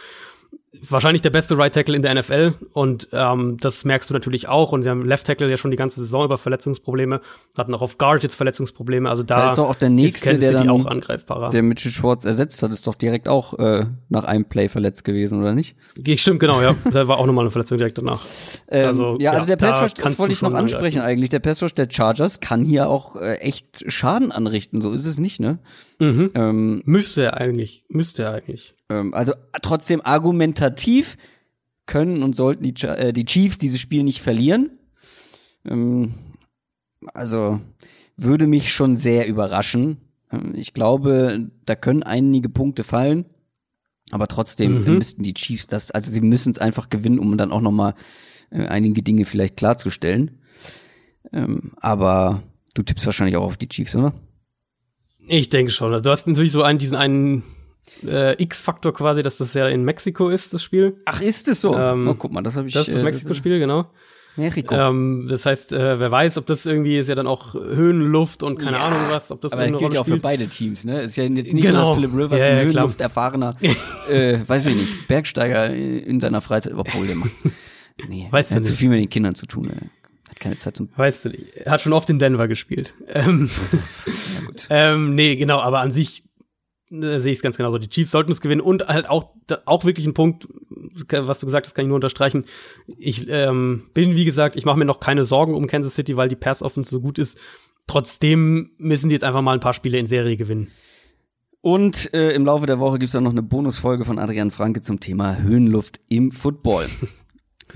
[0.88, 4.72] Wahrscheinlich der beste Right Tackle in der NFL und ähm, das merkst du natürlich auch
[4.72, 7.20] und sie haben Left Tackle ja schon die ganze Saison über Verletzungsprobleme,
[7.56, 10.52] hatten auch auf Guard jetzt Verletzungsprobleme, also da Da ist doch auch der nächste, der
[10.52, 11.50] dann auch angreifbarer.
[11.50, 15.40] der Mitchell Schwartz ersetzt hat, ist doch direkt auch äh, nach einem Play verletzt gewesen,
[15.40, 15.76] oder nicht?
[16.16, 16.74] Stimmt, genau, ja.
[16.90, 18.24] Da war auch nochmal eine Verletzung direkt danach.
[18.68, 21.30] Ähm, Also, ja, also ja, der da Pass das wollte ich noch ansprechen eigentlich.
[21.30, 25.40] Der Pass der Chargers kann hier auch äh, echt Schaden anrichten, so ist es nicht,
[25.40, 25.58] ne?
[25.98, 26.30] Mhm.
[26.34, 28.74] Ähm, Müsste er eigentlich, müsste er eigentlich.
[28.90, 29.32] ähm, also
[29.62, 31.16] trotzdem argumentativ
[31.86, 34.70] können und sollten die, äh, die Chiefs dieses Spiel nicht verlieren.
[35.64, 36.14] Ähm,
[37.12, 37.60] also
[38.16, 39.98] würde mich schon sehr überraschen.
[40.32, 43.26] Ähm, ich glaube, da können einige Punkte fallen.
[44.10, 44.98] Aber trotzdem Mhm.
[44.98, 47.94] müssten die Chiefs das, also sie müssen es einfach gewinnen, um dann auch noch mal
[48.50, 50.38] äh, einige Dinge vielleicht klarzustellen.
[51.32, 52.42] Ähm, aber
[52.74, 54.12] du tippst wahrscheinlich auch auf die Chiefs, oder?
[55.26, 55.92] Ich denke schon.
[55.92, 57.42] Also du hast natürlich so einen, diesen einen
[58.06, 60.96] äh, X-Faktor quasi, dass das ja in Mexiko ist, das Spiel.
[61.04, 61.74] Ach, ist es so?
[61.76, 62.74] Ähm, oh, guck mal, das habe ich.
[62.74, 63.86] Das ist das äh, Mexiko-Spiel, genau.
[64.36, 64.74] Mexiko.
[64.74, 68.58] Ähm, das heißt, äh, wer weiß, ob das irgendwie ist ja dann auch Höhenluft und
[68.58, 70.84] keine Ja, Ahnung was, ob das Aber das irgendeine gilt ja auch für beide Teams,
[70.84, 71.02] ne?
[71.02, 71.84] Ist ja jetzt nicht Genau.
[71.84, 72.82] so, dass Philip Rivers Ja, ein ja, klar.
[72.82, 73.54] Höhenluft erfahrener,
[74.10, 77.30] äh, weiß ich nicht, Bergsteiger in seiner Freizeit, obwohl der macht.
[78.08, 78.80] Nee, Weißt du hat zu nicht.
[78.80, 79.88] viel mit den Kindern zu tun, ey.
[80.34, 80.88] Hat keine Zeit zum.
[80.96, 81.56] Weißt du nicht.
[81.56, 82.94] Er hat schon oft in Denver gespielt.
[83.08, 83.48] Ähm,
[84.06, 84.66] Ja, gut.
[84.70, 86.24] ähm, nee, genau, aber an sich
[86.90, 87.78] äh, sehe ich es ganz genauso.
[87.78, 90.48] Die Chiefs sollten es gewinnen und halt auch, da, auch wirklich ein Punkt,
[91.10, 92.44] was du gesagt hast, kann ich nur unterstreichen.
[92.98, 96.28] Ich ähm, bin, wie gesagt, ich mache mir noch keine Sorgen um Kansas City, weil
[96.28, 97.38] die Pass-Offense so gut ist.
[97.86, 100.68] Trotzdem müssen die jetzt einfach mal ein paar Spiele in Serie gewinnen.
[101.60, 105.00] Und äh, im Laufe der Woche gibt's dann noch eine Bonusfolge von Adrian Franke zum
[105.00, 106.88] Thema Höhenluft im Football.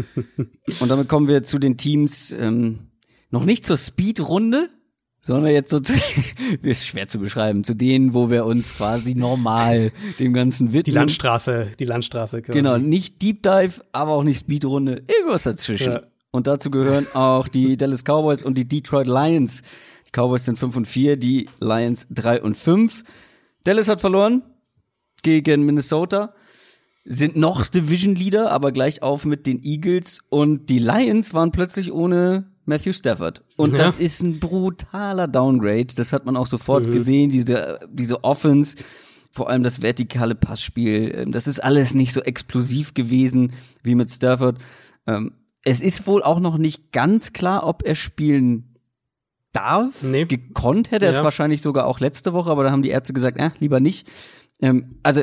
[0.81, 2.89] Und damit kommen wir zu den Teams, ähm,
[3.31, 4.69] noch nicht zur Speed-Runde,
[5.21, 5.93] sondern jetzt so, zu,
[6.63, 10.85] ist schwer zu beschreiben, zu denen, wo wir uns quasi normal dem Ganzen widmen.
[10.85, 12.43] Die Landstraße, die Landstraße.
[12.43, 12.59] quasi.
[12.59, 15.93] Genau, nicht Deep Dive, aber auch nicht Speedrunde, irgendwas dazwischen.
[15.93, 16.03] Ja.
[16.31, 19.63] Und dazu gehören auch die Dallas Cowboys und die Detroit Lions.
[20.07, 23.05] Die Cowboys sind 5 und 4, die Lions 3 und 5.
[23.65, 24.43] Dallas hat verloren
[25.23, 26.35] gegen Minnesota,
[27.11, 31.91] sind noch Division Leader, aber gleich auf mit den Eagles und die Lions waren plötzlich
[31.93, 33.43] ohne Matthew Stafford.
[33.57, 33.79] Und Ja.
[33.79, 35.87] das ist ein brutaler Downgrade.
[35.97, 38.77] Das hat man auch sofort gesehen, diese, diese Offense
[39.31, 43.53] vor allem das vertikale Passspiel, ähm, das ist alles nicht so explosiv gewesen
[43.83, 44.59] wie mit Stafford.
[45.07, 45.33] Ähm,
[45.65, 48.77] es ist wohl auch noch nicht ganz klar, ob er spielen
[49.53, 50.03] darf.
[50.03, 50.25] Nee.
[50.25, 53.39] Gekonnt hätte er es wahrscheinlich sogar auch letzte Woche, aber da haben die Ärzte gesagt,
[53.39, 54.09] äh, lieber nicht.
[54.61, 55.23] Ähm, also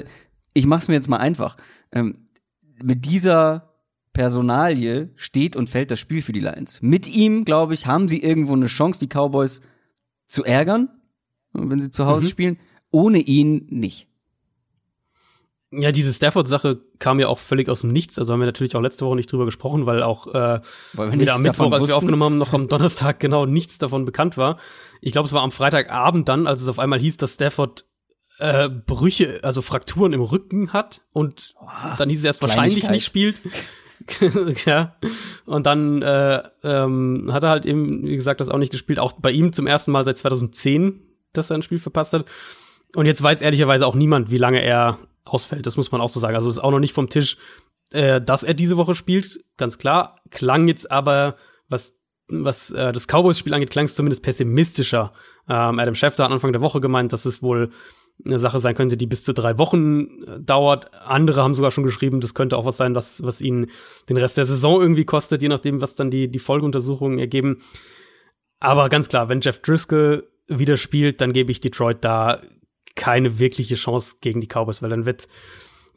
[0.55, 1.55] ich mach's mir jetzt mal einfach.
[1.91, 2.27] Ähm,
[2.81, 3.73] mit dieser
[4.13, 6.81] Personalie steht und fällt das Spiel für die Lions.
[6.81, 9.61] Mit ihm, glaube ich, haben sie irgendwo eine Chance, die Cowboys
[10.27, 10.89] zu ärgern,
[11.53, 12.29] wenn sie zu Hause Mhm.
[12.29, 12.59] spielen.
[12.91, 14.07] Ohne ihn nicht.
[15.71, 18.17] Ja, diese Stafford-Sache kam ja auch völlig aus dem Nichts.
[18.17, 20.61] Also haben wir natürlich auch letzte Woche nicht drüber gesprochen, weil auch äh,
[20.93, 24.05] Weil wir weder am Mittwoch, als wir aufgenommen haben, noch am Donnerstag genau nichts davon
[24.05, 24.57] bekannt war.
[25.01, 27.85] Ich glaube, es war am Freitagabend dann, als es auf einmal hieß, dass Stafford
[28.39, 31.55] äh, Brüche, also Frakturen im Rücken hat und
[31.97, 33.41] dann hieß es erst wahrscheinlich nicht spielt.
[34.65, 34.95] ja.
[35.45, 38.99] Und dann äh, ähm, hat er halt eben, wie gesagt, das auch nicht gespielt.
[38.99, 41.01] Auch bei ihm zum ersten Mal seit 2010,
[41.33, 42.25] dass er ein Spiel verpasst hat.
[42.95, 45.65] Und jetzt weiß ehrlicherweise auch niemand, wie lange er ausfällt.
[45.65, 46.35] Das muss man auch so sagen.
[46.35, 47.37] Also ist auch noch nicht vom Tisch,
[47.91, 50.15] äh, dass er diese Woche spielt, ganz klar.
[50.31, 51.35] Klang jetzt aber,
[51.67, 51.93] was,
[52.27, 55.13] was äh, das Cowboys-Spiel angeht, klang es zumindest pessimistischer.
[55.49, 57.71] Ähm, Adam Schefter hat Anfang der Woche gemeint, dass es wohl
[58.23, 60.93] eine Sache sein könnte, die bis zu drei Wochen äh, dauert.
[61.05, 63.67] Andere haben sogar schon geschrieben, das könnte auch was sein, was, was ihnen
[64.09, 67.61] den Rest der Saison irgendwie kostet, je nachdem, was dann die, die Folgeuntersuchungen ergeben.
[68.59, 72.41] Aber ganz klar, wenn Jeff Driscoll wieder spielt, dann gebe ich Detroit da
[72.95, 75.27] keine wirkliche Chance gegen die Cowboys, weil dann wird,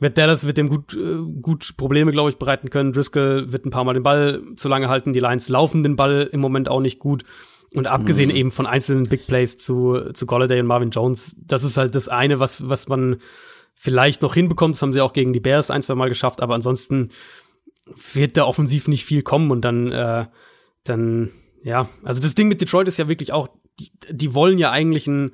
[0.01, 2.93] wird Dallas wird dem gut, äh, gut Probleme, glaube ich, bereiten können.
[2.93, 5.13] Driscoll wird ein paar Mal den Ball zu lange halten.
[5.13, 7.25] Die Lions laufen den Ball im Moment auch nicht gut.
[7.75, 11.77] Und abgesehen eben von einzelnen Big Plays zu, zu Golladay und Marvin Jones, das ist
[11.77, 13.19] halt das eine, was, was man
[13.75, 14.75] vielleicht noch hinbekommt.
[14.75, 17.11] Das haben sie auch gegen die Bears ein, zwei Mal geschafft, aber ansonsten
[18.15, 19.51] wird da offensiv nicht viel kommen.
[19.51, 20.27] Und dann, äh,
[20.85, 23.49] dann, ja, also das Ding mit Detroit ist ja wirklich auch,
[23.79, 25.33] die, die wollen ja eigentlich ein,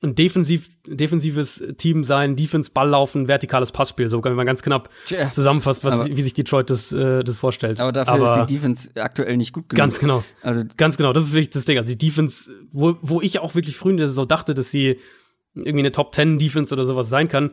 [0.00, 4.90] ein defensiv, defensives Team sein, Defense, Ball laufen, vertikales Passspiel, so wenn man ganz knapp
[5.08, 5.30] Tja.
[5.32, 7.80] zusammenfasst, was, Aber- wie sich Detroit das, äh, das vorstellt.
[7.80, 9.76] Aber dafür ist die Defense aktuell nicht gut genug.
[9.78, 10.22] ganz genau.
[10.40, 11.78] Also Ganz genau, das ist wirklich das Ding.
[11.78, 14.98] Also die Defense, wo, wo ich auch wirklich früh in der Saison dachte, dass sie
[15.54, 17.50] irgendwie eine Top 10 Defense oder sowas sein kann,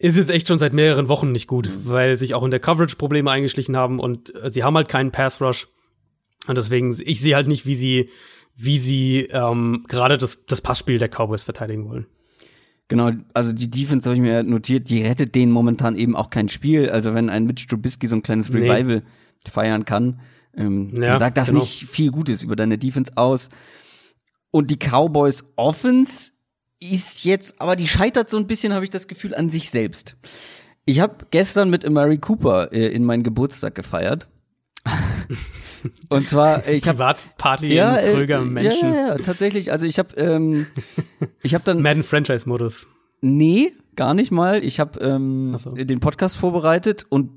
[0.00, 2.96] ist jetzt echt schon seit mehreren Wochen nicht gut, weil sich auch in der Coverage
[2.96, 5.68] Probleme eingeschlichen haben und äh, sie haben halt keinen Pass Rush.
[6.48, 8.08] Und deswegen, ich sehe halt nicht, wie sie,
[8.64, 12.06] wie sie ähm, gerade das, das Passspiel der Cowboys verteidigen wollen.
[12.88, 16.48] Genau, also die Defense habe ich mir notiert, die rettet denen momentan eben auch kein
[16.48, 16.90] Spiel.
[16.90, 18.70] Also wenn ein Mitch Trubisky so ein kleines Nee.
[18.70, 19.02] Revival
[19.48, 20.20] feiern kann,
[20.56, 21.60] ähm, Ja, dann sagt das genau.
[21.60, 23.48] nicht viel Gutes über deine Defense aus.
[24.50, 26.32] Und die Cowboys Offense
[26.80, 30.16] ist jetzt, aber die scheitert so ein bisschen, habe ich das Gefühl, an sich selbst.
[30.84, 34.28] Ich habe gestern mit Amari Cooper äh, in meinen Geburtstag gefeiert.
[36.08, 38.94] Und zwar, ich habe Privatparty ja, äh, Kröger ja, Menschen.
[38.94, 39.72] ja, ja, tatsächlich.
[39.72, 40.66] Also ich habe, ähm,
[41.42, 42.86] ich habe dann Madden Franchise Modus.
[43.20, 44.62] Nee, gar nicht mal.
[44.64, 45.70] Ich habe ähm, so.
[45.70, 47.30] den Podcast vorbereitet und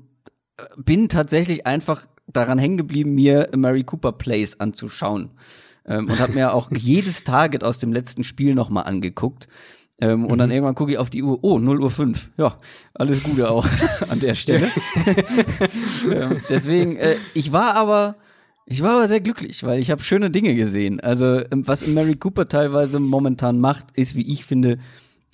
[0.58, 5.30] äh, bin tatsächlich einfach daran hängen geblieben, mir Mary Cooper Plays anzuschauen.
[5.86, 9.48] Ähm, und habe mir auch jedes Target aus dem letzten Spiel nochmal angeguckt.
[10.00, 10.38] Ähm, Und Mhm.
[10.38, 12.30] dann irgendwann gucke ich auf die Uhr, oh, 0 Uhr 5.
[12.36, 12.58] Ja,
[12.94, 13.66] alles Gute auch
[14.10, 14.70] an der Stelle.
[16.12, 18.16] ähm, deswegen, äh, ich war aber,
[18.66, 21.00] ich war aber sehr glücklich, weil ich habe schöne Dinge gesehen.
[21.00, 24.78] Also, ähm, was Mary Cooper teilweise momentan macht, ist, wie ich finde,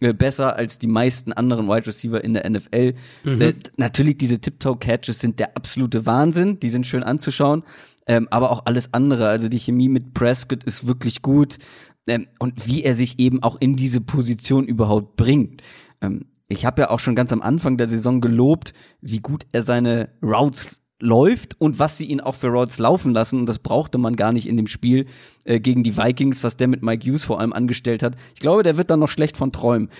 [0.00, 2.94] äh, besser als die meisten anderen Wide Receiver in der NFL.
[3.24, 6.60] Äh, natürlich, diese Tiptoe-Catches sind der absolute Wahnsinn.
[6.60, 7.62] Die sind schön anzuschauen.
[8.06, 9.28] Ähm, aber auch alles andere.
[9.28, 11.58] Also die Chemie mit Prescott ist wirklich gut.
[12.06, 15.62] Ähm, und wie er sich eben auch in diese Position überhaupt bringt.
[16.00, 19.62] Ähm, ich habe ja auch schon ganz am Anfang der Saison gelobt, wie gut er
[19.62, 23.40] seine Routes läuft und was sie ihn auch für Routes laufen lassen.
[23.40, 25.06] Und das brauchte man gar nicht in dem Spiel
[25.44, 28.16] äh, gegen die Vikings, was der mit Mike Hughes vor allem angestellt hat.
[28.34, 29.90] Ich glaube, der wird dann noch schlecht von träumen.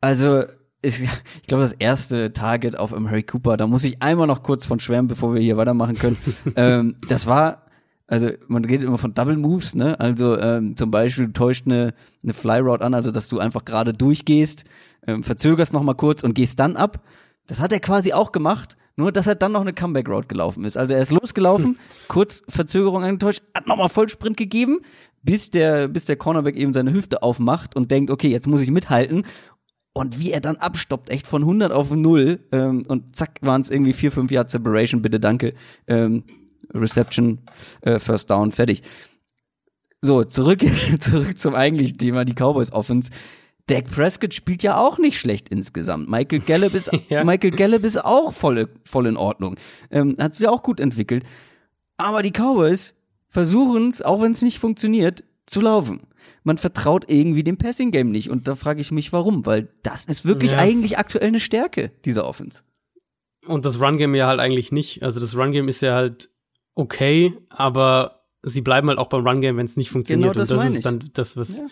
[0.00, 0.44] Also,
[0.80, 4.66] ich, ich glaube, das erste Target auf Murray Cooper, da muss ich einmal noch kurz
[4.66, 6.16] von schwärmen, bevor wir hier weitermachen können.
[6.56, 7.66] ähm, das war,
[8.12, 9.98] also man redet immer von Double Moves, ne?
[9.98, 13.64] Also ähm, zum Beispiel du täuscht eine, eine Fly Route an, also dass du einfach
[13.64, 14.66] gerade durchgehst,
[15.06, 17.02] ähm, verzögerst noch mal kurz und gehst dann ab.
[17.46, 20.66] Das hat er quasi auch gemacht, nur dass er dann noch eine Comeback Route gelaufen
[20.66, 20.76] ist.
[20.76, 24.80] Also er ist losgelaufen, kurz Verzögerung angetäuscht, hat nochmal Vollsprint gegeben,
[25.22, 28.70] bis der, bis der Cornerback eben seine Hüfte aufmacht und denkt, okay, jetzt muss ich
[28.70, 29.24] mithalten.
[29.94, 33.70] Und wie er dann abstoppt, echt von 100 auf 0 ähm, und zack, waren es
[33.70, 35.54] irgendwie 4, 5 Yard Separation, bitte danke.
[35.86, 36.24] Ähm,
[36.74, 37.38] Reception,
[37.82, 38.82] äh, First Down, fertig.
[40.00, 40.60] So, zurück,
[41.00, 43.10] zurück zum eigentlichen Thema, die Cowboys Offense.
[43.68, 46.08] Dak Prescott spielt ja auch nicht schlecht insgesamt.
[46.10, 47.22] Michael Gallup ist, Ja.
[47.22, 49.56] Michael Gallup ist auch voll, voll in Ordnung.
[49.90, 51.24] Ähm, hat sich auch gut entwickelt.
[51.96, 52.94] Aber die Cowboys
[53.28, 56.00] versuchen es, auch wenn es nicht funktioniert, zu laufen.
[56.42, 58.30] Man vertraut irgendwie dem Passing Game nicht.
[58.30, 59.46] Und da frage ich mich, warum?
[59.46, 60.58] Weil das ist wirklich Ja.
[60.58, 62.62] eigentlich aktuell eine Stärke dieser Offense.
[63.46, 65.04] Und das Run-Game ja halt eigentlich nicht.
[65.04, 66.30] Also das Run-Game ist ja halt
[66.74, 70.32] okay, aber sie bleiben halt auch beim Run-Game, wenn es nicht funktioniert.
[70.32, 70.82] Genau das und das ist ich.
[70.82, 71.48] dann das, was.
[71.56, 71.66] Ja.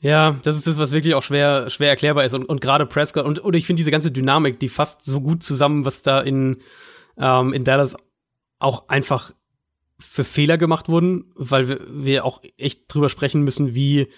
[0.00, 0.36] Ja.
[0.42, 2.34] das ist das, was wirklich auch schwer, schwer erklärbar ist.
[2.34, 5.42] Und, und gerade Prescott, und, und ich finde diese ganze Dynamik, die fasst so gut
[5.42, 6.58] zusammen, was da in,
[7.16, 7.96] ähm, in Dallas
[8.58, 9.32] auch einfach
[9.98, 14.08] für Fehler gemacht wurden, weil wir, wir auch echt drüber sprechen müssen, wie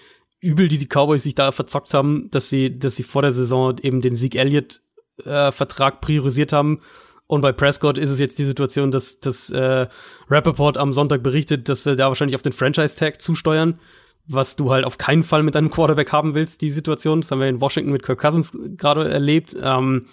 [0.41, 3.77] übel die, die Cowboys sich da verzockt haben, dass sie, dass sie vor der Saison
[3.83, 4.81] eben den Sieg Elliott
[5.25, 6.81] äh, Vertrag priorisiert haben.
[7.27, 9.89] Und bei Prescott ist es jetzt die Situation, dass, dass äh,
[10.31, 13.81] Rappaport am Sonntag berichtet, dass wir da wahrscheinlich auf den Franchise-Tag zusteuern,
[14.27, 17.21] was du halt auf keinen Fall mit deinem Quarterback haben willst, die Situation.
[17.21, 19.57] Das haben wir in Washington mit Kirk Cousins gerade erlebt.
[19.61, 20.07] Ähm,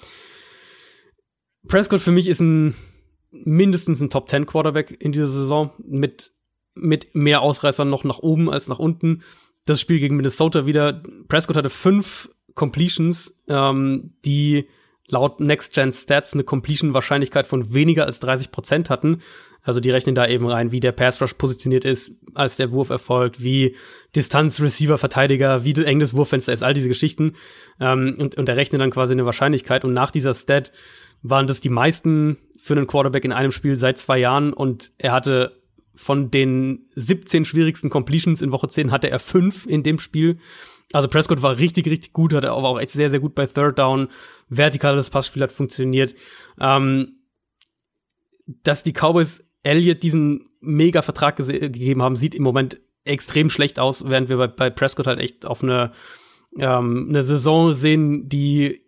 [1.68, 2.76] Prescott für mich ist ein
[3.32, 6.32] mindestens ein Top 10 Quarterback in dieser Saison mit,
[6.76, 9.24] mit mehr Ausreißern noch nach oben als nach unten.
[9.66, 11.02] Das Spiel gegen Minnesota wieder.
[11.28, 14.68] Prescott hatte fünf Completions, ähm, die
[15.08, 19.22] laut Next Gen Stats eine Completion-Wahrscheinlichkeit von weniger als 30 Prozent hatten.
[19.62, 22.90] Also die rechnen da eben rein, wie der Pass Rush positioniert ist, als der Wurf
[22.90, 23.76] erfolgt, wie
[24.16, 27.34] Distanz, Receiver, Verteidiger, wie eng das Wurffenster ist, all diese Geschichten.
[27.80, 29.86] Ähm, und, und er rechnet dann quasi eine Wahrscheinlichkeit.
[29.86, 30.74] Und nach dieser Stat
[31.22, 34.52] waren das die meisten für einen Quarterback in einem Spiel seit zwei Jahren.
[34.52, 35.62] Und er hatte
[35.96, 40.40] von den 17 schwierigsten Completions in Woche 10 hatte er fünf in dem Spiel.
[40.94, 43.80] Also Prescott war richtig, richtig gut, hatte aber auch echt sehr, sehr gut bei Third
[43.80, 44.08] Down.
[44.48, 46.16] Vertikales Passspiel hat funktioniert.
[46.60, 47.18] Ähm,
[48.46, 54.08] dass die Cowboys Elliott diesen mega Vertrag gegeben haben, sieht im Moment extrem schlecht aus,
[54.08, 55.92] während wir bei, bei Prescott halt echt auf eine,
[56.58, 58.84] ähm, eine Saison sehen, die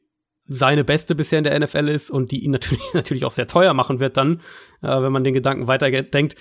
[0.48, 3.74] seine beste bisher in der NFL ist und die ihn natürlich, natürlich auch sehr teuer
[3.74, 4.42] machen wird dann,
[4.84, 6.36] äh, wenn man den Gedanken weiterdenkt.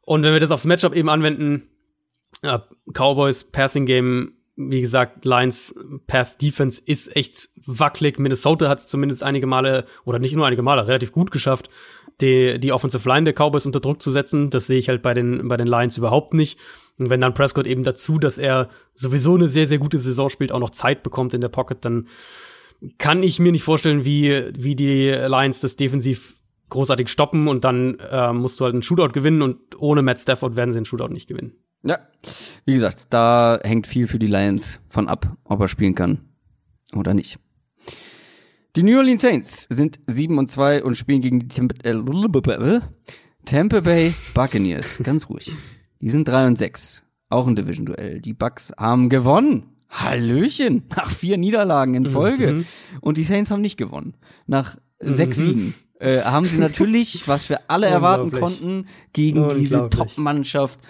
[0.00, 1.68] Und wenn wir das aufs Matchup eben anwenden,
[2.40, 2.58] äh,
[2.92, 5.74] Cowboys Passing Game, wie gesagt, Lions
[6.06, 8.18] Pass Defense ist echt wackelig.
[8.18, 11.70] Minnesota hat es zumindest einige Male, oder nicht nur einige Male, relativ gut geschafft,
[12.20, 14.50] die, die Offensive Line der Cowboys unter Druck zu setzen.
[14.50, 16.58] Das sehe ich halt bei den, bei den Lions überhaupt nicht.
[16.98, 20.52] Und wenn dann Prescott eben dazu, dass er sowieso eine sehr, sehr gute Saison spielt,
[20.52, 22.08] auch noch Zeit bekommt in der Pocket, dann
[22.98, 26.36] kann ich mir nicht vorstellen, wie, wie die Lions das defensiv
[26.68, 30.56] großartig stoppen und dann äh, musst du halt einen Shootout gewinnen und ohne Matt Stafford
[30.56, 31.54] werden sie den Shootout nicht gewinnen.
[31.82, 31.98] Ja,
[32.64, 36.20] wie gesagt, da hängt viel für die Lions von ab, ob er spielen kann.
[36.94, 37.38] oder nicht.
[38.76, 42.80] Die New Orleans Saints sind 7 und 2 und spielen gegen die Tampa, äh,
[43.44, 44.98] Tampa Bay Buccaneers.
[45.02, 45.52] Ganz ruhig.
[46.00, 47.04] Die sind 3 und 6.
[47.28, 48.20] Auch ein Division-Duell.
[48.20, 49.66] Die Bucks haben gewonnen.
[49.90, 50.84] Hallöchen.
[50.96, 52.52] Nach vier Niederlagen in Folge.
[52.52, 52.66] Mhm.
[53.00, 54.14] Und die Saints haben nicht gewonnen.
[54.46, 55.74] Nach sechs Siegen.
[55.98, 59.90] Äh, haben sie natürlich, was wir alle erwarten konnten, gegen diese.
[59.90, 60.80] Top-Mannschaft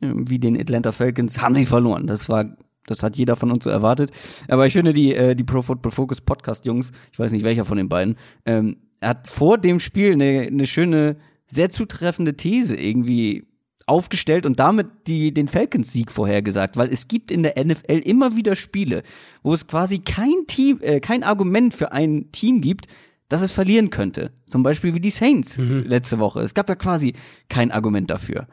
[0.00, 2.06] wie den Atlanta Falcons, haben sie verloren.
[2.06, 2.56] Das war,
[2.86, 4.10] das hat jeder von uns so erwartet.
[4.48, 7.76] Aber ich finde, die, äh, die Pro Football Focus Podcast-Jungs, ich weiß nicht welcher von
[7.76, 11.16] den beiden, ähm, hat vor dem Spiel eine, eine schöne,
[11.46, 13.46] sehr zutreffende These irgendwie
[13.86, 18.56] aufgestellt und damit die, den Falcons-Sieg vorhergesagt, weil es gibt in der NFL immer wieder
[18.56, 19.02] Spiele,
[19.44, 22.88] wo es quasi kein Team, äh, kein Argument für ein Team gibt,
[23.28, 24.32] dass es verlieren könnte.
[24.46, 26.40] Zum Beispiel wie die Saints letzte Woche.
[26.40, 27.14] Es gab ja quasi
[27.48, 28.46] kein Argument dafür.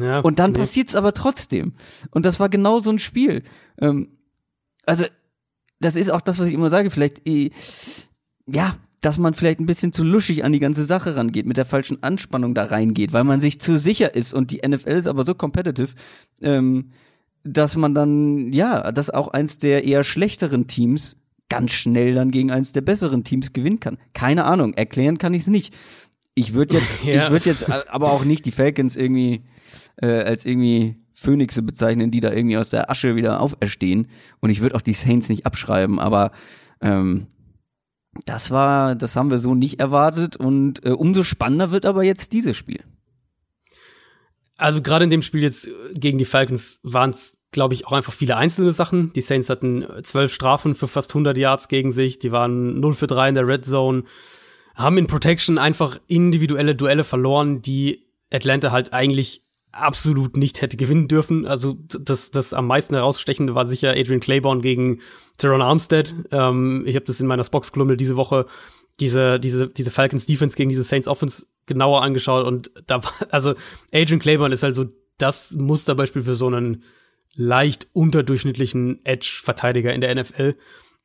[0.00, 0.58] Ja, Und dann nee.
[0.58, 1.74] passiert's aber trotzdem.
[2.10, 3.42] Und das war genau so ein Spiel.
[3.80, 4.08] Ähm,
[4.84, 5.04] also,
[5.80, 7.50] das ist auch das, was ich immer sage, vielleicht, äh,
[8.46, 11.66] ja, dass man vielleicht ein bisschen zu luschig an die ganze Sache rangeht, mit der
[11.66, 15.24] falschen Anspannung da reingeht, weil man sich zu sicher ist und die NFL ist aber
[15.24, 15.94] so competitive,
[16.40, 16.90] ähm,
[17.44, 21.16] dass man dann, ja, dass auch eins der eher schlechteren Teams
[21.48, 23.98] ganz schnell dann gegen eins der besseren Teams gewinnen kann.
[24.14, 25.72] Keine Ahnung, erklären kann ich es nicht.
[26.34, 27.24] Ich würde jetzt, Ja.
[27.26, 29.42] ich würde jetzt aber auch nicht die Falcons irgendwie
[29.96, 34.08] äh, als irgendwie Phönixe bezeichnen, die da irgendwie aus der Asche wieder auferstehen.
[34.40, 36.32] Und ich würde auch die Saints nicht abschreiben, aber
[36.80, 37.28] ähm,
[38.24, 42.32] das war, das haben wir so nicht erwartet und äh, umso spannender wird aber jetzt
[42.32, 42.80] dieses Spiel.
[44.56, 47.92] Also gerade in dem Spiel jetzt äh, gegen die Falcons waren es, glaube ich, auch
[47.92, 49.12] einfach viele einzelne Sachen.
[49.12, 52.18] Die Saints hatten äh, zwölf Strafen für fast 100 Yards gegen sich.
[52.18, 54.04] Die waren 0 für 3 in der Red Zone.
[54.74, 59.45] Haben in Protection einfach individuelle Duelle verloren, die Atlanta halt eigentlich
[59.78, 61.46] absolut nicht hätte gewinnen dürfen.
[61.46, 65.00] Also das, das am meisten herausstechende war sicher Adrian Claiborne gegen
[65.38, 66.14] Teron Armstead.
[66.30, 68.46] Ähm, ich habe das in meiner Spox-Kolumne diese Woche
[69.00, 73.54] diese, diese, diese Falcons Defense gegen diese Saints Offense genauer angeschaut und da war, also
[73.92, 74.86] Adrian Claiborne ist halt so
[75.18, 76.84] das Musterbeispiel für so einen
[77.34, 80.54] leicht unterdurchschnittlichen Edge-Verteidiger in der NFL.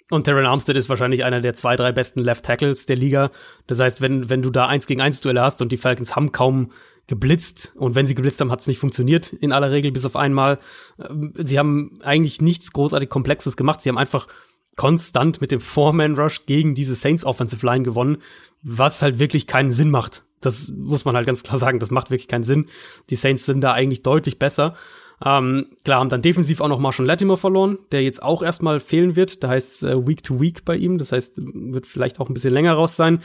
[0.09, 3.31] Und Terran Armstead ist wahrscheinlich einer der zwei, drei besten Left Tackles der Liga.
[3.67, 6.33] Das heißt, wenn, wenn du da eins gegen eins Duelle hast und die Falcons haben
[6.33, 6.71] kaum
[7.07, 10.15] geblitzt und wenn sie geblitzt haben, hat es nicht funktioniert in aller Regel bis auf
[10.15, 10.59] einmal.
[10.99, 13.81] Ähm, Sie haben eigentlich nichts großartig Komplexes gemacht.
[13.81, 14.27] Sie haben einfach
[14.75, 18.17] konstant mit dem Four-Man-Rush gegen diese Saints Offensive Line gewonnen,
[18.61, 20.23] was halt wirklich keinen Sinn macht.
[20.39, 22.67] Das muss man halt ganz klar sagen, das macht wirklich keinen Sinn.
[23.09, 24.75] Die Saints sind da eigentlich deutlich besser.
[25.23, 29.15] Ähm, klar, haben dann defensiv auch noch Marshall Latimer verloren, der jetzt auch erstmal fehlen
[29.15, 29.43] wird.
[29.43, 30.97] Da heißt äh, Week to Week bei ihm.
[30.97, 33.21] Das heißt, wird vielleicht auch ein bisschen länger raus sein.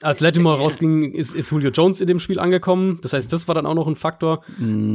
[0.00, 3.00] Als Latimer rausging, ist, ist Julio Jones in dem Spiel angekommen.
[3.02, 4.44] Das heißt, das war dann auch noch ein Faktor.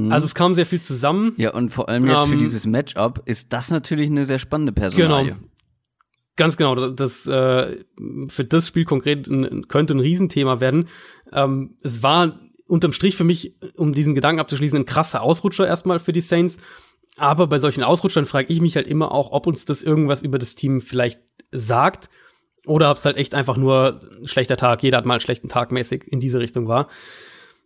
[0.09, 1.33] Also es kam sehr viel zusammen.
[1.35, 4.71] Ja, und vor allem jetzt für Ähm, dieses Matchup ist das natürlich eine sehr spannende
[4.71, 5.33] Personalie.
[5.33, 5.47] Genau.
[6.37, 6.75] Ganz genau.
[6.75, 7.83] Das, das äh,
[8.27, 10.87] für das Spiel konkret ein, könnte ein Riesenthema werden.
[11.33, 15.99] Ähm, es war unterm Strich für mich, um diesen Gedanken abzuschließen, ein krasser Ausrutscher erstmal
[15.99, 16.57] für die Saints.
[17.17, 20.39] Aber bei solchen Ausrutschern frage ich mich halt immer auch, ob uns das irgendwas über
[20.39, 21.19] das Team vielleicht
[21.51, 22.09] sagt
[22.65, 25.49] oder ob es halt echt einfach nur ein schlechter Tag, jeder hat mal einen schlechten
[25.49, 26.87] Tag mäßig in diese Richtung war.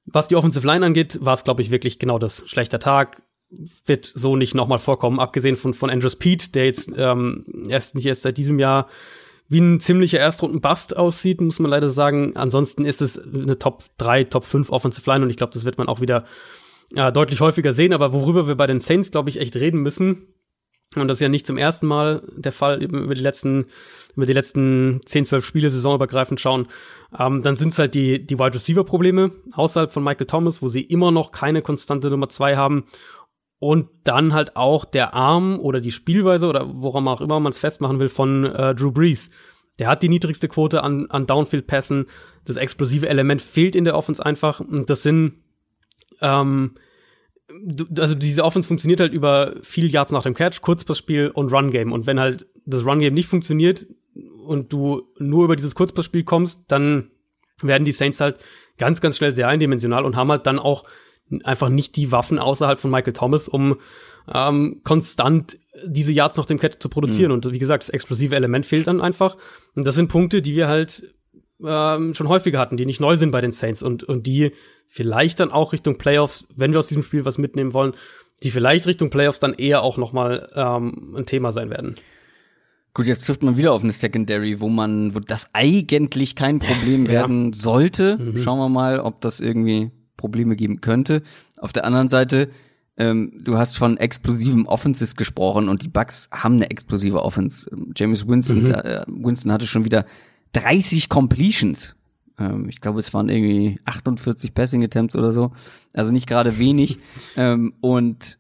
[0.05, 2.43] Was die Offensive Line angeht, war es, glaube ich, wirklich genau das.
[2.47, 3.21] Schlechter Tag
[3.85, 8.05] wird so nicht nochmal vorkommen, abgesehen von, von Andrew Speed, der jetzt ähm, erst nicht
[8.05, 8.87] erst seit diesem Jahr
[9.49, 12.35] wie ein ziemlicher Erstrunden-Bust aussieht, muss man leider sagen.
[12.35, 15.77] Ansonsten ist es eine Top 3, Top 5 Offensive Line und ich glaube, das wird
[15.77, 16.25] man auch wieder
[16.93, 17.93] äh, deutlich häufiger sehen.
[17.93, 20.27] Aber worüber wir bei den Saints, glaube ich, echt reden müssen,
[20.95, 23.65] und das ist ja nicht zum ersten Mal der Fall, über die letzten,
[24.15, 26.67] über die letzten 10, 12 Spiele saisonübergreifend schauen,
[27.17, 30.69] ähm, dann sind es halt die, die Wide Receiver Probleme außerhalb von Michael Thomas, wo
[30.69, 32.85] sie immer noch keine konstante Nummer zwei haben.
[33.59, 37.51] Und dann halt auch der Arm oder die Spielweise oder woran man auch immer man
[37.51, 39.31] es festmachen will von äh, Drew Brees.
[39.79, 42.05] Der hat die niedrigste Quote an, an Downfield-Pässen.
[42.45, 44.59] Das explosive Element fehlt in der Offense einfach.
[44.59, 45.43] Und das sind
[46.21, 46.75] ähm,
[47.97, 51.91] also diese Offense funktioniert halt über viel Yards nach dem Catch, Kurzpassspiel und Run Game.
[51.91, 53.85] Und wenn halt das Run Game nicht funktioniert
[54.45, 57.11] und du nur über dieses Kurzpassspiel kommst, dann
[57.61, 58.37] werden die Saints halt
[58.77, 60.85] ganz, ganz schnell sehr eindimensional und haben halt dann auch
[61.43, 63.77] einfach nicht die Waffen außerhalb von Michael Thomas, um
[64.33, 67.31] ähm, konstant diese Yards nach dem Catch zu produzieren.
[67.31, 69.37] Und wie gesagt, das explosive Element fehlt dann einfach.
[69.75, 71.13] Und das sind Punkte, die wir halt
[71.65, 74.51] ähm, schon häufiger hatten, die nicht neu sind bei den Saints und, und die
[74.85, 77.93] vielleicht dann auch Richtung Playoffs, wenn wir aus diesem Spiel was mitnehmen wollen,
[78.43, 81.95] die vielleicht Richtung Playoffs dann eher auch noch mal ähm, ein Thema sein werden.
[82.93, 87.05] Gut, jetzt trifft man wieder auf eine Secondary, wo man, wo das eigentlich kein Problem
[87.05, 87.11] Ja.
[87.11, 88.17] werden sollte.
[88.17, 88.37] Mhm.
[88.37, 91.21] Schauen wir mal, ob das irgendwie Probleme geben könnte.
[91.59, 92.49] Auf der anderen Seite,
[92.99, 97.69] Ähm, du hast von explosiven Offenses gesprochen und die Bucks haben eine explosive Offense.
[97.95, 98.71] James Winston, mhm.
[98.71, 100.03] äh, Winston hatte schon wieder
[100.53, 101.95] 30 Completions.
[102.39, 105.51] Ähm, ich glaube, es waren irgendwie 48 Passing Attempts oder so.
[105.93, 106.99] Also nicht gerade wenig.
[107.35, 108.39] ähm, und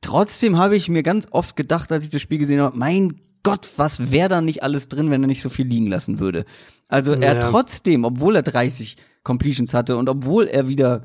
[0.00, 3.68] trotzdem habe ich mir ganz oft gedacht, als ich das Spiel gesehen habe, mein Gott,
[3.76, 6.44] was wäre da nicht alles drin, wenn er nicht so viel liegen lassen würde.
[6.88, 7.40] Also er ja.
[7.40, 11.04] trotzdem, obwohl er 30 Completions hatte und obwohl er wieder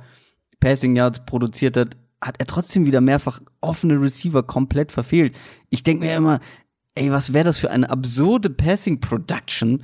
[0.59, 5.35] Passing Yards produziert hat, hat er trotzdem wieder mehrfach offene Receiver komplett verfehlt.
[5.69, 6.39] Ich denke mir immer,
[6.95, 9.83] ey, was wäre das für eine absurde Passing Production?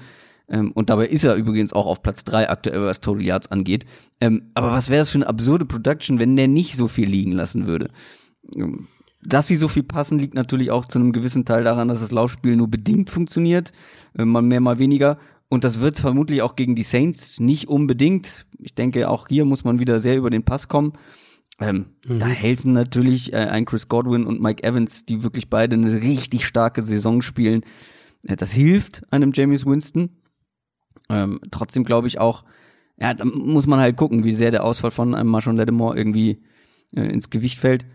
[0.50, 3.86] Ähm, und dabei ist er übrigens auch auf Platz drei aktuell, was Total Yards angeht.
[4.20, 7.32] Ähm, aber was wäre das für eine absurde Production, wenn der nicht so viel liegen
[7.32, 7.90] lassen würde?
[8.56, 8.88] Ähm,
[9.22, 12.12] dass sie so viel passen, liegt natürlich auch zu einem gewissen Teil daran, dass das
[12.12, 13.74] Laufspiel nur bedingt funktioniert,
[14.18, 15.20] äh, mal mehr, mal weniger.
[15.50, 18.46] Und das wird vermutlich auch gegen die Saints nicht unbedingt.
[18.60, 20.94] Ich denke, auch hier muss man wieder sehr über den Pass kommen.
[21.60, 22.20] Ähm, mhm.
[22.20, 26.46] Da helfen natürlich äh, ein Chris Godwin und Mike Evans, die wirklich beide eine richtig
[26.46, 27.64] starke Saison spielen.
[28.24, 30.12] Äh, das hilft einem James Winston.
[31.10, 32.44] Ähm, trotzdem glaube ich auch,
[33.00, 36.42] ja, da muss man halt gucken, wie sehr der Ausfall von einem Marshawn Lattimore irgendwie
[36.96, 37.86] äh, ins Gewicht fällt.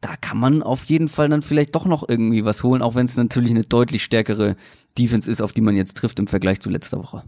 [0.00, 3.06] Da kann man auf jeden Fall dann vielleicht doch noch irgendwie was holen, auch wenn
[3.06, 4.56] es natürlich eine deutlich stärkere
[4.96, 7.24] Defense ist, auf die man jetzt trifft im Vergleich zu letzter Woche.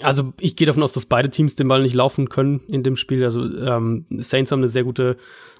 [0.00, 2.96] Also ich gehe davon aus, dass beide Teams den Ball nicht laufen können in dem
[2.96, 3.22] Spiel.
[3.24, 5.16] Also ähm, Saints haben eine sehr gute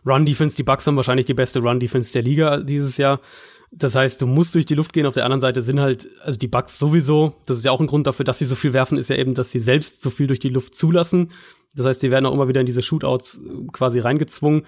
[0.06, 3.20] Run-Defense, die Bucks haben wahrscheinlich die beste Run-Defense der Liga dieses Jahr.
[3.74, 5.06] Das heißt, du musst durch die Luft gehen.
[5.06, 7.86] Auf der anderen Seite sind halt, also die Bucks sowieso, das ist ja auch ein
[7.86, 10.26] Grund dafür, dass sie so viel werfen, ist ja eben, dass sie selbst so viel
[10.26, 11.30] durch die Luft zulassen.
[11.74, 13.40] Das heißt, sie werden auch immer wieder in diese Shootouts
[13.72, 14.66] quasi reingezwungen.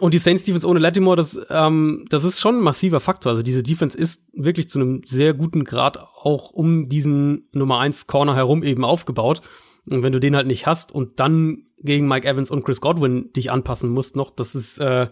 [0.00, 3.30] Und die Saints Defense ohne Latimore, das, ähm, das ist schon ein massiver Faktor.
[3.30, 8.06] Also diese Defense ist wirklich zu einem sehr guten Grad auch um diesen Nummer 1
[8.06, 9.42] Corner herum eben aufgebaut.
[9.90, 13.32] Und wenn du den halt nicht hast und dann gegen Mike Evans und Chris Godwin
[13.34, 15.08] dich anpassen musst noch, das ist, äh,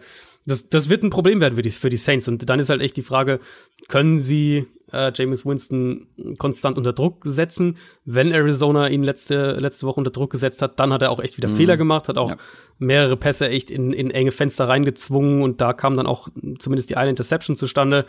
[0.50, 2.28] das, das wird ein Problem werden für die, für die Saints.
[2.28, 3.40] Und dann ist halt echt die Frage,
[3.88, 6.08] können sie äh, James Winston
[6.38, 7.76] konstant unter Druck setzen?
[8.04, 11.36] Wenn Arizona ihn letzte, letzte Woche unter Druck gesetzt hat, dann hat er auch echt
[11.36, 11.56] wieder mhm.
[11.56, 12.36] Fehler gemacht, hat auch ja.
[12.78, 16.28] mehrere Pässe echt in, in enge Fenster reingezwungen und da kam dann auch
[16.58, 18.06] zumindest die eine Interception zustande.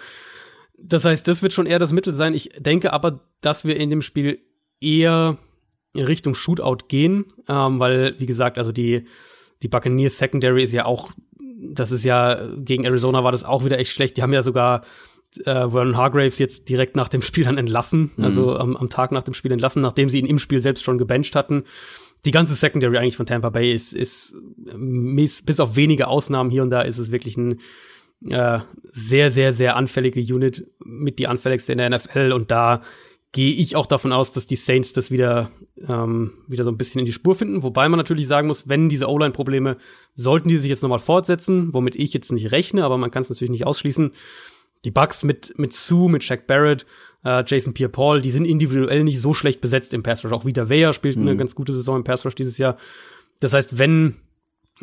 [0.77, 2.33] Das heißt, das wird schon eher das Mittel sein.
[2.33, 4.39] Ich denke aber, dass wir in dem Spiel
[4.79, 5.37] eher
[5.93, 9.05] in Richtung Shootout gehen, ähm, weil, wie gesagt, also die,
[9.61, 11.11] die Buccaneers Secondary ist ja auch
[11.61, 14.17] das ist ja, gegen Arizona war das auch wieder echt schlecht.
[14.17, 14.81] Die haben ja sogar
[15.39, 18.23] äh, Vernon Hargraves jetzt direkt nach dem Spiel dann entlassen, mhm.
[18.23, 20.97] also am, am Tag nach dem Spiel entlassen, nachdem sie ihn im Spiel selbst schon
[20.97, 21.63] gebencht hatten.
[22.25, 24.33] Die ganze Secondary eigentlich von Tampa Bay ist, ist
[24.75, 27.59] bis, bis auf wenige Ausnahmen hier und da ist es wirklich ein
[28.29, 28.59] äh,
[28.91, 32.81] sehr, sehr, sehr anfällige Unit, mit die anfälligste in der NFL und da
[33.31, 35.51] gehe ich auch davon aus, dass die Saints das wieder,
[35.87, 37.63] ähm, wieder so ein bisschen in die Spur finden.
[37.63, 39.77] Wobei man natürlich sagen muss, wenn diese O-Line-Probleme,
[40.15, 43.29] sollten die sich jetzt nochmal fortsetzen, womit ich jetzt nicht rechne, aber man kann es
[43.29, 44.11] natürlich nicht ausschließen.
[44.83, 46.85] Die Bucks mit, mit Sue, mit Shaq Barrett,
[47.23, 50.33] äh, Jason Pierre-Paul, die sind individuell nicht so schlecht besetzt im Pass Rush.
[50.33, 51.27] Auch wieder Weyer spielt mhm.
[51.27, 52.77] eine ganz gute Saison im Pass Rush dieses Jahr.
[53.39, 54.15] Das heißt, wenn,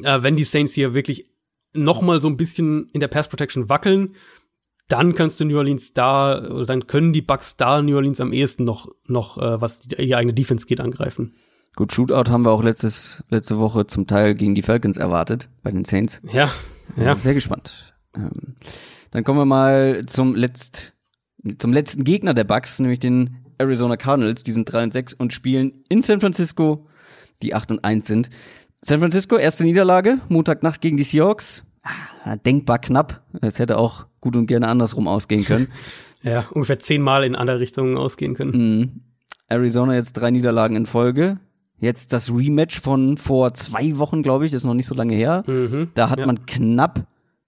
[0.02, 1.26] äh, wenn die Saints hier wirklich
[1.74, 4.14] nochmal so ein bisschen in der Pass Protection wackeln,
[4.88, 8.32] dann kannst du New Orleans da, oder dann können die Bucks da New Orleans am
[8.32, 11.34] ehesten noch, noch äh, was die, die eigene Defense geht, angreifen.
[11.76, 15.70] Gut, Shootout haben wir auch letztes, letzte Woche zum Teil gegen die Falcons erwartet, bei
[15.70, 16.20] den Saints.
[16.32, 16.50] Ja,
[16.96, 17.14] ja.
[17.16, 17.94] Sehr gespannt.
[18.16, 18.56] Ähm,
[19.10, 20.94] dann kommen wir mal zum, letzt,
[21.58, 24.42] zum letzten Gegner der Bucks, nämlich den Arizona Cardinals.
[24.42, 26.86] Die sind 3 und 6 und spielen in San Francisco,
[27.42, 28.30] die 8 und 1 sind.
[28.80, 31.64] San Francisco, erste Niederlage, Montagnacht gegen die Seahawks.
[32.24, 33.22] Ah, denkbar knapp.
[33.40, 35.68] Es hätte auch gut und gerne andersrum ausgehen können.
[36.22, 38.50] ja, ungefähr zehnmal in andere Richtungen ausgehen können.
[38.50, 39.00] Mhm.
[39.48, 41.38] Arizona jetzt drei Niederlagen in Folge.
[41.80, 45.14] Jetzt das Rematch von vor zwei Wochen, glaube ich, das ist noch nicht so lange
[45.14, 45.44] her.
[45.46, 46.26] Mhm, da hat ja.
[46.26, 47.06] man knapp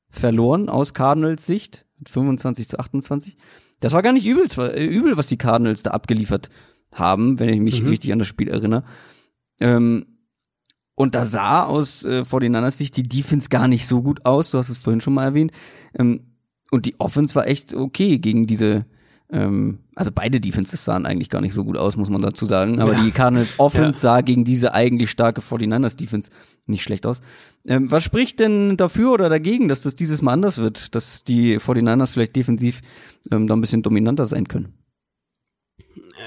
[0.09, 3.37] verloren aus Cardinals Sicht mit 25 zu 28.
[3.81, 6.49] Das war gar nicht übel, äh, übel was die Cardinals da abgeliefert
[6.93, 7.89] haben, wenn ich mich mhm.
[7.89, 8.85] richtig an das Spiel erinnere.
[9.61, 10.07] Ähm,
[11.01, 14.51] und da sah aus äh, 49ers Sicht die Defense gar nicht so gut aus.
[14.51, 15.51] Du hast es vorhin schon mal erwähnt.
[15.99, 16.21] Ähm,
[16.71, 18.85] und die Offense war echt okay gegen diese,
[19.31, 22.83] ähm, also beide Defenses sahen eigentlich gar nicht so gut aus, muss man dazu sagen.
[22.83, 23.03] Aber ja.
[23.03, 24.17] die Cardinals Offense ja.
[24.17, 26.31] sah gegen diese eigentlich starke 49ers Defense
[26.67, 27.23] nicht schlecht aus.
[27.67, 31.59] Ähm, was spricht denn dafür oder dagegen, dass das dieses Mal anders wird, dass die
[31.59, 32.83] 49ers vielleicht defensiv
[33.33, 34.75] ähm, da ein bisschen dominanter sein können?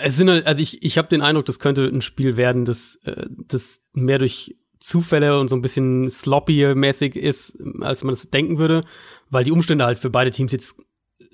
[0.01, 2.95] Es sind halt, also ich, ich habe den Eindruck, das könnte ein Spiel werden, das,
[3.03, 8.57] äh, das mehr durch Zufälle und so ein bisschen sloppy-mäßig ist, als man es denken
[8.57, 8.81] würde,
[9.29, 10.75] weil die Umstände halt für beide Teams jetzt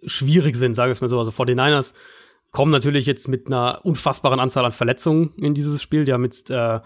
[0.05, 1.17] schwierig sind, sage ich mal so.
[1.17, 1.93] Also 49ers
[2.51, 6.05] kommen natürlich jetzt mit einer unfassbaren Anzahl an Verletzungen in dieses Spiel.
[6.05, 6.79] Die haben jetzt äh,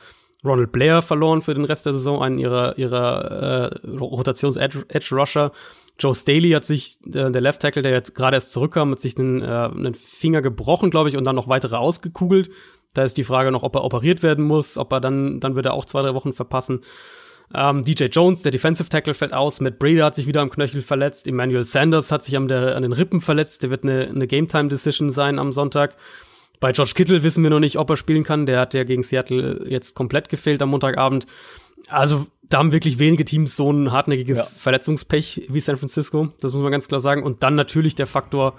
[0.45, 5.51] Ronald Blair verloren für den Rest der Saison, einen ihrer, ihrer äh, Rotations-Edge-Rusher.
[5.99, 9.17] Joe Staley hat sich, äh, der Left Tackle, der jetzt gerade erst zurückkam, hat sich
[9.17, 12.49] einen, äh, einen Finger gebrochen, glaube ich, und dann noch weitere ausgekugelt.
[12.93, 15.65] Da ist die Frage noch, ob er operiert werden muss, ob er dann, dann wird
[15.65, 16.81] er auch zwei, drei Wochen verpassen.
[17.53, 19.61] Ähm, DJ Jones, der Defensive Tackle, fällt aus.
[19.61, 21.27] Matt Brady hat sich wieder am Knöchel verletzt.
[21.27, 23.63] Emmanuel Sanders hat sich an, der, an den Rippen verletzt.
[23.63, 25.95] Der wird eine, eine Game-Time-Decision sein am Sonntag.
[26.59, 28.45] Bei George Kittle wissen wir noch nicht, ob er spielen kann.
[28.45, 31.27] Der hat ja gegen Seattle jetzt komplett gefehlt am Montagabend.
[31.87, 34.43] Also da haben wirklich wenige Teams so ein hartnäckiges ja.
[34.43, 36.29] Verletzungspech wie San Francisco.
[36.39, 37.23] Das muss man ganz klar sagen.
[37.23, 38.53] Und dann natürlich der Faktor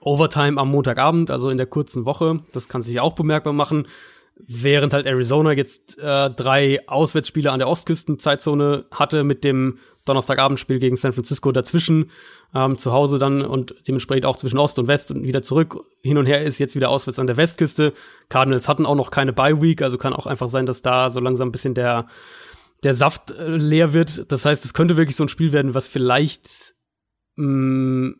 [0.00, 2.40] Overtime am Montagabend, also in der kurzen Woche.
[2.52, 3.86] Das kann sich auch bemerkbar machen.
[4.36, 10.96] Während halt Arizona jetzt äh, drei Auswärtsspiele an der Ostküstenzeitzone hatte mit dem Donnerstagabendspiel gegen
[10.96, 12.10] San Francisco dazwischen,
[12.54, 15.84] ähm, zu Hause dann und dementsprechend auch zwischen Ost und West und wieder zurück.
[16.02, 17.92] Hin und her ist jetzt wieder auswärts an der Westküste.
[18.28, 21.20] Cardinals hatten auch noch keine Bye Week, also kann auch einfach sein, dass da so
[21.20, 22.08] langsam ein bisschen der,
[22.82, 24.30] der Saft äh, leer wird.
[24.32, 26.74] Das heißt, es könnte wirklich so ein Spiel werden, was vielleicht
[27.36, 28.16] mh, mm,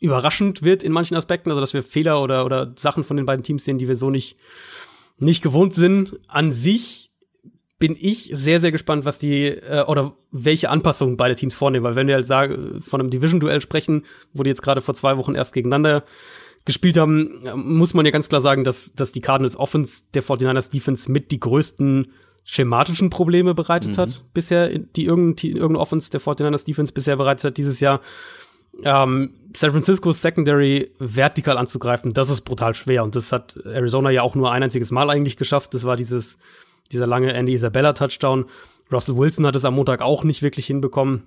[0.00, 3.42] überraschend wird in manchen Aspekten, also dass wir Fehler oder, oder Sachen von den beiden
[3.42, 4.36] Teams sehen, die wir so nicht
[5.18, 6.18] nicht gewohnt sind.
[6.28, 7.10] An sich
[7.78, 11.84] bin ich sehr, sehr gespannt, was die äh, oder welche Anpassungen beide Teams vornehmen.
[11.84, 15.16] Weil wenn wir halt sagen, von einem Division-Duell sprechen, wo die jetzt gerade vor zwei
[15.16, 16.04] Wochen erst gegeneinander
[16.64, 20.70] gespielt haben, muss man ja ganz klar sagen, dass, dass die Cardinals Offense der 49ers
[20.70, 22.12] Defense mit die größten
[22.46, 24.00] schematischen Probleme bereitet mhm.
[24.00, 28.00] hat bisher, die irgendeine, irgendeine Offense der 49ers Defense bisher bereitet hat dieses Jahr
[28.82, 33.04] ähm, San Francisco's Secondary vertikal anzugreifen, das ist brutal schwer.
[33.04, 35.74] Und das hat Arizona ja auch nur ein einziges Mal eigentlich geschafft.
[35.74, 36.36] Das war dieses,
[36.92, 38.46] dieser lange Andy Isabella Touchdown.
[38.92, 41.22] Russell Wilson hat es am Montag auch nicht wirklich hinbekommen.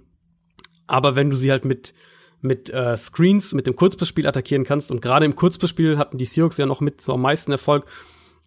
[0.88, 1.94] Aber wenn du sie halt mit,
[2.41, 6.58] mit äh, Screens, mit dem Kurzpassspiel attackieren kannst, und gerade im Kurzpassspiel hatten die Seahawks
[6.58, 7.86] ja noch mit so am meisten Erfolg,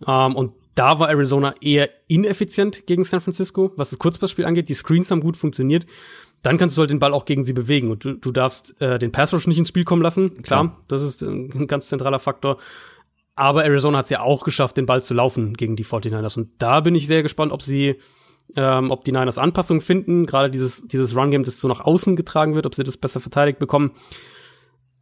[0.07, 4.69] ähm, und da war Arizona eher ineffizient gegen San Francisco, was das Kurzpassspiel angeht.
[4.69, 5.87] Die Screens haben gut funktioniert
[6.43, 8.99] dann kannst du halt den Ball auch gegen sie bewegen und du, du darfst äh,
[8.99, 10.43] den Pass Rush nicht ins Spiel kommen lassen.
[10.43, 10.81] Klar, Klar.
[10.89, 12.59] das ist ein ganz zentraler Faktor.
[13.35, 16.37] Aber Arizona hat es ja auch geschafft, den Ball zu laufen gegen die 49ers.
[16.37, 17.97] Und da bin ich sehr gespannt, ob sie,
[18.57, 20.27] ähm, ob die Niners Anpassungen finden.
[20.27, 23.59] Gerade dieses, dieses Run-Game, das so nach außen getragen wird, ob sie das besser verteidigt
[23.59, 23.93] bekommen.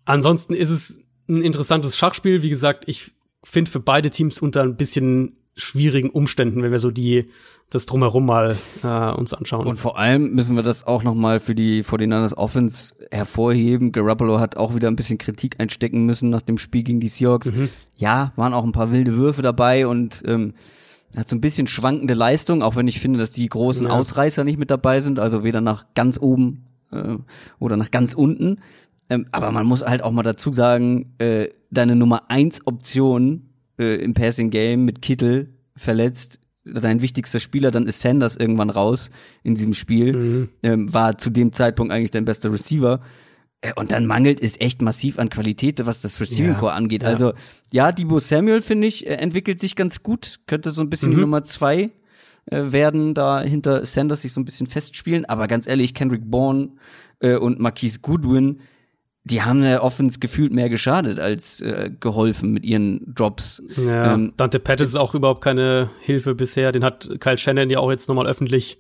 [0.05, 2.43] Ansonsten ist es ein interessantes Schachspiel.
[2.43, 6.90] Wie gesagt, ich finde für beide Teams unter ein bisschen schwierigen Umständen, wenn wir so
[6.90, 7.31] die
[7.70, 9.66] das drumherum mal äh, uns anschauen.
[9.66, 13.93] Und vor allem müssen wir das auch noch mal für die 49ers Offense hervorheben.
[13.93, 17.52] Garoppolo hat auch wieder ein bisschen Kritik einstecken müssen nach dem Spiel gegen die Seahawks.
[17.52, 17.68] Mhm.
[17.97, 20.55] Ja, waren auch ein paar wilde Würfe dabei und ähm,
[21.16, 23.93] hat so ein bisschen schwankende Leistung, auch wenn ich finde, dass die großen ja.
[23.93, 27.16] Ausreißer nicht mit dabei sind, also weder nach ganz oben äh,
[27.60, 28.59] oder nach ganz unten.
[29.09, 33.49] Ähm, aber man muss halt auch mal dazu sagen, äh, deine Nummer eins Option
[33.81, 39.11] äh, im Passing Game mit Kittel verletzt, dein wichtigster Spieler, dann ist Sanders irgendwann raus
[39.43, 40.48] in diesem Spiel, mhm.
[40.62, 43.01] ähm, war zu dem Zeitpunkt eigentlich dein bester Receiver.
[43.61, 47.02] Äh, und dann mangelt es echt massiv an Qualität, was das Receiving Core ja, angeht.
[47.02, 47.09] Ja.
[47.09, 47.32] Also,
[47.73, 50.40] ja, Debo Samuel, finde ich, äh, entwickelt sich ganz gut.
[50.47, 51.15] Könnte so ein bisschen mhm.
[51.15, 51.90] die Nummer zwei
[52.47, 55.24] äh, werden, da hinter Sanders sich so ein bisschen festspielen.
[55.24, 56.70] Aber ganz ehrlich, Kendrick Bourne
[57.20, 58.61] äh, und Marquise Goodwin,
[59.25, 63.63] die haben der Offense gefühlt mehr geschadet als äh, geholfen mit ihren Drops.
[63.77, 66.73] Ja, ähm, Dante Pettis ist auch überhaupt keine Hilfe bisher.
[66.73, 68.79] Den hat Kyle Shannon ja auch jetzt nochmal öffentlich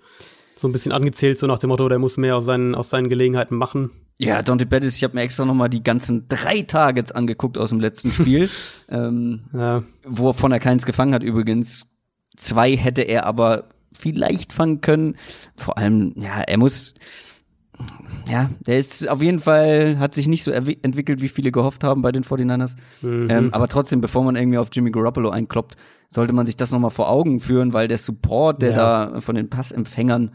[0.56, 3.08] so ein bisschen angezählt, so nach dem Motto, der muss mehr aus seinen, aus seinen
[3.08, 3.90] Gelegenheiten machen.
[4.18, 7.80] Ja, Dante Pettis, ich habe mir extra nochmal die ganzen drei Targets angeguckt aus dem
[7.80, 8.50] letzten Spiel,
[8.90, 9.82] ähm, ja.
[10.04, 11.86] wovon er keins gefangen hat übrigens.
[12.36, 15.16] Zwei hätte er aber vielleicht fangen können.
[15.56, 16.94] Vor allem, ja, er muss
[18.28, 22.02] ja, der ist auf jeden Fall, hat sich nicht so entwickelt, wie viele gehofft haben
[22.02, 22.76] bei den 49ers.
[23.02, 23.28] Mhm.
[23.30, 25.76] Ähm, aber trotzdem, bevor man irgendwie auf Jimmy Garoppolo einkloppt,
[26.08, 28.76] sollte man sich das nochmal vor Augen führen, weil der Support, der ja.
[28.76, 30.32] da von den Passempfängern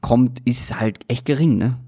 [0.00, 1.78] kommt, ist halt echt gering, ne?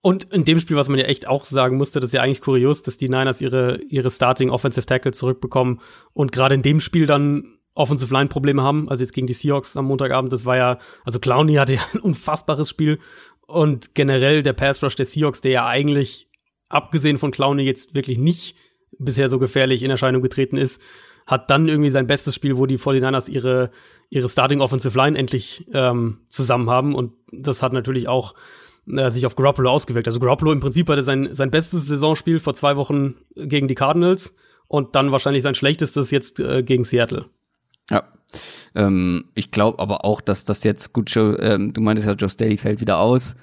[0.00, 2.42] Und in dem Spiel, was man ja echt auch sagen musste, das ist ja eigentlich
[2.42, 5.80] kurios, dass die Niners ihre, ihre Starting Offensive Tackle zurückbekommen
[6.12, 9.76] und gerade in dem Spiel dann Offensive Line Probleme haben, also jetzt gegen die Seahawks
[9.76, 13.00] am Montagabend, das war ja, also Clowney hatte ja ein unfassbares Spiel
[13.46, 16.28] und generell der Pass Rush der Seahawks, der ja eigentlich,
[16.68, 18.56] abgesehen von Clowney, jetzt wirklich nicht
[18.98, 20.80] bisher so gefährlich in Erscheinung getreten ist,
[21.26, 23.70] hat dann irgendwie sein bestes Spiel, wo die 49ers ihre,
[24.10, 26.94] ihre Starting Offensive Line endlich ähm, zusammen haben.
[26.94, 28.34] Und das hat natürlich auch
[28.86, 30.06] äh, sich auf Garoppolo ausgewirkt.
[30.06, 34.34] Also Garoppolo im Prinzip hatte sein, sein bestes Saisonspiel vor zwei Wochen gegen die Cardinals
[34.68, 37.26] und dann wahrscheinlich sein schlechtestes jetzt äh, gegen Seattle.
[37.90, 38.04] Ja.
[38.74, 42.28] Ähm, ich glaube aber auch, dass das jetzt gut schon, ähm, du meintest ja, Joe
[42.28, 43.36] Staley fällt wieder aus.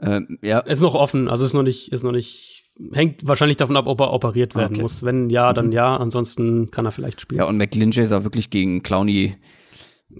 [0.00, 0.58] Ähm, ja.
[0.60, 4.00] Ist noch offen, also ist noch nicht, ist noch nicht, hängt wahrscheinlich davon ab, ob
[4.00, 4.82] er operiert werden okay.
[4.82, 5.02] muss.
[5.02, 5.72] Wenn ja, dann mhm.
[5.72, 7.38] ja, ansonsten kann er vielleicht spielen.
[7.38, 9.36] Ja, und McGlinchey sah wirklich gegen Clowney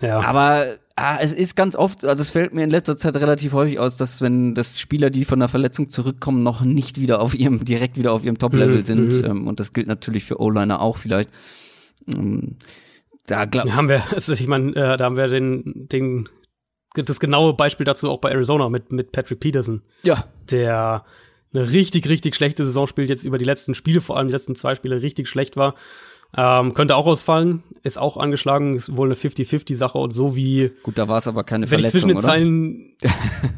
[0.01, 0.21] Ja.
[0.21, 3.79] Aber ah, es ist ganz oft, also es fällt mir in letzter Zeit relativ häufig
[3.79, 7.65] aus, dass wenn das Spieler, die von der Verletzung zurückkommen, noch nicht wieder auf ihrem,
[7.65, 9.19] direkt wieder auf ihrem Top-Level Mhm, sind.
[9.19, 9.25] mhm.
[9.25, 11.29] Ähm, und das gilt natürlich für O-Liner auch vielleicht.
[13.27, 16.29] Da glaub, haben wir, also ich meine, äh, da haben wir den, den,
[16.95, 21.05] das genaue Beispiel dazu auch bei Arizona mit, mit Patrick Peterson, ja, der
[21.53, 24.57] eine richtig, richtig schlechte Saison spielt, jetzt über die letzten Spiele, vor allem die letzten
[24.57, 25.75] zwei Spiele, richtig schlecht war.
[26.37, 30.99] Ähm, könnte auch ausfallen, ist auch angeschlagen, ist wohl eine 50-50-Sache und so wie, gut,
[30.99, 32.97] da war es aber keine wenn ich zwischen Verletzung, den?
[33.05, 33.55] Zeilen,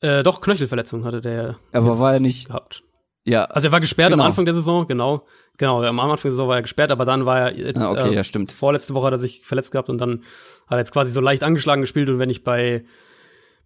[0.00, 2.82] äh, doch, Knöchelverletzung hatte der Aber war er nicht- gehabt.
[3.24, 4.22] Ja, Also er war gesperrt Genau.
[4.24, 5.26] am Anfang der Saison, genau.
[5.58, 8.08] Genau, am Anfang der Saison war er gesperrt, aber dann war er jetzt Ah, okay,
[8.10, 8.50] äh, ja, stimmt.
[8.52, 10.20] vorletzte Woche hat er sich verletzt gehabt und dann
[10.66, 12.84] hat er jetzt quasi so leicht angeschlagen gespielt und wenn ich bei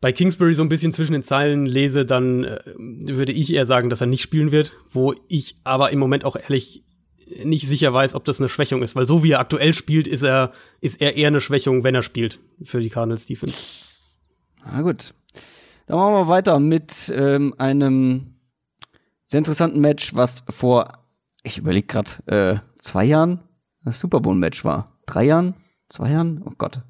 [0.01, 3.89] bei Kingsbury so ein bisschen zwischen den Zeilen lese, dann äh, würde ich eher sagen,
[3.89, 6.85] dass er nicht spielen wird, wo ich aber im Moment auch ehrlich
[7.43, 10.23] nicht sicher weiß, ob das eine Schwächung ist, weil so wie er aktuell spielt, ist
[10.23, 13.57] er ist er eher eine Schwächung, wenn er spielt für die Cardinals Defense.
[14.67, 15.15] Na gut.
[15.87, 18.34] Dann machen wir weiter mit ähm, einem
[19.35, 20.93] sehr interessanten Match, was vor,
[21.43, 23.41] ich überlege gerade, äh, zwei Jahren
[23.85, 24.97] das Super Bowl-Match war.
[25.07, 25.55] Drei Jahren?
[25.89, 26.41] Zwei Jahren?
[26.47, 26.83] Oh Gott.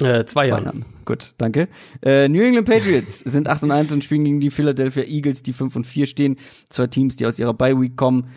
[0.00, 0.72] Äh, zwei, Jahre.
[1.04, 1.68] Gut, danke.
[2.02, 5.52] Äh, New England Patriots sind 8 und 1 und spielen gegen die Philadelphia Eagles, die
[5.52, 6.36] 5 und 4 stehen.
[6.70, 8.30] Zwei Teams, die aus ihrer Bye Week kommen.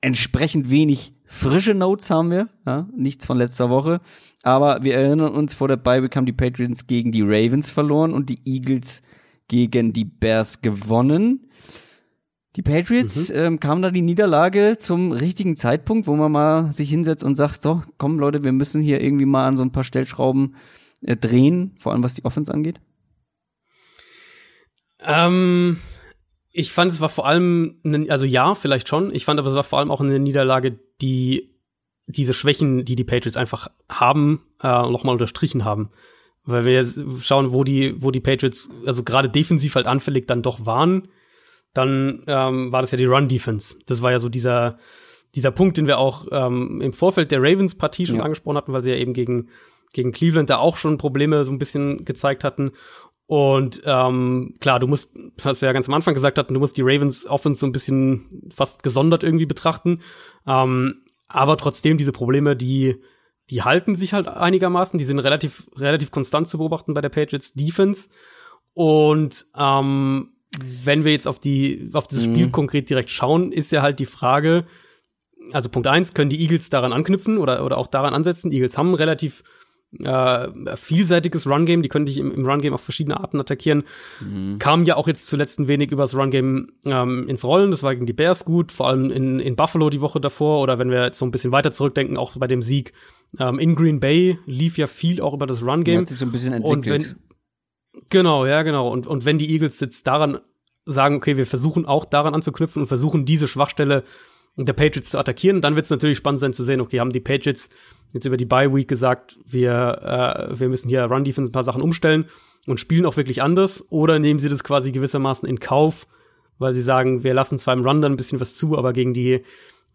[0.00, 4.00] Entsprechend wenig frische Notes haben wir, ja, nichts von letzter Woche.
[4.42, 8.12] Aber wir erinnern uns, vor der Bye Week haben die Patriots gegen die Ravens verloren
[8.12, 9.00] und die Eagles
[9.46, 11.46] gegen die Bears gewonnen.
[12.56, 17.22] Die Patriots ähm, kam da die Niederlage zum richtigen Zeitpunkt, wo man mal sich hinsetzt
[17.22, 20.56] und sagt, so, komm Leute, wir müssen hier irgendwie mal an so ein paar Stellschrauben
[21.02, 22.80] äh, drehen, vor allem was die Offense angeht?
[24.98, 25.78] Ähm,
[26.50, 29.14] ich fand, es war vor allem, eine, also ja, vielleicht schon.
[29.14, 31.54] Ich fand aber, es war vor allem auch eine Niederlage, die
[32.06, 35.90] diese Schwächen, die die Patriots einfach haben, äh, nochmal unterstrichen haben.
[36.42, 40.42] Weil wir jetzt schauen, wo die, wo die Patriots, also gerade defensiv halt anfällig dann
[40.42, 41.08] doch waren,
[41.74, 43.76] dann ähm, war das ja die Run-Defense.
[43.86, 44.78] Das war ja so dieser,
[45.34, 48.22] dieser Punkt, den wir auch ähm, im Vorfeld der Ravens-Partie schon Ja.
[48.22, 49.48] angesprochen hatten, weil sie ja eben gegen,
[49.92, 52.72] gegen Cleveland da auch schon Probleme so ein bisschen gezeigt hatten.
[53.26, 56.76] Und ähm, klar, du musst, was wir ja ganz am Anfang gesagt hatten, du musst
[56.76, 60.00] die Ravens Offense so ein bisschen fast gesondert irgendwie betrachten.
[60.48, 62.96] Ähm, aber trotzdem diese Probleme, die
[63.50, 67.52] die halten sich halt einigermaßen, die sind relativ relativ konstant zu beobachten bei der Patriots
[67.52, 68.08] Defense.
[68.74, 72.34] Und ähm, wenn wir jetzt auf die auf das Mhm.
[72.34, 74.64] Spiel konkret direkt schauen, ist ja halt die Frage,
[75.52, 78.50] also Punkt eins, können die Eagles daran anknüpfen oder oder auch daran ansetzen?
[78.50, 79.42] Die Eagles haben ein relativ
[79.98, 83.82] äh, vielseitiges Run-Game, die können dich im, im Run-Game auf verschiedene Arten attackieren.
[84.60, 88.06] Kam ja auch jetzt zuletzt ein wenig übers Run-Game ähm, ins Rollen, das war gegen
[88.06, 91.18] die Bears gut, vor allem in, in Buffalo die Woche davor oder wenn wir jetzt
[91.18, 92.92] so ein bisschen weiter zurückdenken, auch bei dem Sieg
[93.38, 96.02] ähm, in Green Bay lief ja viel auch über das Run-Game.
[96.02, 97.16] Hat sich so ein bisschen Und entwickelt.
[98.08, 98.88] Genau, ja, genau.
[98.88, 100.40] Und, und wenn die Eagles jetzt daran
[100.86, 104.04] sagen, okay, wir versuchen auch daran anzuknüpfen und versuchen diese Schwachstelle
[104.56, 107.20] der Patriots zu attackieren, dann wird es natürlich spannend sein zu sehen, okay, haben die
[107.20, 107.68] Patriots
[108.12, 111.64] jetzt über die Bye Week gesagt, wir, äh, wir müssen hier Run Defense ein paar
[111.64, 112.26] Sachen umstellen
[112.66, 116.06] und spielen auch wirklich anders oder nehmen sie das quasi gewissermaßen in Kauf,
[116.58, 119.14] weil sie sagen, wir lassen zwar im Run dann ein bisschen was zu, aber gegen
[119.14, 119.42] die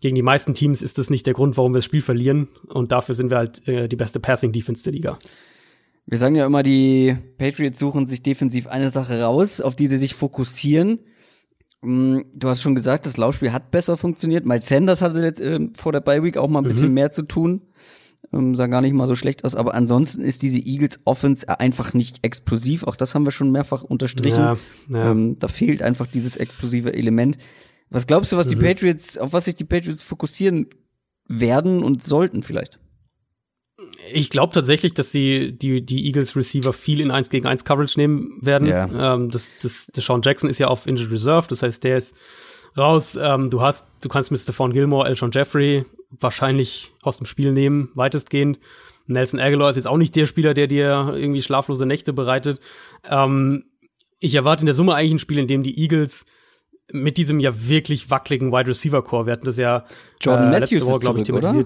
[0.02, 2.92] gegen die meisten Teams ist das nicht der Grund, warum wir das Spiel verlieren und
[2.92, 5.18] dafür sind wir halt äh, die beste Passing Defense der Liga.
[6.08, 9.98] Wir sagen ja immer, die Patriots suchen sich defensiv eine Sache raus, auf die sie
[9.98, 11.00] sich fokussieren.
[11.82, 14.46] Mm, Du hast schon gesagt, das Laufspiel hat besser funktioniert.
[14.46, 17.24] Miles Sanders hatte jetzt, ähm, vor der Bye Week auch mal ein bisschen mehr zu
[17.24, 17.62] tun.
[18.34, 19.56] Ähm, sah gar nicht mal so schlecht aus.
[19.56, 22.84] Aber ansonsten ist diese Eagles Offense einfach nicht explosiv.
[22.84, 24.40] Auch das haben wir schon mehrfach unterstrichen.
[24.40, 24.58] Ja,
[24.90, 25.12] ja.
[25.12, 27.38] Ähm, da fehlt einfach dieses explosive Element.
[27.90, 30.68] Was glaubst du, was die Patriots, auf was sich die Patriots fokussieren
[31.28, 32.80] werden und sollten vielleicht?
[34.14, 38.00] Ich glaube tatsächlich, dass sie die, die Eagles Receiver viel in 1 gegen 1 Coverage
[38.00, 38.68] nehmen werden.
[38.68, 39.16] Ja.
[39.16, 42.14] Ähm, das, das, das Sean Jackson ist ja auf Injured Reserve, das heißt, der ist
[42.78, 43.18] raus.
[43.20, 47.90] Ähm, du hast, du kannst mit Stephon Gilmore, Elshon Jeffrey wahrscheinlich aus dem Spiel nehmen,
[47.96, 48.60] weitestgehend.
[49.08, 52.60] Nelson Aguilar ist jetzt auch nicht der Spieler, der dir irgendwie schlaflose Nächte bereitet.
[53.04, 53.66] Ähm,
[54.20, 56.26] ich erwarte in der Summe eigentlich ein Spiel, in dem die Eagles
[56.92, 59.86] mit diesem ja wirklich wackeligen Wide Receiver Core, wir hatten das ja
[60.22, 61.66] Jordan äh, Matthews letzte Woche, ist glaub ich, zurück, oder?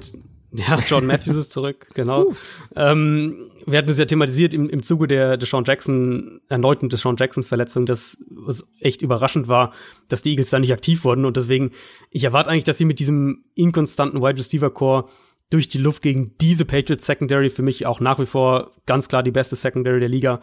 [0.55, 2.31] Ja, Jordan Matthews ist zurück, genau.
[2.75, 7.85] Ähm, wir hatten es ja thematisiert im, im Zuge der Deshaun Jackson, erneuten Deshaun Jackson-Verletzung,
[7.85, 8.17] dass
[8.47, 9.73] es echt überraschend war,
[10.07, 11.25] dass die Eagles da nicht aktiv wurden.
[11.25, 11.71] Und deswegen,
[12.09, 15.05] ich erwarte eigentlich, dass sie mit diesem inkonstanten Wide Receiver Core
[15.51, 19.23] durch die Luft gegen diese Patriots Secondary, für mich auch nach wie vor ganz klar
[19.23, 20.41] die beste Secondary der Liga,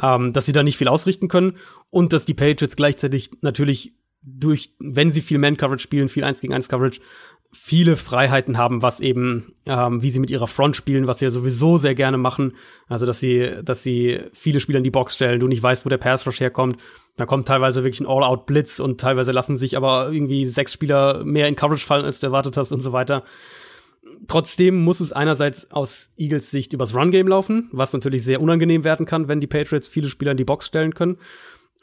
[0.00, 1.56] ähm, dass sie da nicht viel ausrichten können
[1.90, 3.94] und dass die Patriots gleichzeitig natürlich
[4.26, 7.00] durch, wenn sie viel Man-Coverage spielen, viel 1 gegen 1 Coverage,
[7.54, 11.30] viele Freiheiten haben, was eben, ähm, wie sie mit ihrer Front spielen, was sie ja
[11.30, 12.56] sowieso sehr gerne machen.
[12.88, 15.88] Also, dass sie, dass sie viele Spieler in die Box stellen, du nicht weißt, wo
[15.88, 16.80] der Pass Rush herkommt.
[17.16, 21.46] Da kommt teilweise wirklich ein All-Out-Blitz und teilweise lassen sich aber irgendwie sechs Spieler mehr
[21.46, 23.22] in Coverage fallen, als du erwartet hast und so weiter.
[24.26, 29.06] Trotzdem muss es einerseits aus Eagles Sicht übers Run-Game laufen, was natürlich sehr unangenehm werden
[29.06, 31.18] kann, wenn die Patriots viele Spieler in die Box stellen können.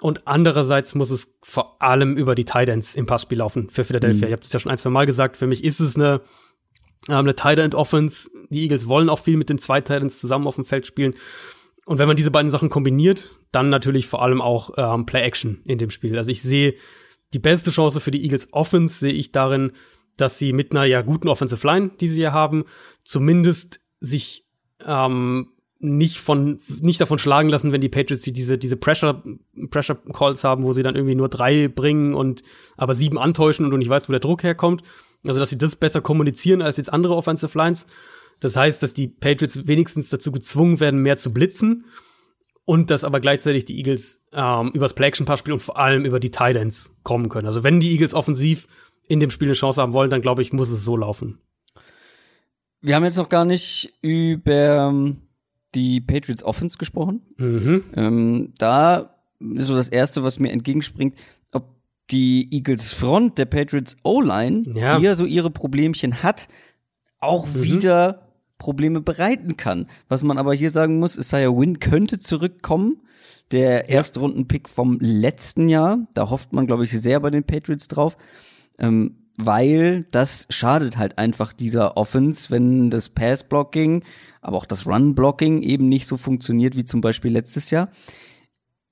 [0.01, 4.21] Und andererseits muss es vor allem über die Titans im Passspiel laufen für Philadelphia.
[4.21, 4.27] Mhm.
[4.27, 5.37] Ich habe das ja schon ein, zwei Mal gesagt.
[5.37, 6.21] Für mich ist es eine,
[7.07, 8.27] äh, eine Tight End Offense.
[8.49, 11.13] Die Eagles wollen auch viel mit den zwei Titans zusammen auf dem Feld spielen.
[11.85, 15.61] Und wenn man diese beiden Sachen kombiniert, dann natürlich vor allem auch ähm, Play Action
[15.65, 16.17] in dem Spiel.
[16.17, 16.73] Also ich sehe
[17.33, 19.71] die beste Chance für die Eagles Offense sehe ich darin,
[20.17, 22.65] dass sie mit einer ja guten Offensive Line, die sie hier haben,
[23.03, 24.45] zumindest sich
[24.83, 25.51] ähm,
[25.81, 29.21] nicht von nicht davon schlagen lassen, wenn die Patriots die diese diese Pressure
[29.69, 32.43] Pressure Calls haben, wo sie dann irgendwie nur drei bringen und
[32.77, 34.83] aber sieben antäuschen und du nicht weißt, wo der Druck herkommt.
[35.25, 37.85] Also dass sie das besser kommunizieren als jetzt andere Offensive Lines.
[38.39, 41.85] Das heißt, dass die Patriots wenigstens dazu gezwungen werden, mehr zu blitzen
[42.65, 46.05] und dass aber gleichzeitig die Eagles ähm, übers Play Action Pass spielen und vor allem
[46.05, 47.47] über die Tight Ends kommen können.
[47.47, 48.67] Also wenn die Eagles offensiv
[49.07, 51.39] in dem Spiel eine Chance haben wollen, dann glaube ich, muss es so laufen.
[52.81, 55.21] Wir haben jetzt noch gar nicht über ähm,
[55.75, 57.21] die Patriots Offense gesprochen.
[57.37, 57.83] Mhm.
[57.95, 61.15] Ähm, da ist so das Erste, was mir entgegenspringt,
[61.51, 61.75] ob
[62.09, 64.97] die Eagles Front der Patriots O-Line, ja.
[64.97, 66.47] die ja so ihre Problemchen hat,
[67.19, 67.63] auch mhm.
[67.63, 68.27] wieder
[68.57, 69.87] Probleme bereiten kann.
[70.07, 73.01] Was man aber hier sagen muss, Isaiah Wynn könnte zurückkommen.
[73.51, 73.89] Der.
[73.89, 76.07] Erstrunden-Pick vom letzten Jahr.
[76.13, 78.15] Da hofft man, glaube ich, sehr bei den Patriots drauf.
[78.77, 84.03] Ähm, weil das schadet halt einfach dieser Offense, wenn das Pass-Blocking,
[84.41, 87.91] aber auch das Run-Blocking eben nicht so funktioniert wie zum Beispiel letztes Jahr.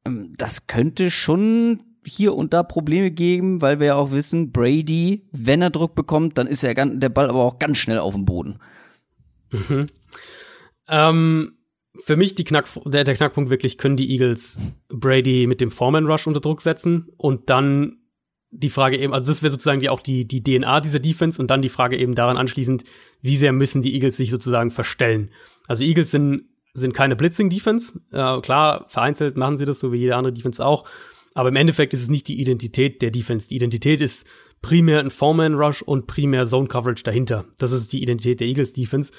[0.06, 5.28] Ähm, das könnte schon hier und da Probleme geben, weil wir ja auch wissen, Brady,
[5.32, 8.26] wenn er Druck bekommt, dann ist er der Ball aber auch ganz schnell auf dem
[8.26, 8.60] Boden.
[9.52, 9.88] Mhm.
[10.88, 11.58] Ähm,
[12.00, 14.58] für mich Knack, der, der Knackpunkt wirklich, können die Eagles
[14.88, 17.99] Brady mit dem Foreman Rush unter Druck setzen und dann
[18.52, 21.50] die Frage eben, also das wäre sozusagen die, auch die, die DNA dieser Defense und
[21.52, 22.84] dann die Frage eben daran anschließend,
[23.22, 25.30] wie sehr müssen die Eagles sich sozusagen verstellen.
[25.68, 28.00] Also Eagles sind, sind keine Blitzing-Defense.
[28.12, 30.86] Äh, klar, vereinzelt machen sie das, so wie jede andere Defense auch.
[31.36, 33.48] Aber im Endeffekt ist es nicht die Identität der Defense.
[33.48, 34.26] Die Identität ist
[34.62, 37.46] primär ein Foreman-Rush und primär Zone-Coverage dahinter.
[37.60, 39.12] Das ist die Identität der Eagles-Defense.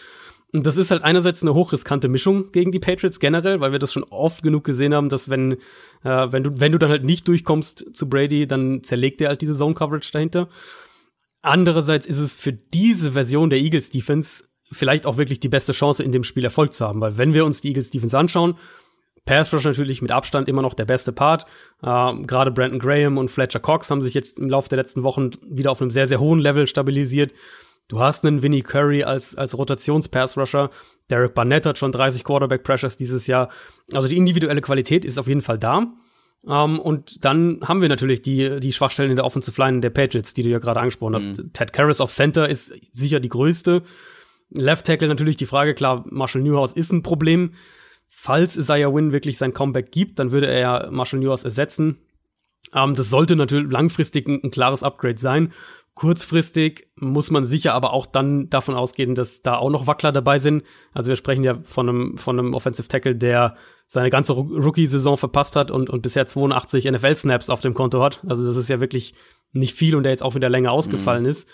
[0.52, 3.92] Und das ist halt einerseits eine hochriskante Mischung gegen die Patriots generell, weil wir das
[3.92, 5.52] schon oft genug gesehen haben, dass wenn,
[6.02, 9.42] äh, wenn du, wenn du dann halt nicht durchkommst zu Brady, dann zerlegt er halt
[9.42, 10.48] diese Zone Coverage dahinter.
[11.42, 16.02] Andererseits ist es für diese Version der Eagles Defense vielleicht auch wirklich die beste Chance,
[16.02, 18.56] in dem Spiel Erfolg zu haben, weil wenn wir uns die Eagles Defense anschauen,
[19.24, 21.44] Pass Rush natürlich mit Abstand immer noch der beste Part.
[21.82, 25.30] Äh, Gerade Brandon Graham und Fletcher Cox haben sich jetzt im Laufe der letzten Wochen
[25.46, 27.32] wieder auf einem sehr, sehr hohen Level stabilisiert.
[27.90, 30.70] Du hast einen Vinnie Curry als, als Rotations-Pass-Rusher.
[31.10, 33.50] Derek Barnett hat schon 30 Quarterback-Pressures dieses Jahr.
[33.92, 35.92] Also die individuelle Qualität ist auf jeden Fall da.
[36.42, 39.90] Um, ähm, und dann haben wir natürlich die, die Schwachstellen in der Offensive Line der
[39.90, 41.36] Patriots, die du ja gerade angesprochen hast.
[41.36, 41.52] Mhm.
[41.52, 43.82] Ted Karras auf Center ist sicher die größte.
[44.50, 47.54] Left Tackle natürlich die Frage, klar, Marshall Newhouse ist ein Problem.
[48.06, 51.98] Falls Isaiah Wynn wirklich sein Comeback gibt, dann würde er ja Marshall Newhouse ersetzen.
[52.72, 55.52] Um, ähm, das sollte natürlich langfristig ein, ein klares Upgrade sein.
[55.94, 60.38] Kurzfristig muss man sicher aber auch dann davon ausgehen, dass da auch noch Wackler dabei
[60.38, 60.62] sind.
[60.92, 63.56] Also wir sprechen ja von einem, von einem Offensive Tackle, der
[63.86, 68.22] seine ganze Rookie-Saison verpasst hat und, und bisher 82 NFL-Snaps auf dem Konto hat.
[68.26, 69.14] Also das ist ja wirklich
[69.52, 71.30] nicht viel und der jetzt auch wieder länger ausgefallen mhm.
[71.30, 71.48] ist.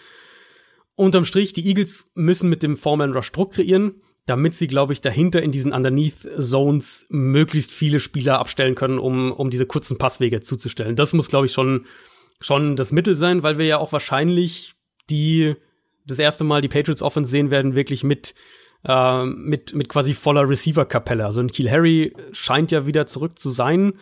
[0.96, 5.00] Unterm Strich, die Eagles müssen mit dem Foreman Rush Druck kreieren, damit sie, glaube ich,
[5.00, 10.40] dahinter in diesen Underneath Zones möglichst viele Spieler abstellen können, um, um diese kurzen Passwege
[10.40, 10.96] zuzustellen.
[10.96, 11.86] Das muss, glaube ich, schon
[12.40, 14.74] schon das Mittel sein, weil wir ja auch wahrscheinlich
[15.10, 15.54] die
[16.06, 18.34] das erste Mal die Patriots Offense sehen werden, wirklich mit
[18.84, 21.24] äh, mit mit quasi voller Receiver-Kapelle.
[21.24, 23.94] Also ein Kiel Harry scheint ja wieder zurück zu sein.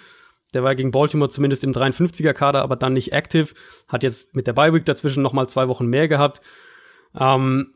[0.53, 3.55] Der war gegen Baltimore zumindest im 53er-Kader, aber dann nicht active.
[3.89, 6.41] Hat jetzt mit der Bye-Week dazwischen noch mal zwei Wochen mehr gehabt.
[7.19, 7.75] Ähm,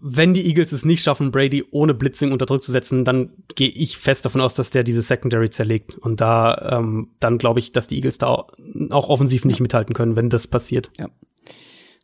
[0.00, 3.68] wenn die Eagles es nicht schaffen, Brady ohne Blitzing unter Druck zu setzen, dann gehe
[3.68, 5.96] ich fest davon aus, dass der diese Secondary zerlegt.
[5.96, 8.46] Und da, ähm, dann glaube ich, dass die Eagles da
[8.90, 10.90] auch offensiv nicht mithalten können, wenn das passiert.
[10.98, 11.08] Ja.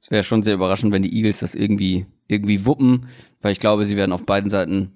[0.01, 3.07] Es wäre schon sehr überraschend, wenn die Eagles das irgendwie, irgendwie wuppen,
[3.41, 4.93] weil ich glaube, sie werden auf beiden Seiten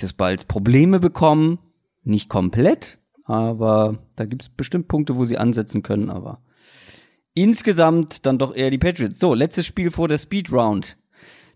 [0.00, 1.58] des Balls Probleme bekommen.
[2.04, 6.42] Nicht komplett, aber da gibt es bestimmt Punkte, wo sie ansetzen können, aber
[7.34, 9.18] insgesamt dann doch eher die Patriots.
[9.18, 10.96] So, letztes Spiel vor der Speed Round.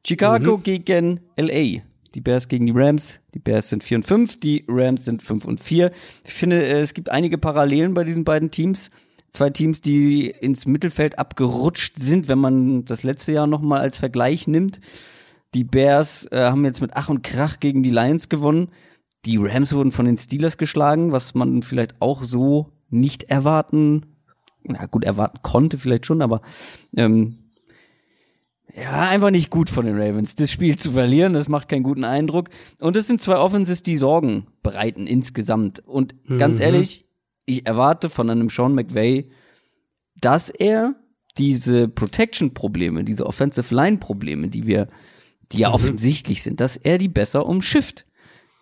[0.06, 0.62] Chicago mhm.
[0.62, 1.82] gegen LA.
[2.14, 3.20] Die Bears gegen die Rams.
[3.34, 5.90] Die Bears sind 4 und 5, die Rams sind 5 und 4.
[6.24, 8.90] Ich finde, äh, es gibt einige Parallelen bei diesen beiden Teams.
[9.30, 13.98] zwei Teams, die ins Mittelfeld abgerutscht sind, wenn man das letzte Jahr noch mal als
[13.98, 14.80] Vergleich nimmt.
[15.52, 18.68] Die Bears äh, haben jetzt mit Ach und Krach gegen die Lions gewonnen.
[19.26, 24.06] Die Rams wurden von den Steelers geschlagen, was man vielleicht auch so nicht erwarten,
[24.62, 26.40] na gut, erwarten konnte vielleicht schon, aber
[26.96, 27.45] ähm,
[28.76, 31.32] ja, einfach nicht gut von den Ravens, das Spiel zu verlieren.
[31.32, 32.50] Das macht keinen guten Eindruck.
[32.80, 35.80] Und es sind zwei Offenses, die Sorgen bereiten insgesamt.
[35.86, 36.64] Und ganz Mhm.
[36.64, 37.06] ehrlich,
[37.46, 39.30] ich erwarte von einem Sean McVay,
[40.20, 40.94] dass er
[41.38, 44.88] diese Protection-Probleme, diese Offensive-Line-Probleme, die wir,
[45.52, 45.74] die ja Mhm.
[45.74, 48.06] offensichtlich sind, dass er die besser umschifft.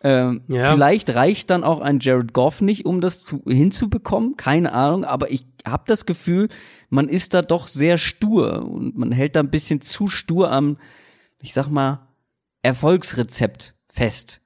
[0.06, 0.70] Ähm, Ja.
[0.72, 5.30] Vielleicht reicht dann auch ein Jared Goff nicht, um das zu, hinzubekommen, keine Ahnung, aber
[5.30, 6.48] ich habe das Gefühl,
[6.90, 10.76] man ist da doch sehr stur und man hält da ein bisschen zu stur am,
[11.40, 12.06] ich sag mal,
[12.62, 14.40] Erfolgsrezept fest.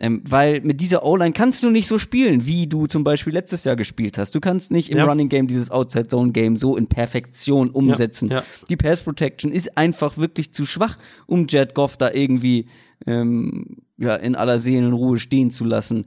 [0.00, 3.64] Ähm, weil mit dieser O-Line kannst du nicht so spielen, wie du zum Beispiel letztes
[3.64, 4.32] Jahr gespielt hast.
[4.34, 5.04] Du kannst nicht im Ja.
[5.04, 8.30] Running Game dieses Outside Zone Game so in Perfektion umsetzen.
[8.30, 8.44] ja.
[8.68, 12.66] Die Pass Protection ist einfach wirklich zu schwach, um Jared Goff da irgendwie
[13.06, 16.06] ähm, ja, in aller Seelenruhe stehen zu lassen.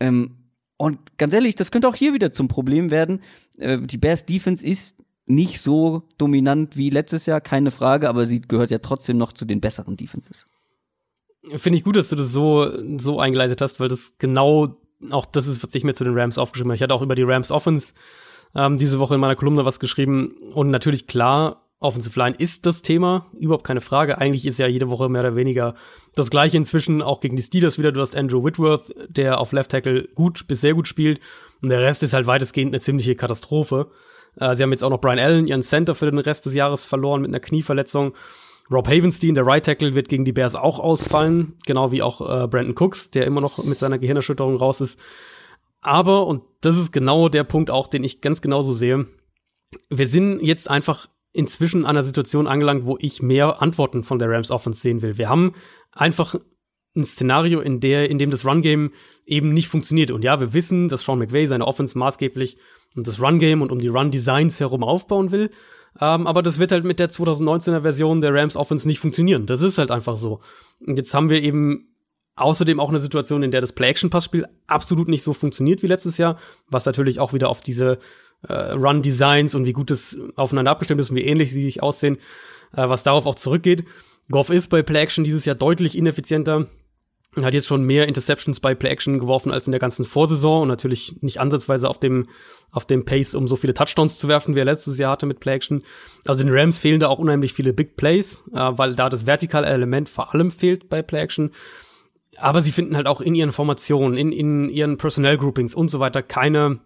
[0.00, 0.36] Ähm,
[0.76, 3.22] und ganz ehrlich, das könnte auch hier wieder zum Problem werden.
[3.58, 4.96] Äh, die Bears Defense ist
[5.26, 9.44] nicht so dominant wie letztes Jahr, keine Frage, aber sie gehört ja trotzdem noch zu
[9.44, 10.46] den besseren Defenses.
[11.56, 14.76] Finde ich gut, dass du das so, so eingeleitet hast, weil das genau
[15.10, 16.76] auch das ist, was ich mir zu den Rams aufgeschrieben habe.
[16.76, 17.92] Ich hatte auch über die Rams Offense
[18.54, 20.36] ähm, diese Woche in meiner Kolumne was geschrieben.
[20.54, 24.18] Und natürlich klar, Offensive Line ist das Thema, überhaupt keine Frage.
[24.18, 25.74] Eigentlich ist ja jede Woche mehr oder weniger
[26.14, 27.92] das gleiche inzwischen, auch gegen die Steelers wieder.
[27.92, 31.20] Du hast Andrew Whitworth, der auf Left Tackle gut bis sehr gut spielt.
[31.62, 33.90] Und der Rest ist halt weitestgehend eine ziemliche Katastrophe.
[34.36, 36.84] Äh, sie haben jetzt auch noch Brian Allen, ihren Center für den Rest des Jahres
[36.84, 38.14] verloren mit einer Knieverletzung.
[38.70, 42.46] Rob Havenstein, der Right Tackle, wird gegen die Bears auch ausfallen, genau wie auch äh,
[42.46, 44.98] Brandon Cooks, der immer noch mit seiner Gehirnerschütterung raus ist.
[45.80, 49.06] Aber, und das ist genau der Punkt auch, den ich ganz genauso sehe,
[49.90, 54.30] wir sind jetzt einfach inzwischen an einer Situation angelangt, wo ich mehr Antworten von der
[54.30, 55.18] Rams Offense sehen will.
[55.18, 55.54] Wir haben
[55.92, 56.36] einfach
[56.94, 58.92] ein Szenario, in der, in dem das Run-Game
[59.24, 60.10] eben nicht funktioniert.
[60.10, 62.58] Und ja, wir wissen, dass Sean McVay seine Offense maßgeblich
[62.94, 65.50] um das Run-Game und um die Run-Designs herum aufbauen will.
[66.00, 69.46] Ähm, aber das wird halt mit der 2019er Version der Rams Offense nicht funktionieren.
[69.46, 70.40] Das ist halt einfach so.
[70.86, 71.88] Und jetzt haben wir eben
[72.36, 76.38] außerdem auch eine Situation, in der das Play-Action-Passspiel absolut nicht so funktioniert wie letztes Jahr,
[76.68, 77.98] was natürlich auch wieder auf diese
[78.48, 82.16] äh, Run-Designs und wie gut es aufeinander abgestimmt ist und wie ähnlich sie sich aussehen,
[82.74, 83.84] äh, was darauf auch zurückgeht.
[84.30, 86.68] Goff ist bei Play-Action dieses Jahr deutlich ineffizienter.
[87.34, 90.68] Er hat jetzt schon mehr Interceptions bei Play-Action geworfen als in der ganzen Vorsaison und
[90.68, 92.28] natürlich nicht ansatzweise auf dem,
[92.70, 95.40] auf dem Pace, um so viele Touchdowns zu werfen, wie er letztes Jahr hatte mit
[95.40, 95.82] Play-Action.
[96.26, 99.66] Also den Rams fehlen da auch unheimlich viele Big Plays, äh, weil da das vertikale
[99.66, 101.52] Element vor allem fehlt bei Play-Action.
[102.36, 106.22] Aber sie finden halt auch in ihren Formationen, in, in ihren Personnel-Groupings und so weiter
[106.22, 106.80] keine,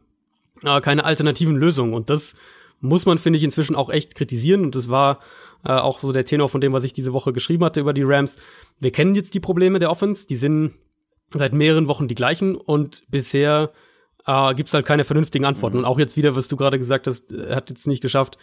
[0.62, 1.92] äh, keine alternativen Lösungen.
[1.92, 2.34] Und das
[2.80, 4.62] muss man, finde ich, inzwischen auch echt kritisieren.
[4.64, 5.20] Und das war
[5.64, 8.02] äh, auch so der Tenor von dem, was ich diese Woche geschrieben hatte über die
[8.04, 8.36] Rams.
[8.80, 10.72] Wir kennen jetzt die Probleme der Offense, die sind
[11.34, 13.72] seit mehreren Wochen die gleichen und bisher
[14.26, 15.78] äh, gibt es halt keine vernünftigen Antworten.
[15.78, 18.38] Und auch jetzt wieder, was du gerade gesagt hast, er hat jetzt nicht geschafft,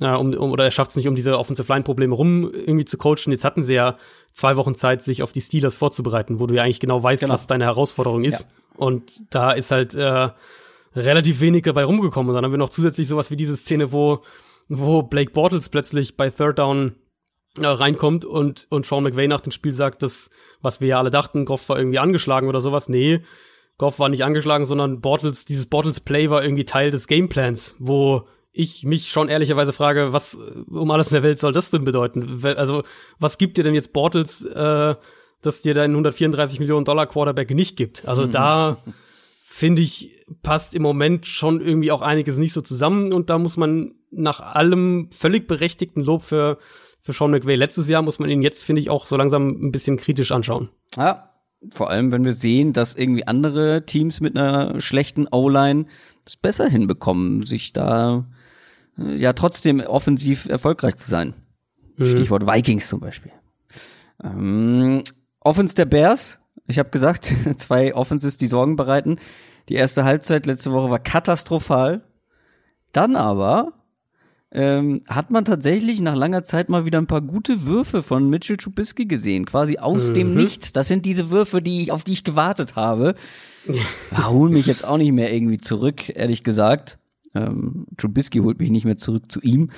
[0.00, 2.98] äh, um, um, oder er schafft es nicht, um diese Offensive Line-Probleme rum irgendwie zu
[2.98, 3.32] coachen.
[3.32, 3.96] Jetzt hatten sie ja
[4.32, 7.34] zwei Wochen Zeit, sich auf die Steelers vorzubereiten, wo du ja eigentlich genau weißt, Genau.
[7.34, 8.46] was deine Herausforderung ist.
[8.76, 10.28] Und da ist halt äh,
[10.98, 12.30] relativ wenig dabei rumgekommen.
[12.30, 14.22] Und dann haben wir noch zusätzlich sowas wie diese Szene, wo,
[14.68, 16.94] wo Blake Bortles plötzlich bei Third Down
[17.58, 20.30] äh, reinkommt und, und Sean McVay nach dem Spiel sagt, dass,
[20.60, 22.88] was wir ja alle dachten, Goff war irgendwie angeschlagen oder sowas.
[22.88, 23.22] Nee,
[23.78, 28.26] Goff war nicht angeschlagen, sondern Bortles, dieses Bortles Play war irgendwie Teil des Gameplans, wo
[28.52, 30.36] ich mich schon ehrlicherweise frage, was
[30.68, 32.42] um alles in der Welt soll das denn bedeuten?
[32.44, 32.82] Also,
[33.20, 34.96] was gibt dir denn jetzt Bortles, äh,
[35.42, 38.06] dass dir dein 134 Millionen Dollar Quarterback nicht gibt?
[38.08, 38.78] Also da
[39.58, 43.56] finde ich, passt im Moment schon irgendwie auch einiges nicht so zusammen und da muss
[43.56, 46.58] man nach allem völlig berechtigten Lob für,
[47.00, 49.72] für Sean McVay letztes Jahr, muss man ihn jetzt, finde ich, auch so langsam ein
[49.72, 50.68] bisschen kritisch anschauen.
[50.96, 51.32] Ja,
[51.72, 55.86] vor allem, wenn wir sehen, dass irgendwie andere Teams mit einer schlechten O-Line
[56.24, 58.28] es besser hinbekommen, sich da
[58.96, 61.34] äh, ja trotzdem offensiv erfolgreich zu sein.
[62.00, 63.32] Stichwort Vikings zum Beispiel.
[64.22, 65.02] Ähm,
[65.40, 69.18] Offense der Bears, ich habe gesagt, zwei Offenses, die Sorgen bereiten.
[69.68, 72.02] Die erste Halbzeit letzte Woche war katastrophal.
[72.92, 73.74] Dann aber
[74.50, 78.56] ähm, hat man tatsächlich nach langer Zeit mal wieder ein paar gute Würfe von Mitchell
[78.56, 80.72] Trubisky gesehen, quasi aus dem Nichts.
[80.72, 83.14] Das sind diese Würfe, die ich, auf die ich gewartet habe.
[84.10, 86.98] Ja, holen mich jetzt auch nicht mehr irgendwie zurück, ehrlich gesagt.
[87.34, 89.70] Ähm, Trubisky holt mich nicht mehr zurück zu ihm.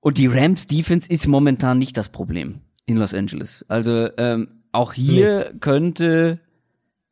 [0.00, 3.64] Und die Rams Defense ist momentan nicht das Problem in Los Angeles.
[3.68, 6.40] Also ähm, auch hier könnte,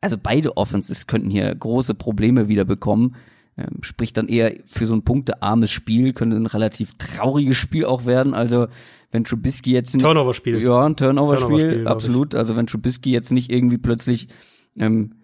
[0.07, 3.17] also beide Offenses könnten hier große Probleme wieder bekommen.
[3.59, 8.07] Ähm, spricht dann eher für so ein punktearmes Spiel, könnte ein relativ trauriges Spiel auch
[8.07, 8.35] werden.
[8.35, 8.69] Also
[9.11, 10.63] wenn Trubisky jetzt nicht, Turnover-Spiel.
[10.63, 12.37] Ja, ein Turnover-Spiel, glaub absolut.
[12.37, 14.29] Also wenn Trubisky jetzt nicht irgendwie plötzlich
[14.77, 15.15] ähm,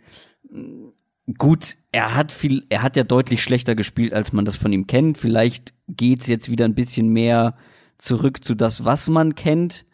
[1.38, 4.88] gut, er hat viel, er hat ja deutlich schlechter gespielt, als man das von ihm
[4.88, 5.16] kennt.
[5.16, 7.54] Vielleicht geht's jetzt wieder ein bisschen mehr
[7.98, 9.86] zurück zu das, was man kennt.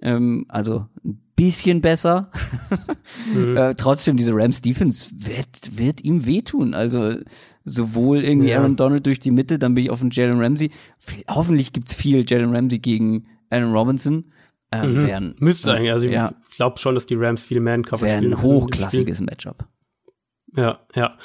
[0.00, 2.30] Ähm, also ein bisschen besser.
[3.34, 3.56] Mhm.
[3.56, 6.74] äh, trotzdem, diese Rams Defense wird, wird ihm wehtun.
[6.74, 7.14] Also
[7.64, 8.58] sowohl irgendwie Ja.
[8.60, 10.70] Aaron Donald durch die Mitte, dann bin ich auf den Jalen Ramsey.
[11.28, 14.24] Hoffentlich gibt's viel Jalen Ramsey gegen Aaron Robinson.
[14.72, 15.06] Ähm, Mhm.
[15.06, 15.90] wären, Müsste eigentlich.
[15.92, 18.34] Also ja, ich glaube schon, dass die Rams viel Man-Cover wäre spielen.
[18.34, 19.66] ein hochklassiges Matchup.
[20.56, 21.16] Ja, ja.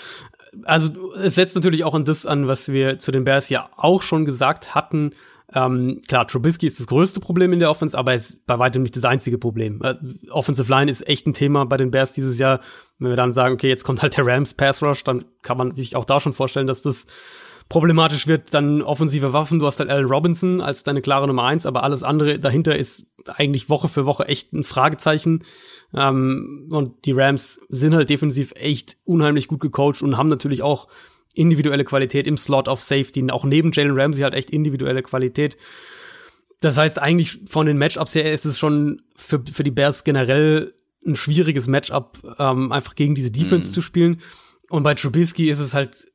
[0.63, 4.01] Also es setzt natürlich auch an das an, was wir zu den Bears ja auch
[4.01, 5.11] schon gesagt hatten.
[5.53, 8.81] Ähm, klar, Trubisky ist das größte Problem in der Offense, aber er ist bei weitem
[8.81, 9.81] nicht das einzige Problem.
[9.83, 9.95] Äh,
[10.29, 12.61] Offensive Line ist echt ein Thema bei den Bears dieses Jahr.
[12.97, 15.71] Wenn wir dann sagen, okay, jetzt kommt halt der Rams Pass Rush, dann kann man
[15.71, 17.05] sich auch da schon vorstellen, dass das
[17.69, 18.53] problematisch wird.
[18.53, 22.03] Dann offensive Waffen, du hast halt Allen Robinson als deine klare Nummer eins, aber alles
[22.03, 25.43] andere dahinter ist eigentlich Woche für Woche echt ein Fragezeichen.
[25.93, 30.87] Ähm, und die Rams sind halt defensiv echt unheimlich gut gecoacht und haben natürlich auch
[31.35, 35.57] individuelle Qualität im Slot auf Safety, auch neben Jalen Ramsey halt echt individuelle Qualität.
[36.61, 40.73] Das heißt, eigentlich von den Matchups her ist es schon für, für die Bears generell
[41.05, 43.73] ein schwieriges Matchup, ähm, einfach gegen diese Defense Mhm.
[43.73, 44.21] zu spielen.
[44.69, 46.07] Und bei Trubisky ist es halt,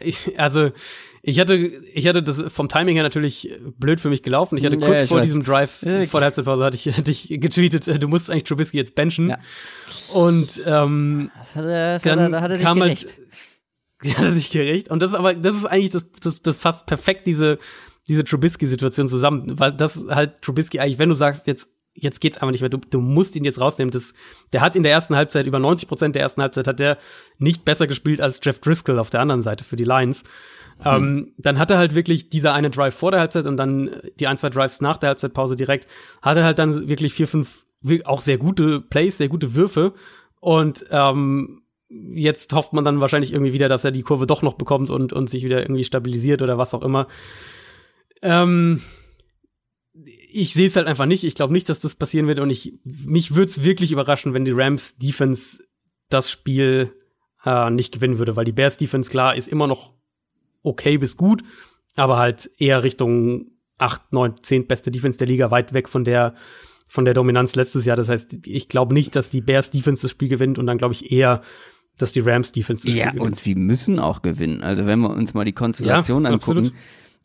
[0.00, 0.70] ich, also
[1.22, 4.56] ich hatte, ich hatte das vom Timing her natürlich blöd für mich gelaufen.
[4.58, 5.26] Ich hatte Ja, kurz ich vor weiß.
[5.26, 8.76] diesem Drive Ja, vor der Halbzeitpause hatte ich, hatte ich getweetet, du musst eigentlich Trubisky
[8.78, 9.28] jetzt benchen.
[9.30, 9.38] Ja.
[10.14, 13.18] Und ähm, Das hat er, das dann hat er, da hat er kam halt,
[14.02, 14.90] ja, er sich gerecht.
[14.90, 17.58] Und das ist aber, das ist eigentlich das, das, das fasst perfekt diese,
[18.08, 22.50] diese Trubisky-Situation zusammen, weil das halt Trubisky eigentlich, wenn du sagst, jetzt, jetzt geht's einfach
[22.50, 23.90] nicht mehr, du, du musst ihn jetzt rausnehmen.
[23.90, 24.12] Das,
[24.52, 26.98] der hat in der ersten Halbzeit, über 90 Prozent der ersten Halbzeit, hat der
[27.38, 30.22] nicht besser gespielt als Jeff Driscoll auf der anderen Seite für die Lions.
[30.84, 34.26] Ähm, dann hat er halt wirklich dieser eine Drive vor der Halbzeit und dann die
[34.26, 35.88] ein, zwei Drives nach der Halbzeitpause direkt,
[36.20, 37.64] hat er halt dann wirklich vier, fünf,
[38.04, 39.94] auch sehr gute Plays, sehr gute Würfe.
[40.40, 41.62] Und ähm,
[42.14, 45.12] jetzt hofft man dann wahrscheinlich irgendwie wieder, dass er die Kurve doch noch bekommt und,
[45.12, 47.08] und sich wieder irgendwie stabilisiert oder was auch immer.
[48.22, 48.82] Ähm,
[50.30, 51.24] ich sehe es halt einfach nicht.
[51.24, 54.44] Ich glaube nicht, dass das passieren wird und ich mich würde es wirklich überraschen, wenn
[54.44, 55.62] die Rams Defense
[56.08, 56.92] das Spiel
[57.44, 59.94] äh, nicht gewinnen würde, weil die Bears Defense klar ist immer noch
[60.62, 61.42] okay bis gut,
[61.94, 66.34] aber halt eher Richtung 8, 9, 10 beste Defense der Liga, weit weg von der
[66.88, 67.96] von der Dominanz letztes Jahr.
[67.96, 70.94] Das heißt, ich glaube nicht, dass die Bears Defense das Spiel gewinnt und dann glaube
[70.94, 71.42] ich eher,
[71.98, 73.36] dass die Rams Defense Ja, Spiel und gewinnt.
[73.36, 74.62] sie müssen auch gewinnen.
[74.62, 76.72] Also wenn wir uns mal die Konstellation Ja, angucken,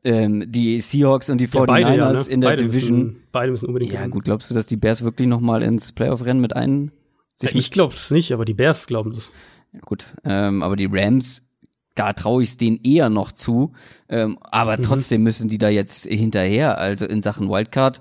[0.03, 2.21] ähm, die Seahawks und die Ja, 49ers beide, ja, ne?
[2.29, 3.03] in der beide Division.
[3.03, 4.11] Müssen, beide müssen unbedingt Ja, gewinnen.
[4.11, 6.91] gut, glaubst du, dass die Bears wirklich noch mal ins Playoff-Rennen mit ein
[7.41, 9.31] Ja, ich glaube es nicht, aber die Bears glauben das.
[9.73, 11.43] Ja, gut, ähm, aber die Rams,
[11.95, 13.73] da traue ich es denen eher noch zu.
[14.09, 14.83] Ähm, aber Mhm.
[14.83, 16.77] trotzdem müssen die da jetzt hinterher.
[16.79, 17.99] Also in Sachen Wildcard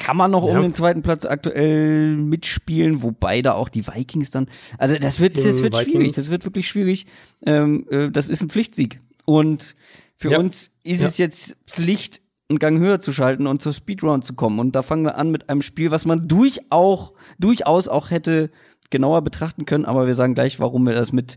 [0.00, 0.56] kann man noch Ja.
[0.56, 4.48] um den zweiten Platz aktuell mitspielen, wobei da auch die Vikings dann.
[4.78, 5.92] Also das wird, das Gegen wird Vikings.
[5.92, 6.12] schwierig.
[6.14, 7.06] Das wird wirklich schwierig.
[7.46, 9.00] Ähm, äh, das ist ein Pflichtsieg.
[9.26, 9.76] Und
[10.16, 10.38] für Ja.
[10.38, 11.06] uns ist Ja.
[11.06, 14.58] es jetzt Pflicht, einen Gang höher zu schalten und zur Speedround zu kommen.
[14.58, 18.50] Und da fangen wir an mit einem Spiel, was man durch auch, durchaus auch hätte
[18.90, 21.36] genauer betrachten können, aber wir sagen gleich, warum wir das mit,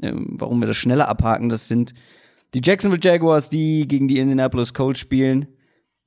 [0.00, 1.50] ähm, warum wir das schneller abhaken.
[1.50, 1.92] Das sind
[2.54, 5.46] die Jacksonville Jaguars, die gegen die Indianapolis Colts spielen.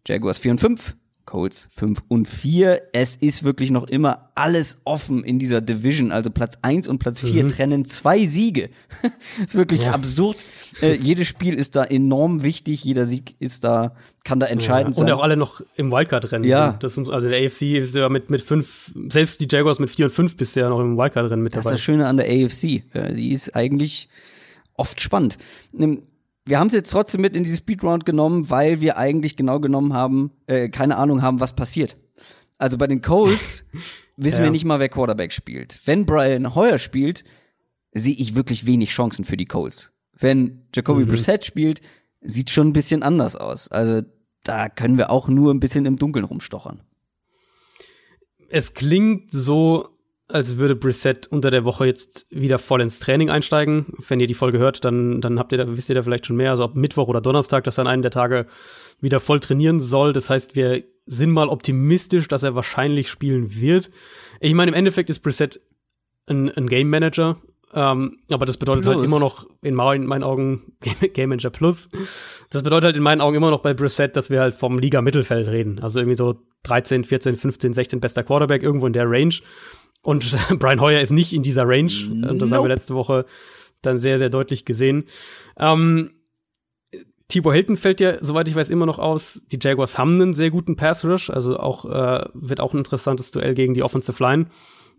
[0.07, 0.95] Jaguars 4 und 5,
[1.27, 2.81] Colts 5 und 4.
[2.93, 6.11] Es ist wirklich noch immer alles offen in dieser Division.
[6.11, 8.69] Also Platz 1 und Platz 4 trennen zwei Siege.
[9.45, 9.91] ist wirklich Ja.
[9.91, 10.43] absurd.
[10.81, 12.83] Äh, jedes Spiel ist da enorm wichtig.
[12.83, 13.93] Jeder Sieg ist da,
[14.23, 15.01] kann da entscheidend ja.
[15.01, 15.15] Und sein.
[15.17, 16.45] auch alle noch im Wildcard-Rennen.
[16.45, 16.79] Ja.
[16.81, 17.09] sind.
[17.09, 20.11] Also in der AFC ist ja mit, mit fünf, selbst die Jaguars mit vier und
[20.11, 21.73] fünf bist du ja noch im Wildcard-Rennen mit Das ist dabei.
[21.75, 22.83] das Schöne an der AFC.
[22.93, 24.07] Äh, Die ist eigentlich
[24.75, 25.37] oft spannend.
[26.48, 29.94] Wir haben es jetzt trotzdem mit in die Speedround genommen, weil wir eigentlich genau genommen
[29.94, 31.98] haben, äh, keine Ahnung haben, was passiert.
[32.57, 33.65] Also bei den Colts
[34.18, 34.44] wissen Ja.
[34.45, 35.80] wir nicht mal, wer Quarterback spielt.
[35.86, 37.24] Wenn Brian Hoyer spielt,
[37.94, 39.91] sehe ich wirklich wenig Chancen für die Colts.
[40.14, 41.07] Wenn Jacoby Mhm.
[41.10, 41.82] Brissett spielt,
[42.22, 43.68] sieht schon ein bisschen anders aus.
[43.69, 44.02] Also
[44.44, 46.82] da können wir auch nur ein bisschen im Dunkeln rumstochern.
[48.49, 49.90] es klingt so,
[50.29, 53.93] als würde Brissett unter der Woche jetzt wieder voll ins Training einsteigen.
[54.07, 56.35] Wenn ihr die Folge hört, dann, dann habt ihr da, wisst ihr da vielleicht schon
[56.35, 56.51] mehr.
[56.51, 58.45] Also ob Mittwoch oder Donnerstag, dass er an einem der Tage
[58.99, 60.11] wieder voll trainieren soll.
[60.11, 63.89] Das heißt, wir sind mal optimistisch, dass er wahrscheinlich spielen wird.
[64.41, 65.61] Ich meine, im Endeffekt ist Brissett
[66.25, 67.37] ein, ein Game Manager.
[67.73, 69.07] Ähm, aber das bedeutet halt Plus.
[69.07, 70.73] immer noch in meinen, meinen Augen
[71.13, 71.89] Game, Manager Plus.
[72.49, 75.01] Das bedeutet halt in meinen Augen immer noch bei Brissett, dass wir halt vom Liga
[75.01, 75.79] Mittelfeld reden.
[75.79, 79.35] Also irgendwie so 13, 14, 15, 16 bester Quarterback irgendwo in der Range.
[80.07, 81.91] Und Brian Hoyer ist nicht in dieser Range.
[82.09, 82.69] Und das haben Nope.
[82.69, 83.25] wir letzte Woche
[83.81, 85.03] dann sehr, sehr deutlich gesehen.
[85.57, 86.11] Ähm,
[87.27, 89.41] Tibor Hilton fällt ja, soweit ich weiß, immer noch aus.
[89.51, 93.31] Die Jaguars haben einen sehr guten Pass Rush, also auch äh, wird auch ein interessantes
[93.31, 94.45] Duell gegen die Offensive Line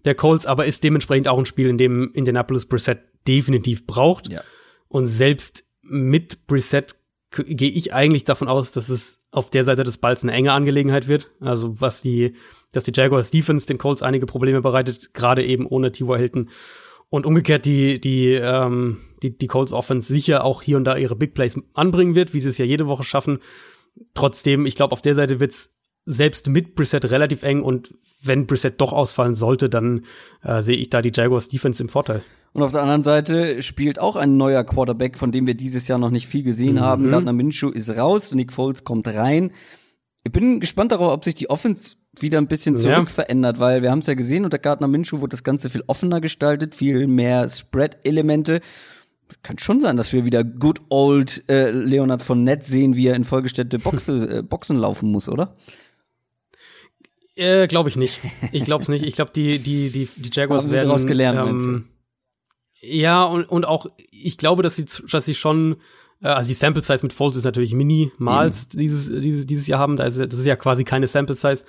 [0.05, 4.29] der Colts, aber ist dementsprechend auch ein Spiel, in dem Indianapolis Brissett definitiv braucht.
[4.29, 4.43] Ja.
[4.89, 6.97] Und selbst mit Brissett
[7.31, 11.09] gehe ich eigentlich davon aus, dass es auf der Seite des Balls eine enge Angelegenheit
[11.09, 11.31] wird.
[11.41, 12.35] Also was die,
[12.73, 16.19] dass die Jaguars Defense den Colts einige Probleme bereitet, gerade eben ohne T.Y.
[16.19, 16.51] Hilton.
[17.11, 21.17] Und umgekehrt die, die, ähm, die, die Colts Offense sicher auch hier und da ihre
[21.17, 23.39] Big Plays anbringen wird, wie sie es ja jede Woche schaffen.
[24.15, 25.71] Trotzdem, ich glaube, auf der Seite wird's
[26.05, 30.05] selbst mit Brissett relativ eng und wenn Brissett doch ausfallen sollte, dann
[30.43, 32.23] äh, sehe ich da die Jaguars Defense im Vorteil.
[32.53, 35.99] Und auf der anderen Seite spielt auch ein neuer Quarterback, von dem wir dieses Jahr
[35.99, 36.81] noch nicht viel gesehen Mhm.
[36.81, 37.09] haben.
[37.11, 39.53] Gardner Minshew ist raus, Nick Foles kommt rein.
[40.25, 42.83] Ich bin gespannt darauf, ob sich die Offense wieder ein bisschen Ja.
[42.83, 45.85] zurück verändert, weil wir haben es ja gesehen, unter Gardner Minshew wurde das Ganze viel
[45.87, 48.61] offener gestaltet, viel mehr Spread-Elemente.
[49.43, 53.15] Kann schon sein, dass wir wieder good old äh, Leonard von Nett sehen, wie er
[53.15, 55.55] in vollgestellte Boxe, äh, Boxen laufen muss, oder?
[57.37, 58.21] Äh, glaube ich nicht.
[58.53, 59.05] Ich glaube es nicht.
[59.05, 60.89] Ich glaube, die, die, die, die Jaguars Haben werden.
[60.89, 61.85] daraus gelernt, ähm,
[62.81, 65.77] ja, und, und auch, ich glaube, dass sie, dass sie schon,
[66.23, 69.97] äh, also die Sample Size mit Foles ist natürlich minimals dieses, dieses, dieses Jahr haben.
[69.97, 71.65] Da ist, ja- das ist ja quasi keine Sample Size.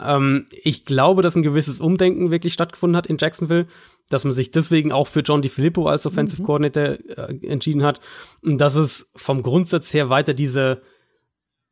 [0.00, 3.66] Ähm, ich glaube, dass ein gewisses Umdenken wirklich stattgefunden hat in Jacksonville,
[4.08, 8.00] dass man sich deswegen auch für John DiFilippo als Offensive Coordinator äh, entschieden hat.
[8.42, 10.82] Und dass es vom Grundsatz her weiter diese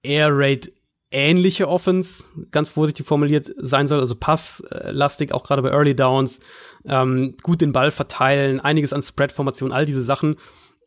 [0.02, 0.72] Air Raid
[1.16, 6.40] ähnliche Offense, ganz vorsichtig formuliert, sein soll, also passlastig, auch gerade bei Early Downs,
[6.84, 10.36] ähm, gut den Ball verteilen, einiges an Spread-Formation, all diese Sachen.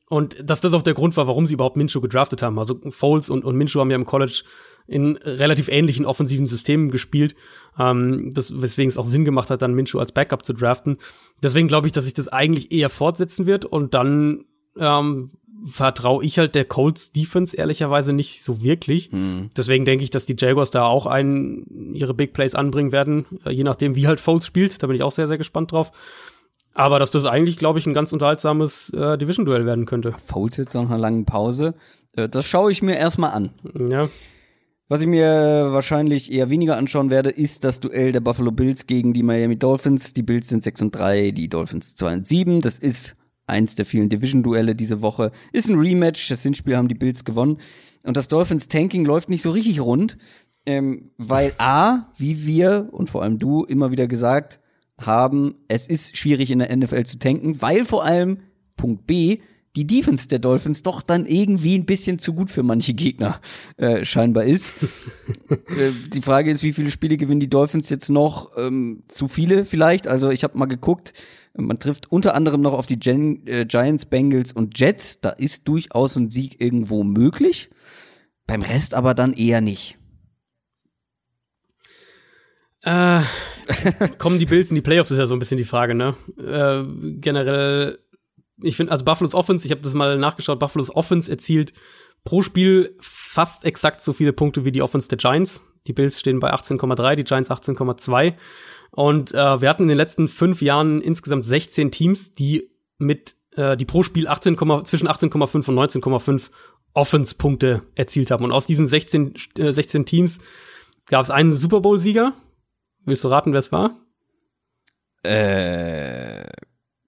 [0.08, 2.60] Und dass das auch der Grund war, warum sie überhaupt Minshew gedraftet haben.
[2.60, 4.44] Also Foles und, und Minshew haben ja im College
[4.86, 7.36] in relativ ähnlichen offensiven Systemen gespielt,
[7.80, 10.98] ähm, das, weswegen es auch Sinn gemacht hat, dann Minshew als Backup zu draften.
[11.42, 14.46] Deswegen glaube ich, dass sich das eigentlich eher fortsetzen wird und dann
[14.78, 15.32] ähm,
[15.64, 19.10] vertraue ich halt der Colts Defense ehrlicherweise nicht so wirklich.
[19.58, 23.52] Deswegen denke ich, dass die Jaguars da auch einen, ihre Big Plays anbringen werden, äh,
[23.52, 24.82] je nachdem, wie halt Foles spielt.
[24.82, 25.92] Da bin ich auch sehr, sehr gespannt drauf.
[26.74, 30.14] Aber dass das eigentlich, glaube ich, ein ganz unterhaltsames äh, Division-Duell werden könnte.
[30.26, 31.74] Foles jetzt nach einer langen Pause.
[32.16, 33.50] Äh, das schaue ich mir erstmal an.
[33.90, 34.10] Ja.
[34.88, 39.14] Was ich mir wahrscheinlich eher weniger anschauen werde, ist das Duell der Buffalo Bills gegen
[39.14, 40.14] die Miami Dolphins.
[40.14, 42.62] Die Bills sind 6 und 3, die Dolphins 2 und 7.
[42.62, 43.16] Das ist
[43.50, 45.32] eins der vielen Division-Duelle diese Woche.
[45.52, 47.58] Ist ein Rematch, das Hinspiel haben die Bills gewonnen.
[48.04, 50.18] Und das Dolphins-Tanking läuft nicht so richtig rund,
[50.66, 54.60] ähm, weil A, wie wir und vor allem du immer wieder gesagt
[55.00, 58.40] haben, es ist schwierig in der NFL zu tanken, weil vor allem,
[58.76, 59.40] Punkt B,
[59.76, 63.40] die Defense der Dolphins doch dann irgendwie ein bisschen zu gut für manche Gegner
[63.78, 64.74] äh, scheinbar ist.
[65.50, 68.58] äh, die Frage ist, wie viele Spiele gewinnen die Dolphins jetzt noch?
[68.58, 70.08] Ähm, zu viele vielleicht.
[70.08, 71.14] Also ich habe mal geguckt,
[71.56, 75.22] man trifft unter anderem noch auf die Gen äh, Giants, Bengals und Jets.
[75.22, 77.70] Da ist durchaus ein Sieg irgendwo möglich.
[78.48, 79.98] Beim Rest aber dann eher nicht.
[82.82, 83.22] Äh,
[84.18, 86.16] kommen die Bills in die Playoffs, ist ja so ein bisschen die Frage, ne?
[86.38, 86.84] Äh,
[87.20, 88.00] generell,
[88.62, 91.74] ich finde, also Buffalo's Offense, ich habe das mal nachgeschaut, Buffalo's Offense erzielt
[92.24, 95.62] pro Spiel fast exakt so viele Punkte wie die Offense der Giants.
[95.88, 98.36] Die Bills stehen bei 18,3, die Giants 18,2.
[98.92, 103.78] Und äh, wir hatten in den letzten fünf Jahren insgesamt 16 Teams, die mit, äh,
[103.78, 106.50] die pro Spiel 18, zwischen 18,5 und 19,5
[106.94, 108.44] Offense-Punkte erzielt haben.
[108.44, 110.40] Und aus diesen 16, äh, 16 Teams
[111.08, 112.34] gab es einen Super Bowl-Sieger.
[113.06, 113.98] Willst du raten, wer es war?
[115.24, 116.50] Äh,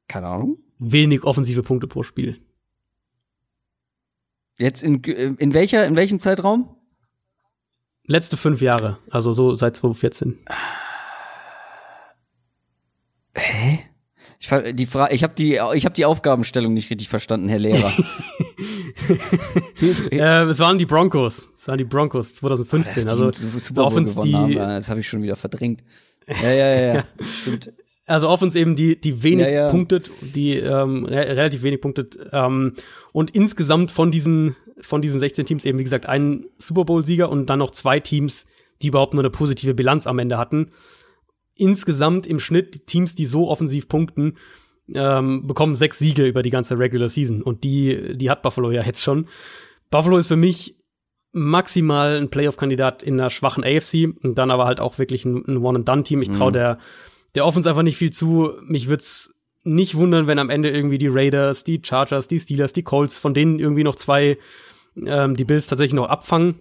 [0.08, 0.58] keine Ahnung.
[0.78, 2.40] Wenig offensive Punkte pro Spiel.
[4.58, 6.76] Jetzt in, in welcher, in welchem Zeitraum?
[8.06, 10.40] Letzte fünf Jahre, also so seit 2014.
[13.36, 13.80] Hä?
[14.40, 17.91] Ich, die Frage, ich habe die, ich habe die Aufgabenstellung nicht richtig verstanden, Herr Lehrer.
[20.12, 21.44] Äh, es waren die Broncos.
[21.56, 23.08] Es waren die Broncos 2015.
[23.08, 25.84] also Super Bowl haben, die, das habe ich schon wieder verdrängt.
[26.28, 27.03] Ja, ja, ja, ja.
[27.22, 27.74] Stimmt.
[28.06, 29.70] also Offense eben die, die wenig Ja, ja.
[29.70, 32.18] punktet, die ähm, re relativ wenig punktet.
[32.32, 32.74] Ähm,
[33.12, 37.48] und insgesamt von diesen, von diesen 16 Teams eben, wie gesagt, ein Super Bowl-Sieger und
[37.48, 38.45] dann noch zwei Teams,
[38.82, 40.72] die überhaupt nur eine positive Bilanz am Ende hatten.
[41.62, 44.38] Insgesamt im Schnitt Teams, die so offensiv punkten,
[44.94, 47.44] ähm, bekommen sechs Siege über die ganze Regular Season.
[47.44, 49.28] Und die, die hat Buffalo ja jetzt schon.
[49.92, 50.76] Buffalo ist für mich
[51.34, 55.58] maximal ein Playoff-Kandidat in einer schwachen AFC und dann aber halt auch wirklich ein, ein
[55.58, 56.22] One-and-Done-Team.
[56.24, 56.80] Ich traue der,
[57.36, 58.54] der Offense einfach nicht viel zu.
[58.64, 59.30] Mich würd's
[59.64, 63.36] nicht wundern, wenn am Ende irgendwie die Raiders, die Chargers, die Steelers, die Colts, von
[63.36, 64.40] denen irgendwie noch zwei
[64.98, 66.56] ähm, die Bills tatsächlich noch abfangen.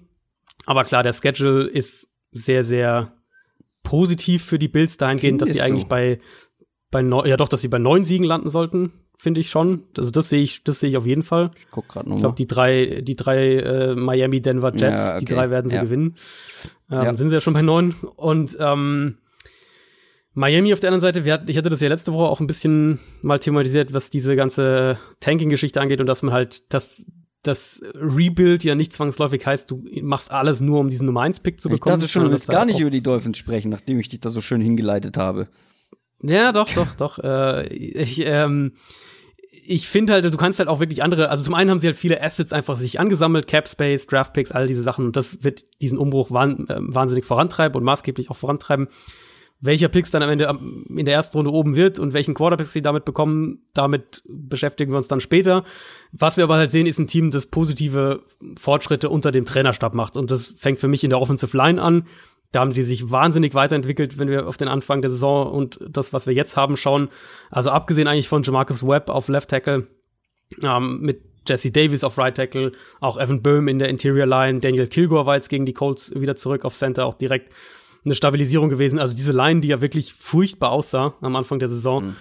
[0.67, 3.13] Aber klar, der Schedule ist sehr, sehr
[3.83, 5.89] positiv für die Bills dahingehend, dass sie Findest eigentlich du?
[5.89, 6.21] bei,
[6.91, 8.93] bei neun, ja doch, dass sie bei neun Siegen landen sollten.
[9.19, 9.85] finde ich schon.
[9.99, 11.51] Also das sehe ich, das sehe ich auf jeden Fall.
[11.59, 12.21] Ich guck gerade Ich nochmal.
[12.23, 15.19] glaube, die drei, die drei äh, Miami, Denver Jets, Ja, okay.
[15.27, 15.83] die drei werden sie Ja.
[15.83, 16.17] gewinnen.
[16.91, 17.17] Ähm, Ja.
[17.17, 17.95] Sind sie ja schon bei neun.
[18.17, 19.19] Und ähm,
[20.33, 22.47] Miami auf der anderen Seite, wir hatten, ich hatte das ja letzte Woche auch ein
[22.47, 27.05] bisschen mal thematisiert, was diese ganze Tanking-Geschichte angeht und dass man halt das,
[27.43, 31.69] das Rebuild ja nicht zwangsläufig heißt, du machst alles nur, um diesen Nummer 1-Pick zu
[31.69, 32.01] Ich bekommen.
[32.01, 34.41] dachte schon, du willst gar nicht über die Dolphins sprechen, nachdem ich dich da so
[34.41, 35.49] schön hingeleitet habe.
[36.23, 37.19] Ja, doch, doch, doch.
[37.23, 38.73] Äh, ich ähm,
[39.71, 41.97] ich finde halt, du kannst halt auch wirklich andere, also zum einen haben sie halt
[41.97, 45.65] viele Assets einfach sich angesammelt, Cap Space, Draft Picks, all diese Sachen und das wird
[45.81, 48.89] diesen Umbruch wahn, äh, wahnsinnig vorantreiben und maßgeblich auch vorantreiben.
[49.63, 50.59] Welcher Picks dann am Ende
[50.89, 54.97] in der ersten Runde oben wird und welchen Quarterbacks sie damit bekommen, damit beschäftigen wir
[54.97, 55.65] uns dann später.
[56.13, 58.23] Was wir aber halt sehen, ist ein Team, das positive
[58.57, 62.07] Fortschritte unter dem Trainerstab macht und das fängt für mich in der Offensive Line an.
[62.53, 66.13] Da haben die sich wahnsinnig weiterentwickelt, wenn wir auf den Anfang der Saison und das,
[66.13, 67.09] was wir jetzt haben, schauen.
[67.51, 69.87] Also abgesehen eigentlich von Jamarcus Webb auf Left Tackle,
[70.65, 74.87] ähm, mit Jesse Davis auf Right Tackle, auch Evan Böhm in der Interior Line, Daniel
[74.87, 77.53] Kilgore war jetzt gegen die Colts wieder zurück auf Center, auch direkt
[78.05, 78.99] eine Stabilisierung gewesen.
[78.99, 82.15] Also diese Line, die ja wirklich furchtbar aussah am Anfang der Saison,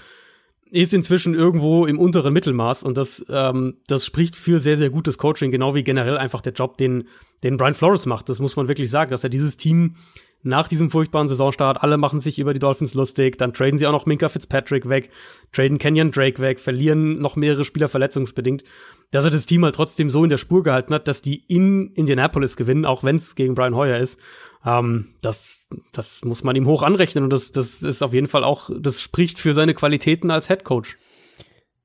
[0.72, 5.18] ist inzwischen irgendwo im unteren Mittelmaß und das, ähm, das spricht für sehr, sehr gutes
[5.18, 7.08] Coaching, genau wie generell einfach der Job, den,
[7.44, 8.30] den Brian Flores macht.
[8.30, 9.96] Das muss man wirklich sagen, dass er dieses Team
[10.42, 13.92] nach diesem furchtbaren Saisonstart, alle machen sich über die Dolphins lustig, dann traden sie auch
[13.92, 15.10] noch Minka Fitzpatrick weg,
[15.52, 18.64] traden Kenyon Drake weg, verlieren noch mehrere Spieler verletzungsbedingt,
[19.12, 21.92] dass er das Team halt trotzdem so in der Spur gehalten hat, dass die in
[21.94, 24.18] Indianapolis gewinnen, auch wenn es gegen Brian Hoyer ist.
[24.66, 28.44] Ähm, das, das muss man ihm hoch anrechnen und das, das ist auf jeden Fall
[28.44, 30.98] auch, das spricht für seine Qualitäten als Head Coach.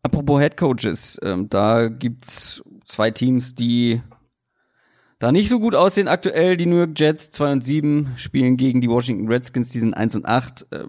[0.02, 4.02] Apropos Head Coaches, ähm, da gibt's zwei Teams, die
[5.24, 6.58] da nicht so gut aussehen aktuell.
[6.58, 10.16] Die New York Jets 2 und 7 spielen gegen die Washington Redskins, die sind 1
[10.16, 10.66] und 8.
[10.70, 10.84] Äh,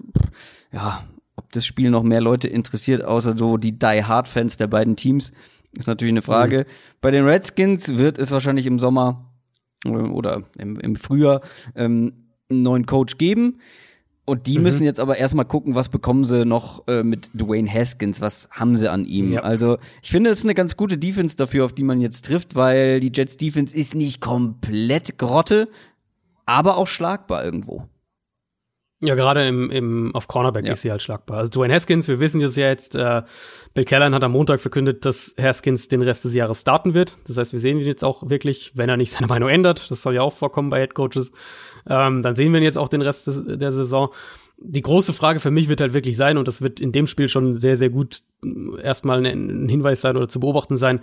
[0.73, 1.05] ja,
[1.37, 4.97] ob das Spiel noch mehr Leute interessiert, außer so die Die Hard Fans der beiden
[4.97, 5.31] Teams,
[5.71, 6.65] ist natürlich eine Frage.
[6.99, 9.31] Bei den Redskins wird es wahrscheinlich im Sommer
[9.85, 11.39] äh, oder im, im Frühjahr
[11.73, 12.11] ähm,
[12.49, 13.59] einen neuen Coach geben.
[14.25, 18.21] Und die müssen jetzt aber erstmal gucken, was bekommen sie noch äh, mit Dwayne Haskins,
[18.21, 19.33] was haben sie an ihm.
[19.33, 19.41] Ja.
[19.41, 22.55] Also ich finde, es ist eine ganz gute Defense dafür, auf die man jetzt trifft,
[22.55, 25.69] weil die Jets Defense ist nicht komplett Grotte,
[26.47, 27.87] aber auch schlagbar irgendwo.
[29.03, 30.73] Ja, gerade im, im, auf Cornerback Ja.
[30.73, 31.37] ist sie halt schlagbar.
[31.37, 33.23] Also Dwayne Haskins, wir wissen das ja jetzt, äh,
[33.73, 37.17] Bill Callahan hat am Montag verkündet, dass Haskins den Rest des Jahres starten wird.
[37.27, 39.91] Das heißt, wir sehen ihn jetzt auch wirklich, wenn er nicht seine Meinung ändert.
[39.91, 41.31] Das soll ja auch vorkommen bei Head Coaches.
[41.87, 44.09] Ähm, dann sehen wir ihn jetzt auch den Rest des, der Saison.
[44.57, 47.27] Die große Frage für mich wird halt wirklich sein, und das wird in dem Spiel
[47.27, 51.01] schon sehr, sehr gut mh, erstmal ein, ein Hinweis sein oder zu beobachten sein,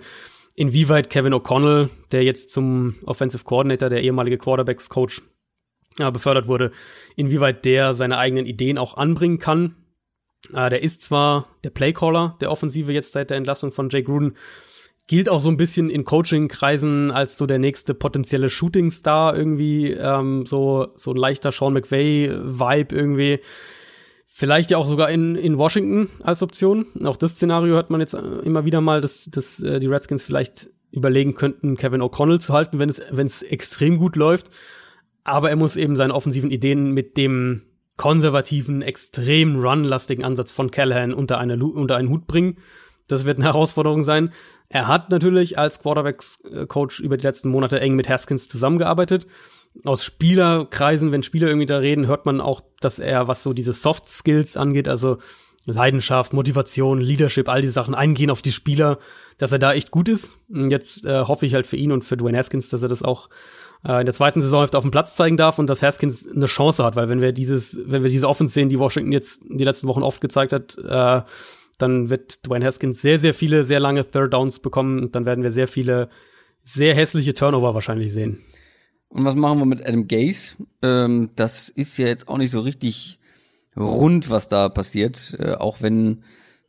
[0.55, 5.21] inwieweit Kevin O'Connell, der jetzt zum Offensive Coordinator, der ehemalige Quarterbacks-Coach,
[5.99, 6.71] äh, befördert wurde,
[7.15, 9.75] inwieweit der seine eigenen Ideen auch anbringen kann.
[10.53, 14.35] Äh, der ist zwar der Playcaller der Offensive jetzt seit der Entlassung von Jay Gruden,
[15.07, 20.45] gilt auch so ein bisschen in Coaching-Kreisen als so der nächste potenzielle Shooting-Star irgendwie, ähm,
[20.45, 23.39] so, so ein leichter Sean McVay-Vibe irgendwie.
[24.27, 26.87] Vielleicht ja auch sogar in, in Washington als Option.
[27.03, 30.23] Auch das Szenario hört man jetzt äh, immer wieder mal, dass, dass äh, die Redskins
[30.23, 34.49] vielleicht überlegen könnten, Kevin O'Connell zu halten, wenn es, wenn es extrem gut läuft.
[35.23, 37.63] Aber er muss eben seine offensiven Ideen mit dem
[37.97, 42.57] konservativen, extrem runlastigen Ansatz von Callahan unter, eine, unter einen Hut bringen.
[43.07, 44.33] Das wird eine Herausforderung sein.
[44.69, 49.27] Er hat natürlich als Quarterback-Coach über die letzten Monate eng mit Haskins zusammengearbeitet.
[49.83, 53.73] Aus Spielerkreisen, wenn Spieler irgendwie da reden, hört man auch, dass er, was so diese
[53.73, 55.17] Soft Skills angeht, also
[55.65, 58.99] Leidenschaft, Motivation, Leadership, all diese Sachen eingehen auf die Spieler,
[59.37, 60.37] dass er da echt gut ist.
[60.49, 63.03] Und jetzt äh, hoffe ich halt für ihn und für Dwayne Haskins, dass er das
[63.03, 63.29] auch
[63.85, 66.83] äh, in der zweiten Saisonhälfte auf dem Platz zeigen darf und dass Haskins eine Chance
[66.83, 69.87] hat, weil wenn wir dieses, wenn wir diese Offense sehen, die Washington jetzt die letzten
[69.87, 71.21] Wochen oft gezeigt hat, äh,
[71.77, 75.43] dann wird Dwayne Haskins sehr, sehr viele, sehr lange Third Downs bekommen und dann werden
[75.43, 76.09] wir sehr viele,
[76.63, 78.39] sehr hässliche Turnover wahrscheinlich sehen.
[79.09, 80.55] Und was machen wir mit Adam Gase?
[80.81, 83.19] Ähm, das ist ja jetzt auch nicht so richtig
[83.77, 86.23] rund, was da passiert, äh, auch wenn,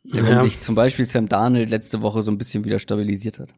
[0.04, 0.40] wenn Ja.
[0.40, 3.54] sich zum Beispiel Sam Darnold letzte Woche so ein bisschen wieder stabilisiert hat.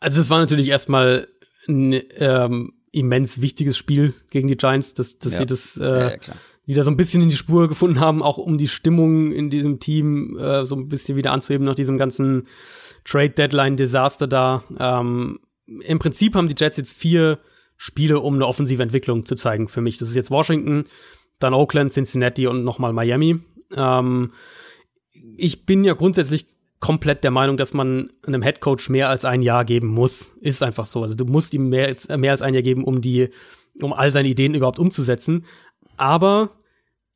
[0.00, 1.28] Also es war natürlich erstmal
[1.68, 5.38] ein ähm, immens wichtiges Spiel gegen die Giants, dass, dass Ja.
[5.40, 6.34] sie das äh, ja,
[6.66, 9.80] wieder so ein bisschen in die Spur gefunden haben, auch um die Stimmung in diesem
[9.80, 12.46] Team äh, so ein bisschen wieder anzuheben nach diesem ganzen
[13.04, 14.64] Trade-Deadline-Desaster da.
[14.78, 17.38] Ähm, Im Prinzip haben die Jets jetzt vier
[17.76, 19.98] Spiele, um eine offensive Entwicklung zu zeigen für mich.
[19.98, 20.84] Das ist jetzt Washington,
[21.42, 23.40] dann Oakland, Cincinnati und nochmal Miami.
[23.74, 24.32] Ähm,
[25.36, 26.46] ich bin ja grundsätzlich
[26.80, 30.34] komplett der Meinung, dass man einem Headcoach mehr als ein Jahr geben muss.
[30.40, 31.02] Ist einfach so.
[31.02, 33.28] Also du musst ihm mehr, als- mehr als ein Jahr geben, um die,
[33.80, 35.44] um all seine Ideen überhaupt umzusetzen.
[35.96, 36.50] Aber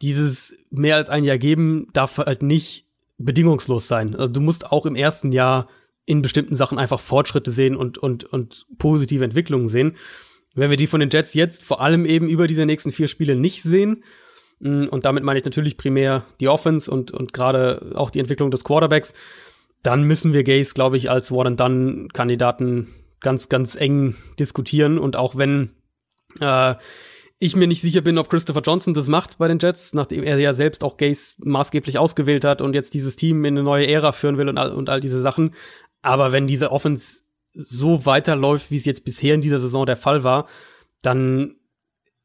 [0.03, 2.87] dieses mehr als ein Jahr geben darf halt nicht
[3.19, 4.15] bedingungslos sein.
[4.15, 5.69] Also du musst auch im ersten Jahr
[6.05, 9.97] in bestimmten Sachen einfach Fortschritte sehen und, und, und positive Entwicklungen sehen.
[10.57, 13.37] Wenn wir die von den Jets jetzt vor allem eben über diese nächsten vier Spiele
[13.37, 14.03] nicht sehen,
[14.59, 18.51] mm, und damit meine ich natürlich primär die Offense und, und gerade auch die Entwicklung
[18.51, 19.13] des Quarterbacks,
[19.83, 22.89] dann müssen wir Gaze, glaube ich, als One-and-Done-Kandidaten
[23.21, 24.99] ganz, ganz eng diskutieren.
[24.99, 25.71] Und auch wenn
[26.41, 26.75] äh,
[27.39, 30.39] ich mir nicht sicher bin, ob Christopher Johnson das macht bei den Jets, nachdem er
[30.39, 34.13] ja selbst auch Gaze maßgeblich ausgewählt hat und jetzt dieses Team in eine neue Ära
[34.13, 35.55] führen will und all, und all diese Sachen.
[36.03, 37.21] Aber wenn diese Offense
[37.57, 40.47] so weiterläuft, wie es jetzt bisher in dieser Saison der Fall war,
[41.03, 41.57] dann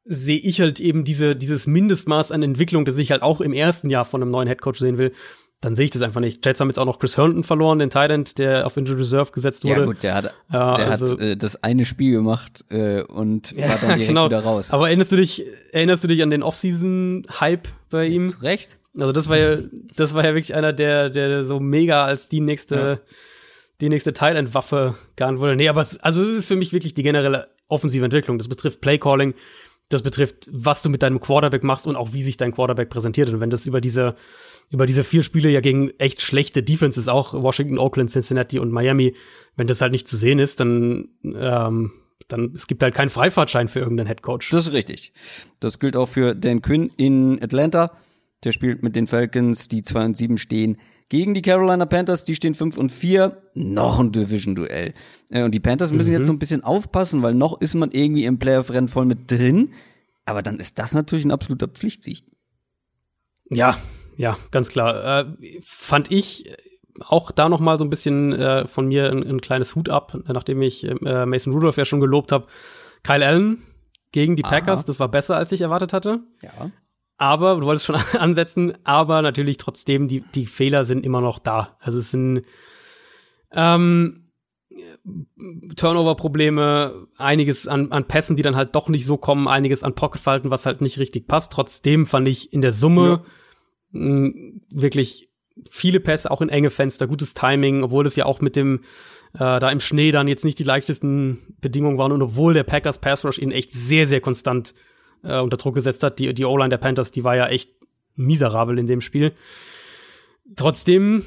[0.03, 3.89] sehe ich halt eben diese, dieses Mindestmaß an Entwicklung, das ich halt auch im ersten
[3.89, 5.13] Jahr von einem neuen Headcoach sehen will,
[5.61, 6.43] dann sehe ich das einfach nicht.
[6.43, 9.63] Jets haben jetzt auch noch Chris Herndon verloren, den Titan, der auf Injured Reserve gesetzt
[9.63, 9.81] wurde.
[9.81, 13.69] Ja gut, der hat, der also, hat äh, das eine Spiel gemacht äh, und ja,
[13.69, 14.25] war dann direkt genau.
[14.25, 14.73] wieder raus.
[14.73, 18.25] Aber erinnerst du dich, erinnerst du dich an den Offseason-Hype bei ihm?
[18.25, 18.79] Zu Recht.
[18.97, 19.57] Also das war ja,
[19.95, 23.15] das war ja wirklich einer, der, der so mega als die nächste, ja.
[23.81, 25.55] Die nächste Thailand-Waffe geahnt wurde.
[25.55, 28.37] Nee, aber es, also es ist für mich wirklich die generelle offensive Entwicklung.
[28.37, 29.33] Das betrifft Playcalling,
[29.89, 33.29] das betrifft, was du mit deinem Quarterback machst und auch wie sich dein Quarterback präsentiert.
[33.29, 34.15] Und wenn das über diese,
[34.69, 39.15] über diese vier Spiele ja gegen echt schlechte Defenses, auch Washington, Oakland, Cincinnati und Miami,
[39.55, 41.91] wenn das halt nicht zu sehen ist, dann, ähm,
[42.27, 44.49] dann es gibt halt keinen Freifahrtschein für irgendeinen Headcoach.
[44.51, 45.11] Das ist richtig.
[45.59, 47.97] Das gilt auch für Dan Quinn in Atlanta.
[48.43, 50.77] Der spielt mit den Falcons, die 2 und 7 stehen,
[51.11, 53.35] gegen die Carolina Panthers, die stehen 5 und 4.
[53.53, 54.93] Noch ein Division-Duell.
[55.29, 56.17] Äh, und die Panthers müssen mhm.
[56.19, 59.73] jetzt so ein bisschen aufpassen, weil noch ist man irgendwie im Playoff-Rennen voll mit drin.
[60.23, 62.23] Aber dann ist das natürlich ein absoluter Pflichtsieg.
[63.49, 63.77] Ja,
[64.15, 65.19] ja, ganz klar.
[65.19, 66.49] Äh, fand ich
[67.01, 70.17] auch da noch mal so ein bisschen äh, von mir ein, ein, kleines Hut ab,
[70.27, 72.47] nachdem ich äh, Mason Rudolph ja schon gelobt habe.
[73.03, 73.63] Kyle Allen
[74.13, 74.87] gegen die Packers, Aha.
[74.87, 76.21] das war besser, als ich erwartet hatte.
[76.41, 76.71] Ja.
[77.21, 81.77] Aber, du wolltest schon ansetzen, aber natürlich trotzdem, die, die Fehler sind immer noch da.
[81.79, 82.43] Also es sind
[83.51, 84.31] ähm,
[85.75, 90.49] Turnover-Probleme, einiges an, an Pässen, die dann halt doch nicht so kommen, einiges an Pocket-Falten,
[90.49, 91.51] was halt nicht richtig passt.
[91.51, 93.23] Trotzdem fand ich in der Summe ja
[93.93, 95.29] wirklich
[95.69, 98.81] viele Pässe, auch in enge Fenster, gutes Timing, obwohl es ja auch mit dem
[99.33, 102.99] äh, da im Schnee dann jetzt nicht die leichtesten Bedingungen waren und obwohl der Packers
[102.99, 104.73] Pass Rush ihn echt sehr, sehr konstant
[105.23, 106.19] äh, unter Druck gesetzt hat.
[106.19, 107.71] Die, die O-Line der Panthers, die war ja echt
[108.15, 109.33] miserabel in dem Spiel.
[110.55, 111.23] Trotzdem